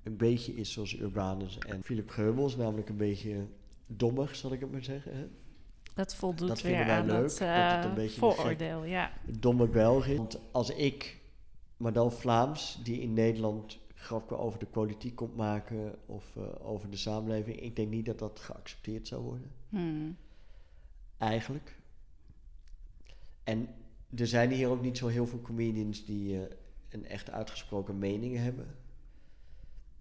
een 0.03 0.18
beetje 0.18 0.55
is 0.55 0.72
zoals 0.72 0.99
Urbanus 0.99 1.57
en 1.57 1.84
Philip 1.84 2.07
Kreubels. 2.07 2.55
Namelijk 2.55 2.89
een 2.89 2.97
beetje 2.97 3.47
dommig, 3.88 4.35
zal 4.35 4.51
ik 4.53 4.59
het 4.59 4.71
maar 4.71 4.83
zeggen. 4.83 5.17
Hè? 5.17 5.27
Dat 5.93 6.15
voldoet 6.15 6.47
Dat 6.47 6.61
weer 6.61 6.71
vinden 6.75 6.88
wij 6.88 6.97
aan 6.97 7.05
leuk, 7.05 7.29
dat, 7.29 7.38
dat 7.38 7.47
het 7.47 7.83
eh, 7.83 7.89
een 7.89 7.95
beetje 7.95 8.21
een 8.21 8.27
gek- 8.27 8.35
vooroordeel. 8.35 8.83
Ja. 8.83 9.11
Domme 9.39 9.67
Belg 9.67 10.07
is. 10.07 10.17
Want 10.17 10.39
als 10.51 10.69
ik, 10.69 11.21
maar 11.77 11.93
dan 11.93 12.11
Vlaams, 12.11 12.79
die 12.83 13.01
in 13.01 13.13
Nederland 13.13 13.79
grappen 13.93 14.39
over 14.39 14.59
de 14.59 14.65
politiek 14.65 15.15
komt 15.15 15.35
maken 15.35 15.95
of 16.05 16.35
eh, 16.35 16.43
over 16.67 16.89
de 16.89 16.97
samenleving, 16.97 17.59
ik 17.61 17.75
denk 17.75 17.89
niet 17.89 18.05
dat 18.05 18.19
dat 18.19 18.39
geaccepteerd 18.39 19.07
zou 19.07 19.21
worden. 19.21 19.51
Hmm. 19.69 20.17
Eigenlijk. 21.17 21.75
En 23.43 23.67
er 24.15 24.27
zijn 24.27 24.51
hier 24.51 24.69
ook 24.69 24.81
niet 24.81 24.97
zo 24.97 25.07
heel 25.07 25.27
veel 25.27 25.41
comedians 25.41 26.05
die 26.05 26.41
eh, 26.41 26.55
een 26.89 27.05
echt 27.05 27.29
uitgesproken 27.31 27.97
mening 27.97 28.35
hebben. 28.38 28.75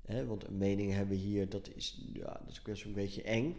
Hè, 0.06 0.26
want 0.26 0.46
een 0.46 0.56
mening 0.58 0.92
hebben 0.92 1.16
hier, 1.16 1.48
dat 1.48 1.68
is, 1.74 2.04
ja, 2.12 2.24
dat 2.44 2.48
is 2.52 2.62
best 2.62 2.84
een 2.84 2.92
beetje 2.92 3.22
eng. 3.22 3.56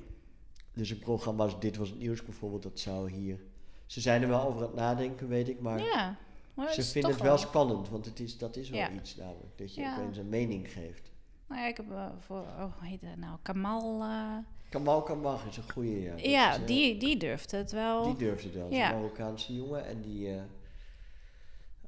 Dus 0.78 0.90
een 0.90 1.00
programma 1.00 1.44
als 1.44 1.60
Dit 1.60 1.78
Was 1.78 1.90
Het 1.90 2.00
Nieuws 2.00 2.24
bijvoorbeeld, 2.24 2.64
dat 2.64 2.80
zou 2.80 3.12
hier... 3.12 3.40
Ze 3.86 4.02
zijn 4.02 4.22
er 4.22 4.28
wel 4.28 4.42
over 4.42 4.62
aan 4.62 4.68
het 4.68 4.76
nadenken, 4.76 5.28
weet 5.28 5.50
ik, 5.50 5.60
maar 5.60 5.84
ja. 5.84 6.18
Maar 6.54 6.74
ze 6.74 6.84
vinden 6.84 7.12
het 7.12 7.22
wel 7.22 7.38
spannend. 7.38 7.90
Want 7.90 8.06
het 8.06 8.20
is, 8.20 8.38
dat 8.38 8.56
is 8.56 8.70
wel 8.70 8.80
Ja. 8.80 8.92
iets 8.92 9.16
namelijk, 9.16 9.58
dat 9.58 9.76
je 9.76 9.82
Ja. 9.82 9.98
opeens 10.00 10.18
een 10.18 10.30
mening 10.30 10.72
geeft. 10.72 11.12
Nou 11.48 11.62
ja, 11.62 11.68
ik 11.68 11.78
heb 11.78 11.92
eh, 11.92 12.10
voor, 12.20 12.40
oh, 12.40 12.60
hoe 12.80 12.88
heet 12.88 13.02
het 13.02 13.18
nou, 13.18 13.38
Kamal. 13.42 14.02
eh, 14.02 14.38
Kamal 14.70 15.02
Kamag 15.04 15.46
is 15.48 15.58
een 15.58 15.72
goede, 15.72 16.02
ja. 16.02 16.12
Dat 16.12 16.22
ja, 16.26 16.54
is, 16.54 16.60
eh, 16.62 16.68
die, 16.68 16.98
die 16.98 17.18
durft 17.18 17.52
het 17.52 17.72
wel. 17.72 18.04
Die 18.04 18.16
durft 18.16 18.44
het 18.44 18.54
wel. 18.54 18.70
Dat 18.70 18.78
Ja. 18.78 18.90
een 18.90 18.96
Marokkaanse 18.96 19.56
jongen 19.56 19.86
en 19.86 20.02
die 20.02 20.36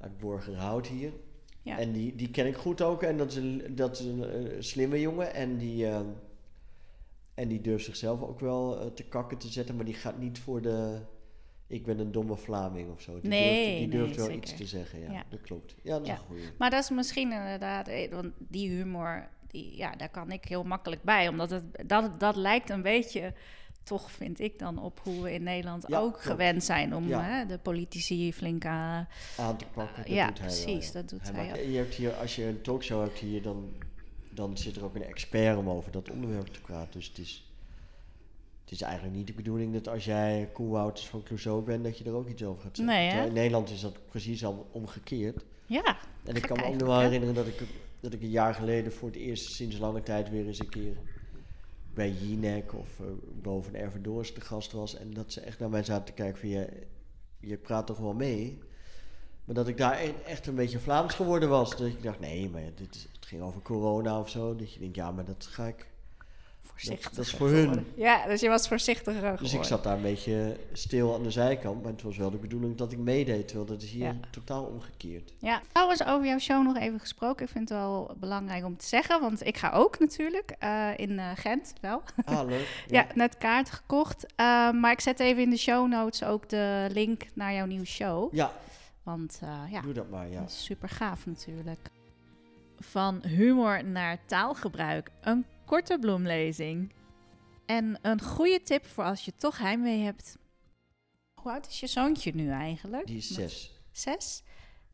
uit 0.00 0.18
Borgerhout 0.18 0.86
hier. 0.86 1.12
Ja. 1.62 1.78
En 1.78 1.92
die, 1.92 2.14
die 2.16 2.30
ken 2.30 2.46
ik 2.46 2.56
goed 2.56 2.82
ook. 2.82 3.02
En 3.02 3.16
dat 3.16 3.30
is 3.30 3.36
een, 3.36 3.62
dat 3.74 3.98
is 4.00 4.04
een 4.06 4.54
slimme 4.64 5.00
jongen. 5.00 5.34
En 5.34 5.56
die, 5.56 5.86
en 7.40 7.48
die 7.48 7.60
durft 7.60 7.84
zichzelf 7.84 8.22
ook 8.22 8.40
wel 8.40 8.80
eh, 8.80 8.86
te 8.86 9.02
kakken 9.02 9.38
te 9.38 9.48
zetten. 9.48 9.76
Maar 9.76 9.84
die 9.84 9.94
gaat 9.94 10.18
niet 10.18 10.38
voor 10.38 10.62
de... 10.62 10.98
Ik 11.66 11.84
ben 11.84 11.98
een 11.98 12.12
domme 12.12 12.36
Vlaming 12.36 12.90
of 12.90 13.00
zo. 13.00 13.20
Die 13.20 13.30
Nee, 13.30 13.54
durft, 13.64 13.78
die 13.78 13.86
nee, 13.88 13.96
durft 13.98 14.16
wel 14.16 14.24
zeker. 14.26 14.40
iets 14.42 14.56
te 14.56 14.66
zeggen. 14.66 15.00
Ja, 15.00 15.12
Ja. 15.12 15.24
dat 15.28 15.40
klopt. 15.40 15.74
Ja, 15.82 15.92
dat 15.92 16.02
is 16.02 16.06
Ja. 16.08 16.12
een 16.14 16.20
goeie. 16.20 16.42
Maar 16.58 16.70
dat 16.70 16.82
is 16.82 16.90
misschien 16.90 17.32
inderdaad, 17.32 17.88
eh, 17.88 18.10
want 18.12 18.26
die 18.38 18.68
humor, 18.70 19.28
die, 19.46 19.76
ja, 19.76 19.90
daar 19.96 20.08
kan 20.08 20.30
ik 20.30 20.44
heel 20.44 20.62
makkelijk 20.64 21.02
bij. 21.02 21.28
Omdat 21.28 21.50
het, 21.50 21.64
dat, 21.86 22.20
dat 22.20 22.36
lijkt 22.36 22.70
een 22.70 22.82
beetje, 22.82 23.34
toch 23.82 24.10
vind 24.10 24.40
ik 24.40 24.58
dan, 24.58 24.78
op 24.78 25.00
hoe 25.02 25.22
we 25.22 25.32
in 25.32 25.42
Nederland 25.42 25.84
Ja, 25.88 25.98
ook 25.98 26.10
klopt. 26.12 26.26
gewend 26.26 26.64
zijn 26.64 26.94
om 26.94 27.10
hè, 27.10 27.46
de 27.46 27.58
politici 27.58 28.32
flink 28.32 28.64
aan... 28.66 29.08
aan 29.36 29.56
te 29.56 29.64
pakken. 29.74 30.12
Ja, 30.14 30.26
doet 30.26 30.38
hij 30.38 30.46
precies, 30.46 30.92
dat 30.92 31.08
doet 31.08 31.22
hij 31.22 31.46
maakt- 31.46 31.58
ook. 31.58 31.64
je 31.70 31.76
hebt 31.76 31.94
hier, 31.94 32.12
als 32.12 32.36
je 32.36 32.44
een 32.44 32.62
talkshow 32.62 33.02
hebt 33.02 33.18
hier, 33.18 33.42
dan, 33.42 33.72
dan 34.40 34.56
zit 34.56 34.76
er 34.76 34.84
ook 34.84 34.94
een 34.94 35.04
expert 35.04 35.56
om 35.56 35.70
over 35.70 35.92
dat 35.92 36.10
onderwerp 36.10 36.46
te 36.46 36.60
praten. 36.60 36.92
Dus 36.92 37.08
het 37.08 37.18
is, 37.18 37.52
het 38.62 38.72
is 38.72 38.80
eigenlijk 38.82 39.16
niet 39.16 39.26
de 39.26 39.32
bedoeling 39.32 39.72
dat 39.72 39.88
als 39.88 40.04
jij 40.04 40.50
Koehouters 40.52 41.08
van 41.08 41.22
Clouseau 41.22 41.62
bent, 41.62 41.84
dat 41.84 41.98
je 41.98 42.04
er 42.04 42.14
ook 42.14 42.28
iets 42.28 42.44
over 42.44 42.62
gaat 42.62 42.76
zeggen. 42.76 42.94
Nee, 42.94 43.26
in 43.26 43.32
Nederland 43.32 43.70
is 43.70 43.80
dat 43.80 44.06
precies 44.08 44.44
al 44.44 44.66
omgekeerd. 44.72 45.44
Ja, 45.66 45.98
En 46.24 46.34
ik 46.34 46.42
kan 46.42 46.56
me 46.56 46.64
ook 46.64 46.76
nog 46.76 46.88
wel 46.88 46.98
hè? 46.98 47.04
herinneren 47.04 47.34
dat 47.34 47.46
ik, 47.46 47.62
dat 48.00 48.12
ik 48.12 48.22
een 48.22 48.30
jaar 48.30 48.54
geleden 48.54 48.92
voor 48.92 49.08
het 49.08 49.18
eerst 49.18 49.52
sinds 49.52 49.78
lange 49.78 50.02
tijd 50.02 50.30
weer 50.30 50.46
eens 50.46 50.58
een 50.58 50.68
keer 50.68 50.96
bij 51.94 52.10
Jinek 52.10 52.74
of 52.74 53.00
eh, 53.00 53.06
boven 53.42 53.74
Ervendoors 53.74 54.32
te 54.32 54.40
gast 54.40 54.72
was. 54.72 54.96
En 54.96 55.14
dat 55.14 55.32
ze 55.32 55.40
echt 55.40 55.58
naar 55.58 55.70
mij 55.70 55.82
zaten 55.82 56.04
te 56.04 56.12
kijken 56.12 56.38
van 56.38 56.48
je, 56.48 56.86
je 57.40 57.56
praat 57.56 57.86
toch 57.86 57.98
wel 57.98 58.14
mee. 58.14 58.58
Maar 59.50 59.58
dat 59.58 59.68
ik 59.68 59.76
daar 59.76 60.00
e- 60.00 60.12
echt 60.26 60.46
een 60.46 60.54
beetje 60.54 60.78
Vlaams 60.78 61.14
geworden 61.14 61.48
was. 61.48 61.70
Dat 61.76 61.86
ik 61.86 62.02
dacht, 62.02 62.20
nee, 62.20 62.48
maar 62.50 62.62
dit, 62.74 62.94
is- 62.94 63.08
het 63.12 63.26
ging 63.26 63.42
over 63.42 63.62
corona 63.62 64.18
of 64.20 64.28
zo. 64.28 64.56
Dat 64.56 64.72
je 64.72 64.80
denkt, 64.80 64.96
ja, 64.96 65.10
maar 65.10 65.24
dat 65.24 65.46
ga 65.50 65.66
ik. 65.66 65.86
voorzichtig. 66.60 67.10
dat 67.10 67.24
is 67.24 67.30
voor 67.34 67.48
hun. 67.48 67.86
Ja, 67.94 68.26
dus 68.26 68.40
je 68.40 68.48
was 68.48 68.68
voorzichtiger 68.68 69.12
geworden. 69.20 69.42
Dus 69.42 69.52
ik 69.52 69.64
zat 69.64 69.82
daar 69.84 69.96
een 69.96 70.02
beetje 70.02 70.56
stil 70.72 71.14
aan 71.14 71.22
de 71.22 71.30
zijkant. 71.30 71.82
Maar 71.82 71.92
het 71.92 72.02
was 72.02 72.16
wel 72.16 72.30
de 72.30 72.36
bedoeling 72.36 72.76
dat 72.76 72.92
ik 72.92 72.98
meedeed. 72.98 73.46
Terwijl 73.48 73.68
dat 73.68 73.82
is 73.82 73.90
hier 73.90 74.04
Ja. 74.04 74.16
totaal 74.30 74.64
omgekeerd. 74.64 75.32
Ja, 75.38 75.60
trouwens 75.72 76.04
over 76.04 76.26
jouw 76.26 76.38
show 76.38 76.64
nog 76.64 76.76
even 76.76 77.00
gesproken. 77.00 77.44
Ik 77.46 77.50
vind 77.52 77.68
het 77.68 77.78
wel 77.78 78.14
belangrijk 78.20 78.64
om 78.64 78.76
te 78.76 78.86
zeggen, 78.86 79.20
want 79.20 79.46
ik 79.46 79.56
ga 79.56 79.70
ook 79.70 79.98
natuurlijk 79.98 80.54
eh, 80.58 80.88
in 80.96 81.18
eh, 81.18 81.30
Gent 81.34 81.72
wel. 81.80 82.02
Ah, 82.24 82.48
leuk. 82.48 82.82
Ja, 82.88 83.06
net 83.14 83.38
kaart 83.38 83.70
gekocht. 83.70 84.26
Eh, 84.36 84.70
maar 84.70 84.92
ik 84.92 85.00
zet 85.00 85.20
even 85.20 85.42
in 85.42 85.50
de 85.50 85.56
show 85.56 85.88
notes 85.88 86.24
ook 86.24 86.48
de 86.48 86.86
link 86.92 87.22
naar 87.34 87.52
jouw 87.54 87.66
nieuwe 87.66 87.86
show. 87.86 88.34
Ja, 88.34 88.52
Want 89.10 89.38
eh, 89.42 89.62
ja, 89.70 89.80
doe 89.80 89.92
dat 89.92 90.10
maar, 90.10 90.28
ja. 90.28 90.40
dat 90.40 90.48
is 90.48 90.64
super 90.64 90.88
gaaf 90.88 91.26
natuurlijk. 91.26 91.90
Van 92.78 93.26
humor 93.26 93.84
naar 93.84 94.24
taalgebruik. 94.26 95.10
Een 95.20 95.44
korte 95.64 95.98
bloemlezing. 95.98 96.92
En 97.66 97.98
een 98.02 98.20
goede 98.22 98.62
tip 98.62 98.86
voor 98.86 99.04
als 99.04 99.24
je 99.24 99.32
toch 99.36 99.58
heimwee 99.58 99.98
hebt. 99.98 100.38
Hoe 101.34 101.52
oud 101.52 101.66
is 101.66 101.80
je 101.80 101.86
zoontje 101.86 102.34
nu 102.34 102.50
eigenlijk? 102.50 103.06
Die 103.06 103.16
is 103.16 103.30
zes. 103.30 103.82
Zes? 103.92 104.42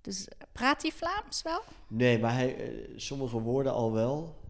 Dus 0.01 0.29
praat 0.53 0.83
hij 0.83 0.91
Vlaams 0.91 1.43
wel? 1.43 1.62
Nee, 1.89 2.19
maar 2.19 2.33
hij, 2.33 2.57
eh, 2.57 2.93
sommige 2.97 3.41
woorden 3.41 3.73
al 3.73 3.93
wel. 3.93 4.41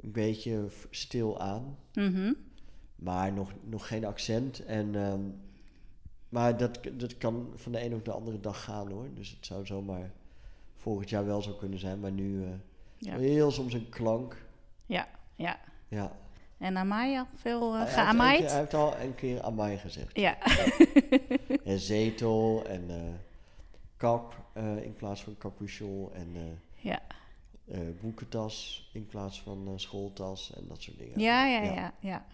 Een 0.00 0.12
beetje 0.12 0.68
stil 0.90 1.40
aan. 1.40 1.78
Mhm. 1.92 2.32
Maar 2.96 3.32
nog, 3.32 3.52
nog 3.64 3.86
geen 3.86 4.04
accent. 4.04 4.64
En, 4.64 4.94
ehm, 4.94 5.20
maar 6.28 6.56
dat, 6.56 6.78
dat 6.92 7.18
kan 7.18 7.52
van 7.54 7.72
de 7.72 7.84
een 7.84 7.94
op 7.94 8.04
de 8.04 8.12
andere 8.12 8.40
dag 8.40 8.64
gaan 8.64 8.90
hoor. 8.90 9.06
Dus 9.14 9.30
het 9.30 9.46
zou 9.46 9.66
zomaar 9.66 10.10
volgend 10.74 11.10
jaar 11.10 11.26
wel 11.26 11.42
zo 11.42 11.52
kunnen 11.52 11.78
zijn. 11.78 12.00
Maar 12.00 12.12
nu 12.12 12.44
eh, 12.44 12.48
Ja. 12.96 13.16
heel 13.16 13.50
soms 13.50 13.72
een 13.72 13.88
klank. 13.88 14.44
Ja, 14.86 15.08
ja. 15.34 15.58
Ja. 15.88 16.12
En 16.58 16.76
Amaya, 16.76 17.26
veel 17.34 17.74
uh, 17.74 17.82
geamaaid? 17.86 18.50
Hij 18.50 18.58
heeft 18.58 18.74
al 18.74 18.96
een 18.96 19.14
keer 19.14 19.42
amai 19.42 19.76
gezegd. 19.78 20.16
Ja. 20.16 20.36
En 21.64 21.78
zetel 21.78 22.64
en 22.66 22.90
eh, 22.90 22.96
kap 23.96 24.34
in 24.82 24.94
plaats 24.96 25.22
van 25.22 25.38
capuchon. 25.38 26.14
En 26.14 26.60
ja. 26.74 27.00
boekentas 28.00 28.88
in 28.92 29.06
plaats 29.06 29.42
van 29.42 29.72
schooltas 29.76 30.52
en 30.54 30.66
dat 30.68 30.82
soort 30.82 30.98
dingen. 30.98 31.20
Ja, 31.20 31.46
ja, 31.46 31.62
ja, 31.62 31.92
ja. 32.00 32.26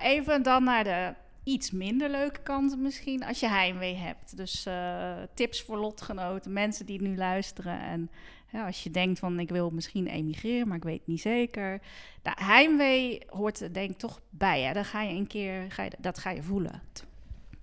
Even 0.00 0.42
dan 0.42 0.64
naar 0.64 0.84
de 0.84 1.14
iets 1.44 1.70
minder 1.70 2.10
leuke 2.10 2.40
kanten 2.42 2.82
misschien, 2.82 3.24
als 3.24 3.40
je 3.40 3.48
heimwee 3.48 3.94
hebt. 3.94 4.36
Dus 4.36 4.66
eh, 4.66 5.12
tips 5.34 5.62
voor 5.62 5.78
lotgenoten, 5.78 6.52
mensen 6.52 6.86
die 6.86 7.02
nu 7.02 7.16
luisteren. 7.16 7.80
En 7.80 8.10
ja, 8.52 8.66
als 8.66 8.82
je 8.82 8.90
denkt 8.90 9.18
van 9.18 9.40
ik 9.40 9.50
wil 9.50 9.70
misschien 9.70 10.06
emigreren, 10.06 10.68
maar 10.68 10.76
ik 10.76 10.84
weet 10.84 10.98
het 10.98 11.06
niet 11.06 11.20
zeker. 11.20 11.80
Nou, 12.22 12.36
heimwee 12.44 13.22
hoort 13.26 13.60
er 13.60 13.72
denk 13.72 13.90
ik 13.90 13.98
toch 13.98 14.20
bij. 14.30 14.62
Hè? 14.62 14.72
Dan 14.72 14.84
ga 14.84 15.02
je 15.02 15.16
een 15.16 15.26
keer, 15.26 15.64
ga 15.68 15.82
je, 15.82 15.90
dat 15.98 16.18
ga 16.18 16.30
je 16.30 16.42
voelen. 16.42 16.82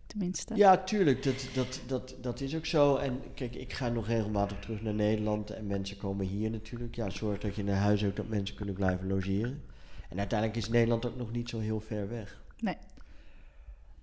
Tenminste. 0.08 0.56
Ja, 0.56 0.78
tuurlijk. 0.78 1.24
Dat, 1.24 1.50
dat, 1.54 1.82
dat, 1.88 2.16
dat 2.22 2.42
is 2.42 2.56
ook 2.56 2.66
zo. 2.66 2.96
En 2.96 3.22
kijk, 3.34 3.56
ik 3.56 3.74
ga 3.74 3.90
nog 3.90 4.08
regelmatig 4.08 4.60
terug 4.60 4.82
naar 4.82 4.94
Nederland. 4.94 5.50
En 5.50 5.68
mensen 5.68 5.98
komen 5.98 6.26
hier 6.26 6.50
natuurlijk. 6.50 6.96
Ja, 6.96 7.10
zorg 7.10 7.40
dat 7.40 7.56
je 7.56 7.62
een 7.62 7.70
huis 7.70 8.02
hebt 8.02 8.16
dat 8.16 8.28
mensen 8.28 8.56
kunnen 8.56 8.76
blijven 8.76 9.08
logeren. 9.08 9.64
En 10.10 10.18
uiteindelijk 10.18 10.60
is 10.60 10.70
Nederland 10.70 11.06
ook 11.06 11.16
nog 11.16 11.32
niet 11.32 11.50
zo 11.50 11.60
heel 11.60 11.80
ver 11.80 12.10
weg. 12.10 12.42
Nee. 12.60 12.76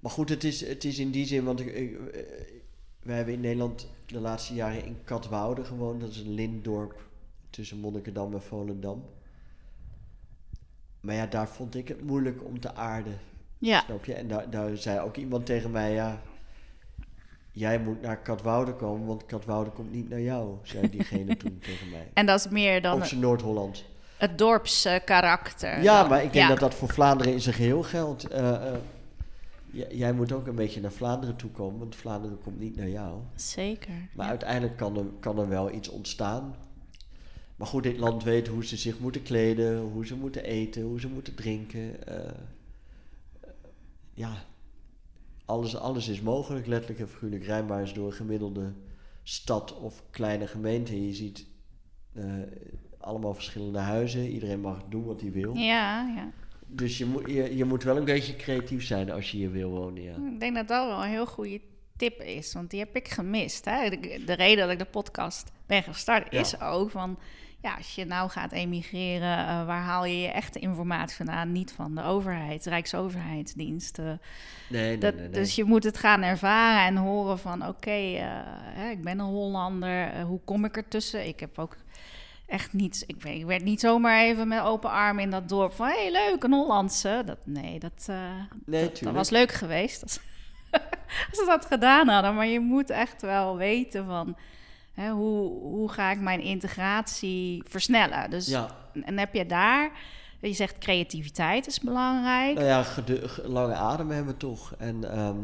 Maar 0.07 0.15
goed, 0.15 0.29
het 0.29 0.45
is, 0.45 0.61
het 0.69 0.85
is 0.85 0.99
in 0.99 1.11
die 1.11 1.27
zin, 1.27 1.45
want 1.45 1.61
ik, 1.61 1.67
ik, 1.75 1.93
eh, 2.15 2.21
wij 3.03 3.17
hebben 3.17 3.35
in 3.35 3.41
Nederland 3.41 3.89
de 4.07 4.21
laatste 4.21 4.55
jaren 4.55 4.85
in 4.85 4.97
Katwoude 5.05 5.65
gewoond. 5.65 6.01
Dat 6.01 6.11
is 6.11 6.19
een 6.19 6.35
lintdorp 6.35 6.95
tussen 7.51 7.79
Monnikendam 7.79 8.33
en 8.35 8.43
Volendam. 8.43 9.05
Maar 11.01 11.15
ja, 11.15 11.27
daar 11.27 11.49
vond 11.49 11.75
ik 11.75 11.89
het 11.89 12.05
moeilijk 12.05 12.45
om 12.45 12.61
te 12.61 12.75
aarden. 12.75 13.19
Ja. 13.59 13.81
Snap 13.81 14.05
je? 14.05 14.15
En 14.15 14.29
daar, 14.29 14.51
daar 14.51 14.77
zei 14.77 15.01
ook 15.01 15.17
iemand 15.17 15.47
tegen 15.47 15.71
mij, 15.71 15.93
ja, 15.93 16.21
jij 17.53 17.79
moet 17.81 18.01
naar 18.03 18.19
Katwoude 18.19 18.75
komen, 18.75 19.07
want 19.07 19.27
Katwoude 19.27 19.71
komt 19.71 19.93
niet 19.93 20.09
naar 20.09 20.21
jou, 20.21 20.55
zei 20.63 20.91
diegene 20.91 21.37
toen 21.43 21.59
tegen 21.59 21.91
mij. 21.91 22.09
En 22.15 22.27
dat 22.27 22.39
is 22.39 22.49
meer 22.49 22.83
dan 22.83 22.97
Op 23.01 23.05
zijn 23.05 23.21
Noord-Holland. 23.21 23.85
het 24.17 24.39
dorpskarakter. 24.39 25.83
Ja, 25.83 26.01
dan. 26.01 26.09
maar 26.11 26.23
ik 26.23 26.33
denk 26.33 26.45
Ja. 26.45 26.51
dat 26.51 26.61
dat 26.61 26.75
voor 26.75 26.89
Vlaanderen 26.89 27.33
in 27.33 27.41
zijn 27.41 27.55
geheel 27.55 27.83
geldt. 27.83 28.23
J- 28.23 28.27
jij 29.91 30.13
moet 30.13 30.33
ook 30.33 30.47
een 30.47 30.55
beetje 30.55 30.81
naar 30.81 30.93
Vlaanderen 30.93 31.37
toe 31.37 31.51
komen, 31.51 31.79
want 31.79 31.97
Vlaanderen 31.97 32.39
komt 32.41 32.59
niet 32.59 32.77
naar 32.77 32.89
jou. 32.89 33.21
Zeker. 33.35 34.09
Maar 34.15 34.25
ja. 34.25 34.31
uiteindelijk 34.31 34.77
kan 34.77 34.97
er, 34.97 35.05
kan 35.21 35.39
er 35.39 35.49
wel 35.49 35.73
iets 35.73 35.89
ontstaan. 35.89 36.55
Maar 37.57 37.67
goed, 37.67 37.83
dit 37.83 37.99
land 37.99 38.23
weet 38.23 38.49
hoe 38.49 38.65
ze 38.65 38.77
zich 38.77 38.99
moeten 38.99 39.23
kleden, 39.23 39.81
hoe 39.81 40.07
ze 40.07 40.17
moeten 40.17 40.45
eten, 40.45 40.83
hoe 40.83 41.01
ze 41.01 41.09
moeten 41.09 41.35
drinken. 41.35 42.07
eh, 42.07 42.33
ja, 44.15 44.33
alles, 45.45 45.77
alles 45.77 46.09
is 46.09 46.21
mogelijk, 46.21 46.67
letterlijk 46.67 47.01
en 47.01 47.09
figuurlijk. 47.09 47.45
Rijnbaar 47.45 47.83
is 47.83 47.93
door 47.93 48.07
een 48.07 48.13
gemiddelde 48.13 48.73
stad 49.23 49.79
of 49.79 50.03
kleine 50.11 50.47
gemeente. 50.47 51.07
Je 51.07 51.15
ziet 51.15 51.47
eh, 52.13 52.25
allemaal 52.99 53.35
verschillende 53.35 53.79
huizen. 53.79 54.29
Iedereen 54.29 54.61
mag 54.61 54.85
doen 54.89 55.05
wat 55.05 55.21
hij 55.21 55.33
wil. 55.33 55.55
Ja, 55.55 56.09
ja. 56.15 56.31
Dus 56.67 56.99
je, 56.99 57.07
moet 57.07 57.31
je, 57.31 57.57
je 57.57 57.65
moet 57.65 57.83
wel 57.83 57.97
een 57.97 58.05
beetje 58.05 58.37
creatief 58.37 58.85
zijn 58.87 59.11
als 59.11 59.31
je 59.31 59.37
hier 59.37 59.53
wil 59.53 59.71
wonen, 59.71 60.03
ja. 60.03 60.15
Ik 60.33 60.41
denk 60.41 60.55
dat 60.55 60.69
dat 60.69 60.87
wel 60.87 61.03
een 61.03 61.09
heel 61.11 61.27
goede 61.27 61.61
tip 61.97 62.21
is, 62.21 62.53
want 62.53 62.71
die 62.71 62.81
heb 62.81 62.97
ik 62.97 63.09
gemist. 63.09 63.65
Hè? 63.65 63.89
De, 63.91 64.23
de 64.27 64.33
reden 64.33 64.63
dat 64.65 64.71
ik 64.73 64.79
de 64.79 64.85
podcast 64.85 65.51
ben 65.67 65.83
gestart 65.83 66.33
Ja. 66.33 66.41
is 66.41 66.61
ook 66.61 66.91
van... 66.91 67.19
Ja, 67.63 67.75
als 67.75 67.95
je 67.95 68.05
nou 68.05 68.31
gaat 68.31 68.53
emigreren, 68.53 69.39
eh, 69.39 69.67
waar 69.67 69.83
haal 69.83 70.05
je 70.05 70.21
je 70.21 70.29
echte 70.29 70.59
informatie 70.59 71.17
vandaan? 71.17 71.53
Niet 71.53 71.73
van 71.73 71.95
de 71.95 72.03
overheid, 72.03 72.65
Rijksoverheidsdiensten. 72.67 74.21
Nee, 74.69 74.83
nee, 74.83 74.99
Dat, 74.99 75.15
nee, 75.15 75.23
nee. 75.23 75.31
Dus 75.31 75.55
je 75.55 75.65
moet 75.65 75.85
het 75.85 75.99
gaan 75.99 76.23
ervaren 76.23 76.87
en 76.87 76.97
horen 77.03 77.39
van... 77.39 77.67
oké, 77.67 77.91
eh, 77.91 78.91
ik 78.91 79.03
ben 79.03 79.19
een 79.19 79.27
Hollander, 79.27 80.09
eh, 80.09 80.25
hoe 80.25 80.41
kom 80.45 80.65
ik 80.65 80.77
ertussen? 80.77 81.27
Ik 81.27 81.41
heb 81.41 81.59
ook 81.59 81.77
echt 82.47 82.73
niet... 82.73 83.05
Ik, 83.07 83.45
werd 83.47 83.65
niet 83.65 83.81
zomaar 83.81 84.21
even 84.21 84.49
met 84.49 84.63
open 84.63 84.91
armen 84.91 85.23
in 85.23 85.31
dat 85.31 85.49
dorp 85.49 85.73
van... 85.73 85.87
hé, 85.87 85.93
hey, 85.93 86.13
leuk, 86.13 86.43
een 86.43 86.53
Hollandse. 86.53 87.23
Dat, 87.27 87.39
nee, 87.45 87.79
dat, 87.79 88.07
eh, 88.07 88.17
Nee, 88.65 88.91
dat, 89.03 89.13
was 89.13 89.31
leuk 89.31 89.53
geweest 89.53 90.03
als, 90.03 90.19
als 91.31 91.39
ze 91.39 91.45
dat 91.47 91.67
gedaan 91.67 92.09
hadden. 92.09 92.35
Maar 92.35 92.47
je 92.47 92.61
moet 92.61 92.91
echt 92.91 93.23
wel 93.23 93.57
weten 93.57 94.07
van... 94.07 94.37
Hè, 94.95 95.11
hoe, 95.11 95.49
hoe 95.49 95.89
ga 95.89 96.11
ik 96.11 96.21
mijn 96.21 96.41
integratie 96.41 97.63
versnellen? 97.67 98.31
Dus, 98.31 98.47
Ja, 98.47 98.77
En 99.05 99.19
heb 99.19 99.35
je 99.35 99.47
daar... 99.47 99.91
Je 100.41 100.53
zegt 100.53 100.79
creativiteit 100.79 101.67
is 101.67 101.81
belangrijk. 101.81 102.55
nou 102.55 102.67
ja, 102.67 102.85
lange 103.45 103.75
adem 103.75 104.11
hebben 104.11 104.37
toch. 104.37 104.75
En 104.79 105.13
ehm, 105.13 105.37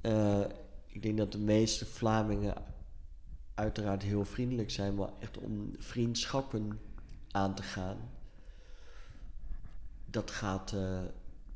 eh, 0.00 0.40
ik 0.86 1.02
denk 1.02 1.16
dat 1.16 1.32
de 1.32 1.38
meeste 1.38 1.86
Vlamingen 1.86 2.54
uiteraard 3.56 4.02
heel 4.02 4.24
vriendelijk 4.24 4.70
zijn, 4.70 4.94
maar 4.94 5.08
echt 5.20 5.38
om 5.38 5.70
vriendschappen 5.78 6.78
aan 7.30 7.54
te 7.54 7.62
gaan, 7.62 7.96
dat 10.10 10.30
gaat, 10.30 10.72
eh, 10.72 10.98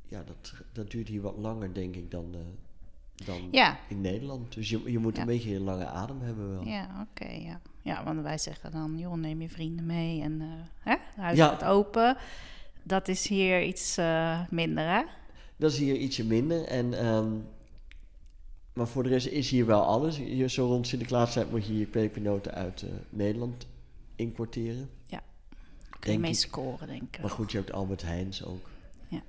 ja, 0.08 0.22
dat, 0.22 0.52
dat 0.72 0.90
duurt 0.90 1.08
hier 1.08 1.20
wat 1.20 1.36
langer, 1.36 1.74
denk 1.74 1.96
ik, 1.96 2.10
dan, 2.10 2.34
eh, 2.34 3.26
dan 3.26 3.48
Ja. 3.50 3.78
in 3.88 4.00
Nederland. 4.00 4.54
Dus 4.54 4.68
je, 4.70 4.90
je 4.92 4.98
moet 4.98 5.14
Ja. 5.14 5.20
een 5.20 5.26
beetje 5.26 5.54
een 5.54 5.62
lange 5.62 5.86
adem 5.86 6.20
hebben 6.20 6.50
wel. 6.50 6.64
Ja, 6.64 7.06
oké, 7.10 7.30
ja. 7.30 7.60
Ja, 7.82 8.04
want 8.04 8.22
wij 8.22 8.38
zeggen 8.38 8.70
dan, 8.70 8.98
joh, 8.98 9.14
neem 9.14 9.40
je 9.42 9.48
vrienden 9.48 9.86
mee 9.86 10.22
en 10.22 10.40
eh 10.40 10.46
hè, 10.80 10.96
huis 11.22 11.36
Ja. 11.36 11.48
gaat 11.48 11.64
open. 11.64 12.16
Dat 12.82 13.08
is 13.08 13.28
hier 13.28 13.62
iets 13.62 13.96
minder, 14.50 14.88
hè? 14.88 15.02
Dat 15.56 15.72
is 15.72 15.78
hier 15.78 15.96
ietsje 15.96 16.24
minder. 16.24 16.64
En, 16.64 16.94
ehm, 16.98 17.32
maar 18.72 18.88
voor 18.88 19.02
de 19.02 19.08
rest 19.08 19.26
is 19.26 19.50
hier 19.50 19.66
wel 19.66 19.82
alles. 19.82 20.16
Je, 20.16 20.48
zo 20.48 20.66
rond 20.66 20.86
Sinterklaastijd 20.86 21.50
moet 21.50 21.66
je 21.66 21.78
je 21.78 21.86
pepernoten 21.86 22.54
uit 22.54 22.82
eh, 22.82 22.90
Nederland 23.10 23.66
importeren. 24.16 24.90
Kun 26.00 26.12
je 26.12 26.18
Denk 26.18 26.20
mee 26.20 26.42
ik. 26.42 26.48
scoren, 26.50 26.86
denk 26.86 27.02
ik. 27.02 27.20
Maar 27.20 27.30
goed, 27.30 27.52
je 27.52 27.58
hebt 27.58 27.72
Albert 27.72 28.02
Heijns 28.02 28.44
ook. 28.44 28.68
Ja. 29.08 29.22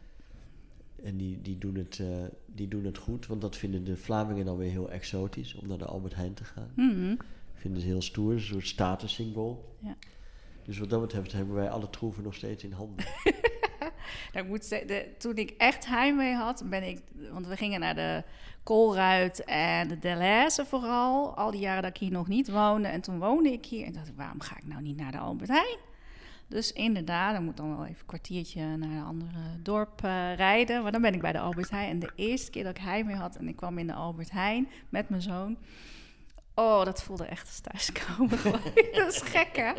En 1.04 1.18
die, 1.18 1.42
die, 1.42 1.58
doen 1.58 1.76
het, 1.76 2.00
eh, 2.00 2.08
die 2.46 2.68
doen 2.68 2.86
het 2.86 2.98
goed, 2.98 3.28
want 3.28 3.42
dat 3.42 3.58
vinden 3.58 3.84
de 3.84 3.98
Vlamingen 3.98 4.46
dan 4.46 4.58
weer 4.58 4.70
heel 4.72 4.92
exotisch 4.92 5.56
om 5.56 5.68
naar 5.68 5.78
de 5.78 5.86
Albert 5.86 6.16
Heijn 6.16 6.34
te 6.34 6.44
gaan. 6.44 6.72
Mhm. 6.76 7.16
Vinden 7.54 7.82
ze 7.82 7.88
heel 7.88 8.02
stoer, 8.02 8.34
een 8.34 8.40
soort 8.40 8.68
statussymbool. 8.68 9.76
Ja. 9.80 9.96
Dus 10.64 10.78
wat 10.78 10.90
dat 10.90 11.02
betreft 11.02 11.32
hebben 11.32 11.56
wij 11.56 11.70
alle 11.70 11.90
troeven 11.90 12.24
nog 12.24 12.36
steeds 12.36 12.64
in 12.64 12.72
handen. 12.72 13.06
Nou, 14.34 14.46
ik 14.46 14.52
moet 14.52 14.66
zeggen, 14.66 14.88
de, 14.88 15.08
toen 15.18 15.36
ik 15.36 15.54
echt 15.58 15.86
heimwee 15.86 16.34
had, 16.34 16.64
ben 16.70 16.84
ik... 16.84 17.02
Want 17.32 17.48
we 17.48 17.58
gingen 17.58 17.80
naar 17.80 17.96
de 17.96 18.24
Koolruit 18.64 19.44
en 19.44 19.88
de 19.88 20.00
Delhaize 20.00 20.66
vooral. 20.66 21.36
Al 21.38 21.52
die 21.52 21.60
jaren 21.60 21.82
dat 21.82 21.92
ik 21.92 21.98
hier 21.98 22.12
nog 22.12 22.28
niet 22.28 22.50
woonde. 22.50 22.88
En 22.88 23.02
toen 23.02 23.20
woonde 23.20 23.52
ik 23.52 23.66
hier. 23.66 23.86
En 23.86 23.94
dacht 23.94 24.08
ik, 24.08 24.16
waarom 24.16 24.42
ga 24.42 24.58
ik 24.58 24.68
nou 24.68 24.82
niet 24.82 24.98
naar 24.98 25.12
de 25.12 25.18
Albert 25.18 25.50
Heijn? 25.50 25.78
Dus 26.48 26.74
inderdaad, 26.74 27.34
dan 27.34 27.44
moet 27.44 27.58
dan 27.58 27.76
wel 27.76 27.86
even 27.86 28.00
een 28.00 28.06
kwartiertje 28.06 28.78
naar 28.78 28.90
een 28.90 29.04
ander 29.04 29.28
eh, 29.28 29.42
dorp 29.60 30.04
eh, 30.04 30.36
rijden. 30.36 30.84
Maar 30.84 30.92
dan 30.92 31.02
ben 31.02 31.14
ik 31.14 31.22
bij 31.22 31.32
de 31.32 31.40
Albert 31.40 31.70
Heijn. 31.70 31.90
En 31.90 32.00
de 32.00 32.12
eerste 32.16 32.52
keer 32.52 32.64
dat 32.64 32.78
ik 32.78 32.84
heimwee 32.84 33.16
had 33.16 33.36
en 33.36 33.48
ik 33.48 33.56
kwam 33.56 33.78
in 33.78 33.88
de 33.88 33.94
Albert 33.94 34.32
Heijn 34.32 34.68
met 34.90 35.10
mijn 35.10 35.22
zoon... 35.22 35.58
Oh, 36.56 36.86
dat 36.86 37.04
voelde 37.04 37.26
echt 37.26 37.48
als 37.48 37.60
thuiskomen. 37.60 38.40
dat 38.98 39.14
is 39.14 39.22
gek, 39.22 39.56
hè? 39.56 39.74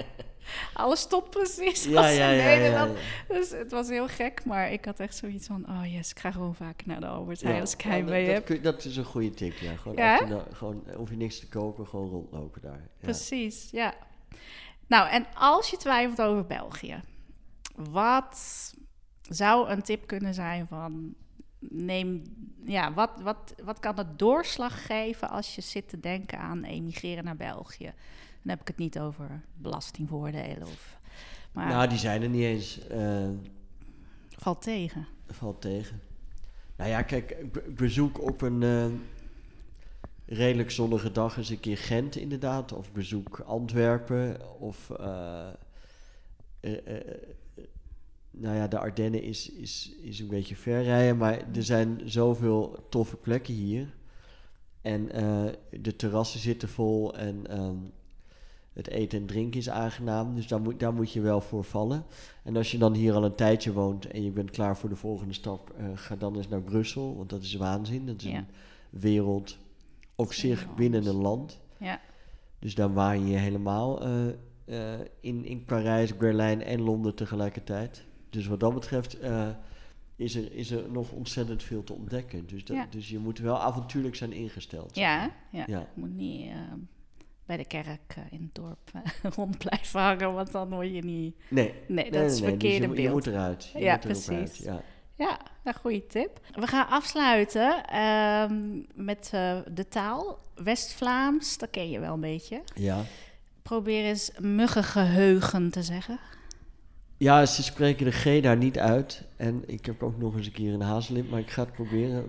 Alles 0.72 1.00
stopt 1.00 1.30
precies 1.30 1.84
ja, 1.84 2.02
als 2.02 2.16
ja, 2.16 2.30
ja. 2.30 2.88
Dus 3.28 3.50
het 3.50 3.70
was 3.70 3.88
heel 3.88 4.08
gek, 4.08 4.44
maar 4.44 4.72
ik 4.72 4.84
had 4.84 5.00
echt 5.00 5.16
zoiets 5.16 5.46
van... 5.46 5.68
oh 5.68 5.92
yes, 5.92 6.10
ik 6.10 6.18
ga 6.18 6.30
gewoon 6.30 6.54
vaker 6.54 6.86
naar 6.86 7.00
de 7.00 7.06
Albert 7.06 7.40
Heijn 7.42 7.60
als 7.60 7.72
ik 7.72 7.80
heimwee 7.80 8.26
dat, 8.26 8.34
heb. 8.34 8.46
dat, 8.46 8.56
kun- 8.56 8.62
dat 8.62 8.84
is 8.84 8.96
een 8.96 9.04
goede 9.04 9.30
tip, 9.30 9.56
ja. 9.56 9.76
Gewoon, 9.76 9.96
je 9.96 10.44
gewoon, 10.52 10.84
hoef 10.96 11.10
je 11.10 11.16
niks 11.16 11.38
te 11.38 11.48
kopen, 11.48 11.86
gewoon 11.86 12.08
rondlopen 12.08 12.62
daar. 12.62 12.88
Precies, 13.00 13.68
ja. 13.70 13.94
Nou, 14.86 15.08
en 15.08 15.26
als 15.34 15.70
je 15.70 15.76
twijfelt 15.76 16.28
over 16.28 16.46
België... 16.46 17.00
wat 17.74 18.72
zou 19.28 19.68
een 19.68 19.82
tip 19.82 20.06
kunnen 20.06 20.34
zijn 20.34 20.66
van... 20.66 21.14
neem... 21.70 22.22
Ja, 22.64 22.92
wat, 22.92 23.10
wat, 23.22 23.54
wat 23.64 23.78
kan 23.78 23.96
het 23.98 24.18
doorslag 24.18 24.86
geven 24.86 25.30
als 25.30 25.54
je 25.54 25.60
zit 25.60 25.88
te 25.88 26.00
denken 26.00 26.38
aan 26.38 26.64
emigreren 26.64 27.24
naar 27.24 27.36
België? 27.36 27.92
Dan 28.42 28.50
heb 28.50 28.60
ik 28.60 28.66
het 28.68 28.76
niet 28.76 28.98
over 28.98 29.40
belastingvoordelen 29.54 30.62
of... 30.66 30.98
Maar 31.52 31.68
Nou, 31.68 31.88
die 31.88 31.98
zijn 31.98 32.22
er 32.22 32.28
niet 32.28 32.42
eens. 32.42 32.86
eh, 32.88 33.28
valt 34.28 34.62
tegen. 34.62 35.06
valt 35.26 35.60
tegen. 35.60 36.00
Nou 36.76 36.90
ja, 36.90 37.02
kijk, 37.02 37.30
ik 37.30 37.52
be- 37.52 37.64
ik 37.66 37.76
bezoek 37.76 38.20
op 38.22 38.40
een 38.42 38.62
eh, 38.62 38.86
redelijk 40.36 40.70
zonnige 40.70 41.12
dag 41.12 41.36
eens 41.36 41.48
een 41.48 41.60
keer 41.60 41.78
Gent 41.78 42.16
inderdaad. 42.16 42.72
Of 42.72 42.92
bezoek 42.92 43.40
Antwerpen. 43.40 44.60
Of, 44.60 44.90
eh, 44.90 45.48
nou 48.33 48.57
ja, 48.57 48.68
de 48.68 48.78
Ardennen 48.78 49.22
is, 49.22 49.51
is, 49.51 49.95
is 50.03 50.20
een 50.20 50.28
beetje 50.28 50.57
ver 50.57 50.83
rijden. 50.83 51.16
Maar 51.16 51.45
er 51.55 51.62
zijn 51.62 52.01
zoveel 52.05 52.87
toffe 52.89 53.16
plekken 53.16 53.55
hier. 53.55 53.95
En 54.80 55.12
eh, 55.12 55.53
de 55.80 55.97
terrassen 55.97 56.41
zitten 56.41 56.68
vol 56.68 57.14
en 57.16 57.47
ehm, 57.47 57.76
het 58.72 58.89
eten 58.89 59.18
en 59.18 59.26
drinken 59.26 59.61
is 59.61 59.70
aangenaam. 59.70 60.35
Dus 60.35 60.47
daar 60.47 60.61
moet, 60.61 60.80
daar 60.80 60.95
moet 60.95 61.12
je 61.12 61.20
wel 61.20 61.41
voor 61.41 61.64
vallen. 61.64 62.05
En 62.45 62.57
als 62.57 62.70
je 62.70 62.78
dan 62.78 62.95
hier 62.95 63.14
al 63.14 63.24
een 63.24 63.35
tijdje 63.35 63.72
woont 63.72 64.07
en 64.07 64.24
je 64.24 64.30
bent 64.30 64.51
klaar 64.51 64.76
voor 64.76 64.89
de 64.89 64.97
volgende 64.97 65.35
stap, 65.35 65.70
eh, 65.76 65.85
ga 65.95 66.16
dan 66.16 66.37
eens 66.37 66.49
naar 66.49 66.62
Brussel, 66.62 67.16
want 67.16 67.30
dat 67.30 67.43
is 67.43 67.55
waanzin. 67.55 68.07
Dat 68.07 68.16
is 68.22 68.24
Ja. 68.30 68.37
een 68.37 68.47
wereld 68.91 69.59
op 70.16 70.33
zich 70.33 70.74
binnen 70.74 71.07
een 71.07 71.20
land. 71.20 71.61
Ja. 71.76 72.01
Dus 72.59 72.74
dan 72.74 72.93
waai 72.93 73.24
je 73.24 73.37
helemaal 73.37 74.03
eh, 74.03 74.93
in, 75.20 75.45
in 75.45 75.64
Parijs, 75.64 76.16
Berlijn 76.16 76.62
en 76.62 76.80
Londen 76.80 77.14
tegelijkertijd. 77.14 78.05
Dus 78.33 78.47
wat 78.47 78.61
dat 78.61 78.74
betreft 78.74 79.18
eh, 79.18 79.49
is, 80.16 80.35
er, 80.35 80.53
is 80.53 80.70
er 80.70 80.91
nog 80.91 81.11
ontzettend 81.12 81.62
veel 81.62 81.85
te 81.85 81.93
ontdekken. 81.93 82.47
Dus, 82.47 82.64
dat, 82.64 82.76
Ja. 82.76 82.87
dus 82.91 83.09
je 83.09 83.18
moet 83.18 83.39
wel 83.39 83.61
avontuurlijk 83.61 84.14
zijn 84.16 84.33
ingesteld. 84.33 84.97
Ja, 84.97 85.30
ja. 85.51 85.87
Moet 85.95 86.14
niet 86.14 86.47
eh, 86.51 86.57
bij 87.47 87.57
de 87.57 87.64
kerk 87.64 88.14
eh, 88.16 88.22
in 88.30 88.43
het 88.43 88.55
dorp 88.55 88.91
rond 89.37 89.59
blijven 89.59 90.01
hangen, 90.01 90.33
want 90.35 90.53
dan 90.53 90.68
word 90.70 90.95
je 90.95 91.03
niet... 91.05 91.37
Nee, 91.49 91.74
Nee, 91.89 92.11
dat 92.11 92.12
nee, 92.12 92.12
is 92.12 92.12
nee, 92.14 92.14
het 92.14 92.18
nee. 92.20 92.30
Dus 92.30 92.39
verkeerde 92.41 92.80
je, 92.80 92.87
moet- 92.89 92.97
je 92.97 93.03
beeld. 93.03 93.14
moet 93.14 93.26
eruit. 93.26 93.70
Je 93.74 93.78
Ja, 93.78 93.93
moet 93.93 94.01
precies. 94.01 94.28
uit, 94.28 94.57
Ja. 94.57 94.83
Ja, 95.16 95.39
een 95.64 95.74
goede 95.74 96.07
tip. 96.07 96.41
We 96.55 96.66
gaan 96.66 96.89
afsluiten 96.89 97.85
ehm, 97.85 98.80
met 99.05 99.30
eh, 99.33 99.59
de 99.74 99.89
taal. 99.89 100.39
West-Vlaams, 100.55 101.59
dat 101.59 101.70
ken 101.70 101.91
je 101.91 102.01
wel 102.01 102.14
een 102.14 102.20
beetje. 102.20 102.62
ja. 102.74 103.03
Probeer 103.62 104.05
eens 104.05 104.30
muggengeheugen 104.41 105.70
te 105.70 105.83
zeggen. 105.83 106.18
Ja, 107.22 107.46
ze 107.46 107.62
spreken 107.62 108.04
de 108.04 108.10
G 108.12 108.40
daar 108.42 108.56
niet 108.56 108.78
uit. 108.78 109.24
En 109.36 109.62
ik 109.66 109.86
heb 109.86 110.02
ook 110.02 110.18
nog 110.18 110.36
eens 110.36 110.46
een 110.46 110.52
keer 110.52 110.72
een 110.72 110.80
hazelip, 110.80 111.30
maar 111.30 111.40
ik 111.40 111.50
ga 111.50 111.62
het 111.62 111.72
proberen. 111.72 112.24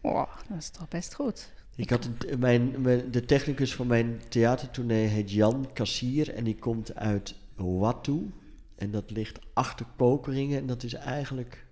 Oh, 0.00 0.26
dat 0.48 0.58
is 0.58 0.70
toch 0.70 0.88
best 0.88 1.14
goed. 1.14 1.52
Ik 1.76 1.90
had 1.90 2.04
een, 2.04 2.38
mijn, 2.38 2.80
mijn- 2.80 3.10
de 3.10 3.24
technicus 3.24 3.74
van 3.74 3.86
mijn 3.86 4.20
theatertournee 4.28 5.06
heet 5.06 5.32
Jan 5.32 5.68
Kassier 5.72 6.34
en 6.34 6.44
die 6.44 6.56
komt 6.58 6.94
uit 6.94 7.34
Watu. 7.56 8.30
En 8.76 8.90
dat 8.90 9.10
ligt 9.10 9.38
achter 9.52 9.86
Poperingen 9.96 10.58
en 10.58 10.66
dat 10.66 10.82
is 10.82 10.94
eigenlijk... 10.94 11.66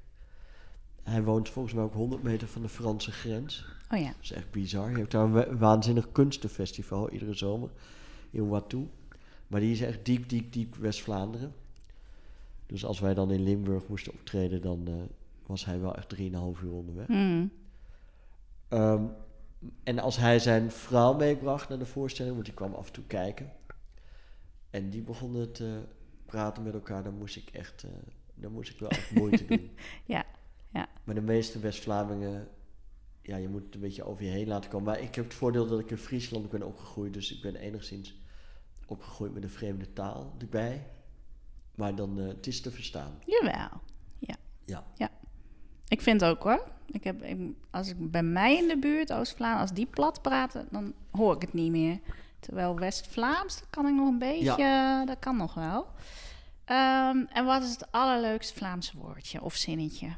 Hij 1.02 1.22
woont 1.22 1.48
volgens 1.48 1.74
mij 1.74 1.84
ook 1.84 1.94
100 1.94 2.22
meter 2.22 2.48
van 2.48 2.62
de 2.62 2.68
Franse 2.68 3.10
grens. 3.12 3.66
Oh 3.92 3.98
ja. 3.98 4.06
Dat 4.06 4.14
is 4.22 4.32
echt 4.32 4.50
bizar. 4.50 4.90
Je 4.90 4.96
hebt 4.96 5.10
daar 5.10 5.24
een 5.24 5.32
wa- 5.32 5.56
waanzinnig 5.56 6.12
kunstenfestival 6.12 7.10
iedere 7.10 7.34
zomer 7.34 7.70
in 8.30 8.48
Watu. 8.48 8.88
Maar 9.49 9.61
die 9.61 9.72
is 9.72 9.80
echt 9.80 10.05
diep, 10.05 10.28
diep, 10.28 10.53
diep 10.53 10.74
West-Vlaanderen. 10.74 11.55
Dus 12.66 12.84
als 12.84 13.01
wij 13.01 13.14
dan 13.14 13.30
in 13.30 13.42
Limburg 13.42 13.88
moesten 13.88 14.12
optreden, 14.12 14.61
dan 14.61 14.88
eh, 14.88 14.94
was 15.46 15.64
hij 15.64 15.80
wel 15.80 15.96
echt 15.96 16.16
3,5 16.16 16.20
uur 16.62 16.72
onderweg. 16.72 17.07
Hmm. 17.07 17.51
Ehm, 18.68 19.05
en 19.82 19.99
als 19.99 20.16
hij 20.16 20.38
zijn 20.38 20.70
vrouw 20.70 21.14
meebracht 21.14 21.68
naar 21.68 21.78
de 21.78 21.86
voorstelling, 21.86 22.34
want 22.34 22.46
die 22.46 22.55
kwam 22.55 22.74
af 22.74 22.86
en 22.86 22.92
toe 22.92 23.05
kijken. 23.07 23.53
En 24.70 24.90
die 24.90 25.03
begonnen 25.03 25.53
te 25.53 25.80
praten 26.26 26.62
met 26.62 26.74
elkaar, 26.74 27.03
dan 27.03 27.14
moest 27.14 27.36
ik 27.36 27.49
echt, 27.53 27.82
eh, 27.82 27.90
dan 28.34 28.53
moest 28.53 28.70
ik 28.70 28.78
wel 28.78 28.90
echt 28.90 29.11
moeite 29.11 29.44
doen. 29.57 29.70
Ja. 30.05 30.24
Ja. 30.72 30.88
Maar 31.05 31.14
de 31.14 31.20
meeste 31.20 31.59
West-Vlamingen, 31.59 32.49
ja, 33.22 33.36
je 33.36 33.49
moet 33.49 33.64
het 33.64 33.74
een 33.74 33.80
beetje 33.80 34.05
over 34.05 34.24
je 34.24 34.30
heen 34.30 34.49
laten 34.49 34.70
komen. 34.70 34.86
Maar 34.86 35.01
ik 35.01 35.14
heb 35.14 35.24
het 35.24 35.34
voordeel 35.34 35.66
dat 35.66 35.80
ik 35.80 35.90
in 35.90 35.99
Friesland 35.99 36.51
ben 36.51 36.62
opgegroeid, 36.62 37.12
dus 37.12 37.34
ik 37.34 37.42
ben 37.42 37.57
enigszins 37.57 38.14
opgegroeid 38.89 39.34
met 39.34 39.43
een 39.43 39.51
vreemde 39.51 39.93
taal 39.93 40.34
erbij. 40.39 40.86
Maar 41.74 41.95
dan, 41.95 42.20
eh, 42.20 42.26
het 42.26 42.47
is 42.47 42.61
te 42.61 42.70
verstaan. 42.70 43.18
Jawel. 43.26 43.80
Ja. 44.95 45.11
Ik 45.89 46.01
vind 46.01 46.24
ook 46.24 46.43
hoor. 46.43 46.64
Ik 46.86 47.05
heb, 47.05 47.22
ik, 47.22 47.39
als 47.70 47.89
ik 47.89 48.11
bij 48.11 48.22
mij 48.22 48.57
in 48.57 48.68
de 48.68 48.78
buurt, 48.78 49.12
Oost-Vlaanderen, 49.12 49.62
als 49.62 49.76
die 49.76 49.86
plat 49.86 50.22
praten, 50.22 50.68
dan 50.70 50.95
hoor 51.11 51.34
ik 51.34 51.43
het 51.43 51.53
niet 51.53 51.70
meer. 51.70 52.01
Terwijl 52.41 52.78
West-Vlaams, 52.78 53.59
dat 53.59 53.70
kan 53.70 53.86
ik 53.86 53.95
nog 53.95 54.09
een 54.09 54.18
beetje, 54.18 55.03
dat 55.07 55.18
kan 55.18 55.36
nog 55.36 55.55
wel. 55.55 55.86
Ehm, 56.64 57.24
en 57.28 57.45
wat 57.45 57.62
is 57.62 57.70
het 57.70 57.93
allerleukste 57.93 58.55
Vlaamse 58.55 58.99
woordje 58.99 59.43
of 59.43 59.55
zinnetje? 59.55 60.09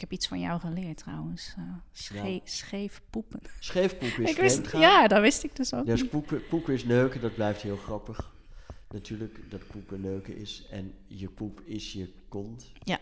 Ik 0.00 0.08
heb 0.08 0.18
iets 0.18 0.28
van 0.28 0.40
jou 0.40 0.60
geleerd 0.60 0.96
trouwens. 0.96 1.54
Eh, 1.56 1.62
sche- 1.92 2.14
Nou. 2.14 2.40
scheef 2.44 3.02
poepen. 3.10 3.40
Is 3.60 3.70
Ik 4.30 4.36
wist, 4.36 4.72
ja, 4.72 5.08
dat 5.08 5.20
wist 5.20 5.44
ik 5.44 5.56
dus 5.56 5.74
ook. 5.74 5.86
Dus 5.86 6.08
poepen, 6.08 6.46
poepen 6.46 6.74
is 6.74 6.84
neuken, 6.84 7.20
dat 7.20 7.34
blijft 7.34 7.62
heel 7.62 7.76
grappig. 7.76 8.32
Natuurlijk 8.90 9.50
dat 9.50 9.66
poepen 9.66 10.00
neuken 10.00 10.36
is. 10.36 10.66
En 10.70 10.94
je 11.06 11.28
poep 11.28 11.60
is 11.64 11.92
je 11.92 12.12
kont. 12.28 12.72
Ja. 12.84 12.98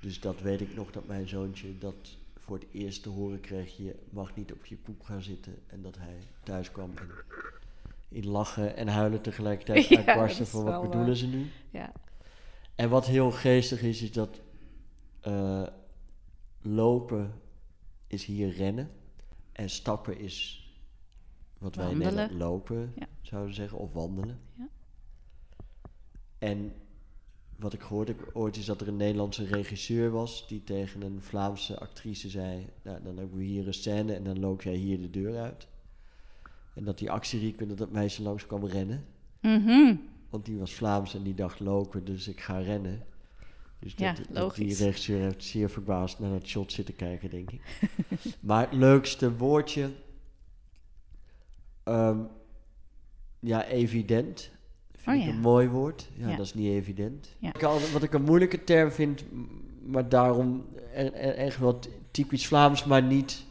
Dus 0.00 0.20
dat 0.20 0.40
weet 0.40 0.60
ik 0.60 0.74
nog 0.74 0.90
dat 0.90 1.06
mijn 1.06 1.28
zoontje 1.28 1.78
dat 1.78 2.16
voor 2.38 2.56
het 2.56 2.66
eerst 2.72 3.02
te 3.02 3.08
horen 3.08 3.40
kreeg. 3.40 3.76
Je 3.76 3.94
mag 4.10 4.36
niet 4.36 4.52
op 4.52 4.66
je 4.66 4.76
poep 4.76 5.02
gaan 5.02 5.22
zitten. 5.22 5.54
En 5.66 5.82
dat 5.82 5.96
hij 5.98 6.16
thuis 6.42 6.70
kwam 6.70 6.90
en 6.94 7.08
in 8.08 8.26
lachen 8.26 8.76
en 8.76 8.88
huilen 8.88 9.20
tegelijkertijd 9.20 9.86
Ja, 10.06 10.24
is 10.26 10.36
van 10.48 10.64
wat 10.64 10.82
bedoelen 10.82 11.12
eh, 11.12 11.18
ze 11.18 11.26
nu. 11.26 11.50
Ja. 11.70 11.92
En 12.74 12.88
wat 12.88 13.06
heel 13.06 13.30
geestig 13.30 13.82
is, 13.82 14.02
is 14.02 14.12
dat 14.12 14.40
eh, 15.20 15.62
lopen 16.64 17.32
is 18.06 18.24
hier 18.24 18.48
rennen. 18.48 18.90
En 19.52 19.70
stappen 19.70 20.18
is 20.18 20.68
wat 21.58 21.74
wij 21.74 21.90
in. 21.90 21.98
Nederland 21.98 22.30
lopen 22.32 22.92
Ja. 22.96 23.06
zouden 23.22 23.54
zeggen, 23.54 23.78
of 23.78 23.92
wandelen. 23.92 24.40
Ja. 24.58 24.68
En 26.38 26.72
wat 27.56 27.72
ik 27.72 27.82
gehoord 27.82 28.08
heb 28.08 28.30
ooit 28.32 28.56
is 28.56 28.64
dat 28.64 28.80
er 28.80 28.88
een 28.88 28.96
Nederlandse 28.96 29.44
regisseur 29.44 30.10
was 30.10 30.48
die 30.48 30.64
tegen 30.64 31.02
een 31.02 31.20
Vlaamse 31.20 31.78
actrice 31.78 32.28
zei: 32.30 32.66
Nou, 32.82 33.02
dan 33.02 33.16
hebben 33.16 33.38
we 33.38 33.44
hier 33.44 33.66
een 33.66 33.74
scène 33.74 34.14
en 34.14 34.24
dan 34.24 34.38
loop 34.38 34.62
jij 34.62 34.74
hier 34.74 35.00
de 35.00 35.10
deur 35.10 35.38
uit. 35.38 35.66
En 36.74 36.84
dat 36.84 36.98
die 36.98 37.10
actie 37.10 37.40
riep 37.40 37.60
en 37.60 37.68
dat 37.68 37.78
dat 37.78 37.90
meisje 37.90 38.22
langs 38.22 38.46
kwam 38.46 38.64
rennen. 38.66 39.04
Mhm. 39.40 39.96
Want 40.30 40.44
die 40.44 40.58
was 40.58 40.74
Vlaams 40.74 41.14
en 41.14 41.22
die 41.22 41.34
dacht 41.34 41.60
lopen, 41.60 42.04
dus 42.04 42.28
ik 42.28 42.40
ga 42.40 42.58
rennen. 42.58 43.06
Dus 43.84 43.94
Ja, 43.96 44.14
dat, 44.30 44.54
die 44.54 44.74
regisseur 44.76 45.20
heeft 45.20 45.44
zeer 45.44 45.70
verbaasd 45.70 46.18
naar 46.18 46.30
dat 46.30 46.46
shot 46.46 46.72
zitten 46.72 46.96
kijken, 46.96 47.30
denk 47.30 47.50
ik. 47.50 47.60
maar 48.40 48.60
het 48.70 48.78
leukste 48.78 49.36
woordje... 49.36 49.90
ehm, 51.82 52.18
ja, 53.40 53.66
evident. 53.66 54.50
Vind 54.94 55.16
Oh 55.16 55.22
ik 55.22 55.28
ja. 55.28 55.34
een 55.34 55.40
mooi 55.40 55.68
woord. 55.68 56.08
Ja, 56.16 56.28
Ja. 56.28 56.36
dat 56.36 56.46
is 56.46 56.54
niet 56.54 56.68
evident. 56.72 57.28
Ja. 57.38 57.52
Wat 57.92 58.02
ik 58.02 58.14
een 58.14 58.22
moeilijke 58.22 58.64
term 58.64 58.90
vind, 58.90 59.24
maar 59.86 60.08
daarom 60.08 60.64
echt 61.14 61.58
wel 61.58 61.78
t- 61.78 61.88
typisch 62.10 62.46
Vlaams, 62.46 62.84
maar 62.84 63.02
niet 63.02 63.44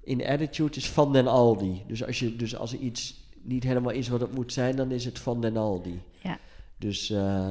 in 0.00 0.26
attitude, 0.26 0.76
is 0.76 0.90
van 0.90 1.12
den 1.12 1.26
Aldi. 1.26 1.82
Dus 1.86 2.04
als, 2.04 2.18
je, 2.18 2.36
dus 2.36 2.56
als 2.56 2.72
er 2.72 2.78
iets 2.78 3.24
niet 3.42 3.62
helemaal 3.64 3.92
is 3.92 4.08
wat 4.08 4.20
het 4.20 4.34
moet 4.34 4.52
zijn, 4.52 4.76
dan 4.76 4.90
is 4.90 5.04
het 5.04 5.18
van 5.18 5.40
den 5.40 5.56
Aldi. 5.56 6.00
Ja. 6.22 6.38
Dus 6.78 7.10
eh, 7.10 7.50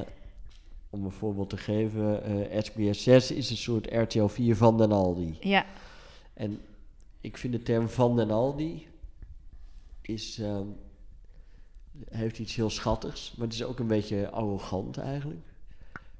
om 0.89 1.05
een 1.05 1.11
voorbeeld 1.11 1.49
te 1.49 1.57
geven, 1.57 2.23
eh 2.49 2.61
SBS 2.63 3.03
6 3.03 3.31
is 3.31 3.49
een 3.49 3.57
soort 3.57 3.87
RTL 3.91 4.25
4 4.27 4.55
van 4.55 4.77
den 4.77 4.91
Aldi. 4.91 5.37
Ja. 5.39 5.65
En 6.33 6.61
ik 7.21 7.37
vind 7.37 7.53
de 7.53 7.63
term 7.63 7.89
van 7.89 8.15
den 8.15 8.31
Aldi 8.31 8.87
is, 10.01 10.39
ehm, 10.39 10.67
heeft 12.09 12.39
iets 12.39 12.55
heel 12.55 12.69
schattigs, 12.69 13.33
maar 13.37 13.47
het 13.47 13.55
is 13.55 13.63
ook 13.63 13.79
een 13.79 13.87
beetje 13.87 14.29
arrogant 14.29 14.97
eigenlijk. 14.97 15.41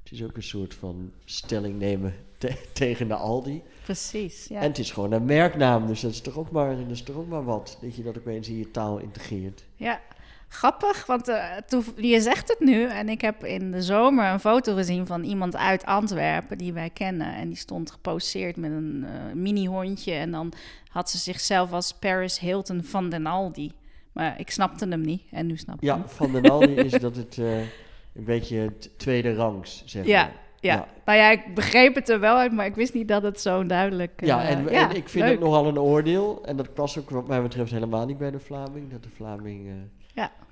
Het 0.03 0.11
is 0.13 0.24
ook 0.24 0.36
een 0.36 0.43
soort 0.43 0.74
van 0.74 1.11
stelling 1.26 1.80
nemen 1.80 2.13
te- 2.38 2.70
tegen 2.74 3.07
de 3.07 3.16
Aldi. 3.16 3.63
Precies. 3.84 4.47
Ja. 4.47 4.59
En 4.61 4.68
het 4.68 4.78
is 4.78 4.91
gewoon 4.91 5.11
een 5.11 5.26
merknaam, 5.26 5.88
dus 5.88 6.01
dat 6.01 6.11
is 6.11 6.22
toch 6.22 6.38
ook 6.38 6.51
maar, 6.51 6.78
dat 6.78 6.89
is 6.89 7.01
toch 7.03 7.16
ook 7.16 7.28
maar 7.28 7.43
wat. 7.43 7.78
Dat 7.82 7.95
je 7.95 8.03
dat 8.03 8.18
ook 8.18 8.26
eens 8.26 8.47
in 8.49 8.57
je 8.57 8.72
taal 8.72 8.97
integreert. 8.97 9.63
Ja, 9.76 10.01
grappig, 10.48 11.06
want 11.06 11.28
eh, 11.28 11.43
toen, 11.68 11.84
je 11.96 12.22
zegt 12.22 12.48
het 12.50 12.60
nu 12.60 12.84
en 12.88 13.10
ik 13.10 13.22
heb 13.22 13.43
in 13.46 13.72
de 13.72 13.82
zomer 13.82 14.26
een 14.32 14.39
foto 14.39 14.76
gezien 14.76 15.06
van 15.06 15.24
iemand 15.24 15.56
uit 15.56 15.86
Antwerpen 15.86 16.58
die 16.58 16.74
wij 16.74 16.89
kennen. 16.89 17.36
En 17.36 17.48
die 17.48 17.58
stond 17.58 17.91
geposeerd 17.91 18.56
met 18.58 18.72
een 18.72 19.06
eh, 19.08 19.34
mini-hondje 19.36 20.14
en 20.14 20.32
dan 20.32 20.54
had 20.89 21.10
ze 21.10 21.18
zichzelf 21.18 21.72
als 21.72 21.93
Paris 21.93 22.39
Hilton 22.39 22.84
van 22.84 23.10
den 23.10 23.26
Aldi. 23.26 23.72
Maar 24.12 24.39
ik 24.39 24.52
snapte 24.52 24.88
hem 24.88 25.02
niet 25.02 25.22
en 25.32 25.46
nu 25.48 25.58
snap 25.58 25.76
ik 25.76 25.82
Ja, 25.84 25.96
hem. 25.98 26.08
van 26.10 26.32
den 26.32 26.50
Aldi 26.50 26.74
is 26.89 26.91
dat 26.91 27.16
het 27.16 27.38
eh, 27.38 27.58
een 27.60 28.24
beetje 28.26 28.74
tweede 28.98 29.34
rangs, 29.36 29.84
zeg 29.86 30.06
Ja, 30.06 30.22
maar. 30.24 30.32
Ja. 30.32 30.43
Ja. 30.76 30.88
nou 31.06 31.18
ja, 31.20 31.30
ik 31.32 31.56
begreep 31.56 31.96
het 31.96 32.10
er 32.10 32.20
wel 32.20 32.36
uit, 32.38 32.52
maar 32.52 32.66
ik 32.66 32.76
wist 32.76 32.93
niet 32.93 33.08
dat 33.08 33.24
het 33.24 33.41
zo 33.41 33.66
duidelijk... 33.66 34.26
Ja, 34.26 34.43
en, 34.43 34.64
ja, 34.70 34.89
en 34.89 34.96
ik 34.96 35.10
vind 35.10 35.24
leuk. 35.24 35.34
het 35.34 35.43
nogal 35.43 35.68
een 35.68 35.80
oordeel. 35.80 36.41
En 36.46 36.56
dat 36.56 36.74
past 36.74 36.98
ook 36.98 37.10
wat 37.10 37.28
mij 37.28 37.41
betreft 37.41 37.72
helemaal 37.72 38.06
niet 38.06 38.18
bij 38.18 38.32
de 38.32 38.39
Vlaming. 38.39 38.91
Dat 38.91 39.04
de 39.04 39.10
Vlaming... 39.10 39.70
Ja, 40.16 40.32
dus 40.38 40.43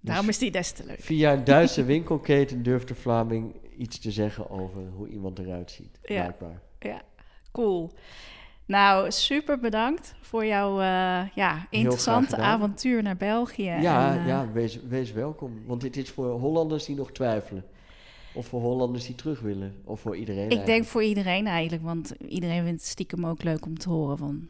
daarom 0.00 0.28
is 0.28 0.38
die 0.38 0.50
des 0.50 0.72
te 0.72 0.84
leuk. 0.86 1.00
Via 1.00 1.32
een 1.32 1.44
Duitse 1.44 1.84
winkelketen 1.94 2.62
durft 2.62 2.88
de 2.88 2.94
Vlaming 2.94 3.54
iets 3.76 3.98
te 3.98 4.10
zeggen 4.10 4.50
over 4.50 4.82
hoe 4.96 5.08
iemand 5.08 5.38
eruit 5.38 5.70
ziet. 5.70 5.98
Ja. 6.02 6.22
Blijkbaar. 6.22 6.60
Ja, 6.78 7.02
cool. 7.52 7.90
Nou, 8.66 9.10
super 9.10 9.58
bedankt 9.58 10.14
voor 10.20 10.46
jouw 10.46 10.80
eh, 10.80 11.28
ja, 11.34 11.66
interessante 11.70 12.36
avontuur 12.36 13.02
naar 13.02 13.16
België. 13.16 13.62
Ja, 13.80 14.12
En, 14.12 14.20
eh, 14.20 14.26
ja 14.26 14.52
wees, 14.52 14.80
wees 14.88 15.12
welkom. 15.12 15.62
Want 15.66 15.80
dit 15.80 15.96
is 15.96 16.10
voor 16.10 16.38
Hollanders 16.38 16.84
die 16.84 16.96
nog 16.96 17.12
twijfelen. 17.12 17.64
Of 18.34 18.46
voor 18.46 18.60
Hollanders 18.60 19.06
die 19.06 19.14
terug 19.14 19.40
willen. 19.40 19.74
Of 19.84 20.00
voor 20.00 20.16
iedereen 20.16 20.44
Ik 20.44 20.50
eigenlijk. 20.50 20.78
denk 20.78 20.84
voor 20.84 21.02
iedereen 21.02 21.46
eigenlijk, 21.46 21.82
want 21.82 22.14
iedereen 22.28 22.64
vindt 22.64 22.80
het 22.80 22.90
stiekem 22.90 23.26
ook 23.26 23.42
leuk 23.42 23.66
om 23.66 23.78
te 23.78 23.88
horen 23.88 24.18
van... 24.18 24.48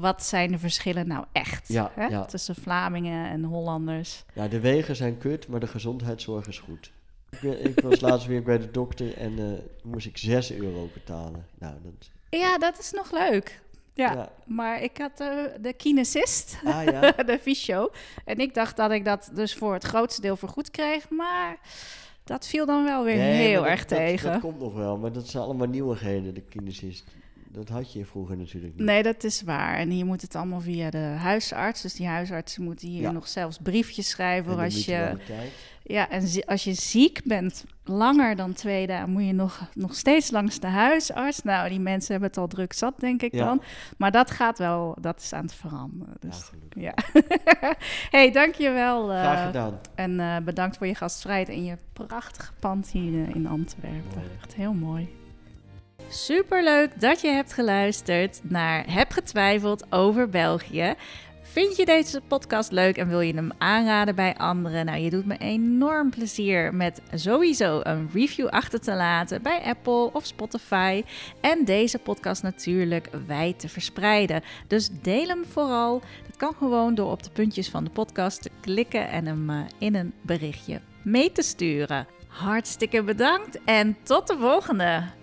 Wat 0.00 0.24
zijn 0.24 0.50
de 0.50 0.58
verschillen 0.58 1.06
nou 1.06 1.24
echt 1.32 1.68
Ja, 1.68 1.90
hè? 1.94 2.06
ja. 2.06 2.24
tussen 2.24 2.54
Vlamingen 2.54 3.30
en 3.30 3.44
Hollanders? 3.44 4.24
Ja, 4.34 4.48
de 4.48 4.60
wegen 4.60 4.96
zijn 4.96 5.18
kut, 5.18 5.48
maar 5.48 5.60
de 5.60 5.66
gezondheidszorg 5.66 6.46
is 6.46 6.58
goed. 6.58 6.90
Ik, 7.30 7.40
ben- 7.40 7.64
ik 7.64 7.80
was 7.80 8.00
laatst 8.00 8.26
weer 8.26 8.42
bij 8.42 8.58
de 8.58 8.70
dokter 8.70 9.16
en 9.16 9.38
eh, 9.38 9.44
moest 9.82 10.06
ik 10.06 10.18
6 10.18 10.52
euro 10.52 10.88
betalen. 10.94 11.46
Nou, 11.58 11.74
dat... 11.82 12.10
Ja, 12.40 12.58
dat 12.58 12.78
is 12.78 12.90
nog 12.92 13.12
leuk. 13.12 13.60
Ja, 13.94 14.12
Ja. 14.12 14.28
maar 14.46 14.82
ik 14.82 14.98
had 14.98 15.20
eh, 15.20 15.28
de 15.60 15.72
kinesist, 15.72 16.58
Ah 16.64 16.84
ja, 16.84 17.10
de 17.32 17.38
fysio. 17.42 17.90
En 18.24 18.38
ik 18.38 18.54
dacht 18.54 18.76
dat 18.76 18.90
ik 18.90 19.04
dat 19.04 19.30
dus 19.34 19.54
voor 19.54 19.72
het 19.72 19.84
grootste 19.84 20.20
deel 20.20 20.36
vergoed 20.36 20.70
kreeg, 20.70 21.08
maar 21.10 21.56
dat 22.24 22.46
viel 22.46 22.66
dan 22.66 22.84
wel 22.84 23.04
weer 23.04 23.16
Nee, 23.16 23.46
heel 23.46 23.66
erg 23.66 23.84
dat- 23.86 23.98
tegen. 23.98 24.32
Dat, 24.32 24.40
komt 24.40 24.58
nog 24.60 24.74
wel, 24.74 24.96
maar 24.96 25.12
dat 25.12 25.28
zijn 25.28 25.42
allemaal 25.42 25.66
nieuwigheden, 25.68 26.34
de 26.34 26.40
kinesist. 26.40 27.04
Dat 27.56 27.68
had 27.68 27.92
je 27.92 28.04
vroeger 28.04 28.36
natuurlijk 28.36 28.74
niet. 28.76 28.84
Nee, 28.86 29.02
dat 29.02 29.24
is 29.24 29.42
waar. 29.42 29.76
En 29.76 29.90
hier 29.90 30.06
moet 30.06 30.22
het 30.22 30.34
allemaal 30.34 30.60
via 30.60 30.90
de 30.90 30.98
huisarts. 30.98 31.82
Dus 31.82 31.94
die 31.94 32.06
huisartsen 32.06 32.62
moeten 32.62 32.88
hier 32.88 33.00
Ja. 33.00 33.10
nog 33.10 33.28
zelfs 33.28 33.58
briefjes 33.62 34.08
schrijven. 34.08 34.52
En 34.52 34.58
als 34.58 34.84
je, 34.84 35.16
ja, 35.82 36.10
en 36.10 36.24
als 36.46 36.64
je 36.64 36.72
ziek 36.74 37.20
bent, 37.24 37.64
langer 37.84 38.36
dan 38.36 38.52
twee 38.52 38.86
dagen, 38.86 39.10
moet 39.10 39.24
je 39.26 39.32
nog, 39.32 39.68
nog 39.74 39.94
steeds 39.94 40.30
langs 40.30 40.60
de 40.60 40.66
huisarts. 40.66 41.42
Nou, 41.42 41.68
die 41.68 41.80
mensen 41.80 42.10
hebben 42.10 42.28
het 42.28 42.38
al 42.38 42.46
druk 42.46 42.72
zat, 42.72 43.00
denk 43.00 43.22
ik 43.22 43.34
Ja. 43.34 43.44
dan. 43.44 43.62
Maar 43.96 44.10
dat 44.10 44.30
gaat 44.30 44.58
wel, 44.58 44.96
dat 45.00 45.20
is 45.20 45.32
aan 45.32 45.44
het 45.44 45.54
veranderen. 45.54 46.14
Ja, 46.20 46.28
Dus, 46.28 46.42
gelukkig. 46.42 46.82
ja. 46.82 46.94
hey, 48.18 48.32
dankjewel. 48.32 49.12
eh 49.12 49.20
Graag 49.20 49.46
gedaan. 49.46 49.78
en 49.94 50.20
eh, 50.20 50.36
bedankt 50.44 50.76
voor 50.76 50.86
je 50.86 50.94
gastvrijheid 50.94 51.48
en 51.48 51.64
je 51.64 51.76
prachtige 51.92 52.52
pand 52.58 52.88
hier 52.90 53.28
eh, 53.28 53.34
in 53.34 53.46
Antwerpen. 53.46 54.02
Mooi. 54.14 54.26
Echt 54.42 54.54
heel 54.54 54.72
mooi. 54.72 55.08
Superleuk 56.08 57.00
dat 57.00 57.20
je 57.20 57.28
hebt 57.28 57.52
geluisterd 57.52 58.40
naar 58.42 58.92
Heb 58.92 59.10
getwijfeld 59.10 59.92
over 59.92 60.28
België. 60.28 60.94
Vind 61.42 61.76
je 61.76 61.84
deze 61.84 62.20
podcast 62.28 62.72
leuk 62.72 62.96
en 62.96 63.08
wil 63.08 63.20
je 63.20 63.34
hem 63.34 63.50
aanraden 63.58 64.14
bij 64.14 64.36
anderen? 64.36 64.86
Nou, 64.86 64.98
je 64.98 65.10
doet 65.10 65.26
me 65.26 65.38
enorm 65.38 66.10
plezier 66.10 66.74
met 66.74 67.00
sowieso 67.14 67.80
een 67.82 68.10
review 68.12 68.46
achter 68.46 68.80
te 68.80 68.94
laten 68.94 69.42
bij 69.42 69.62
Apple 69.64 70.12
of 70.12 70.26
Spotify. 70.26 71.04
En 71.40 71.64
deze 71.64 71.98
podcast 71.98 72.42
natuurlijk 72.42 73.08
wijd 73.26 73.58
te 73.60 73.68
verspreiden. 73.68 74.42
Dus 74.66 74.88
deel 75.02 75.26
hem 75.26 75.44
vooral. 75.44 76.02
Dat 76.26 76.36
kan 76.36 76.54
gewoon 76.54 76.94
door 76.94 77.10
op 77.10 77.22
de 77.22 77.30
puntjes 77.30 77.68
van 77.68 77.84
de 77.84 77.90
podcast 77.90 78.42
te 78.42 78.50
klikken 78.60 79.08
en 79.08 79.26
hem 79.26 79.50
eh, 79.50 79.56
in 79.78 79.94
een 79.94 80.12
berichtje 80.22 80.80
mee 81.02 81.32
te 81.32 81.42
sturen. 81.42 82.06
Hartstikke 82.26 83.02
bedankt 83.02 83.58
en 83.64 83.96
tot 84.02 84.26
de 84.26 84.36
volgende! 84.38 85.15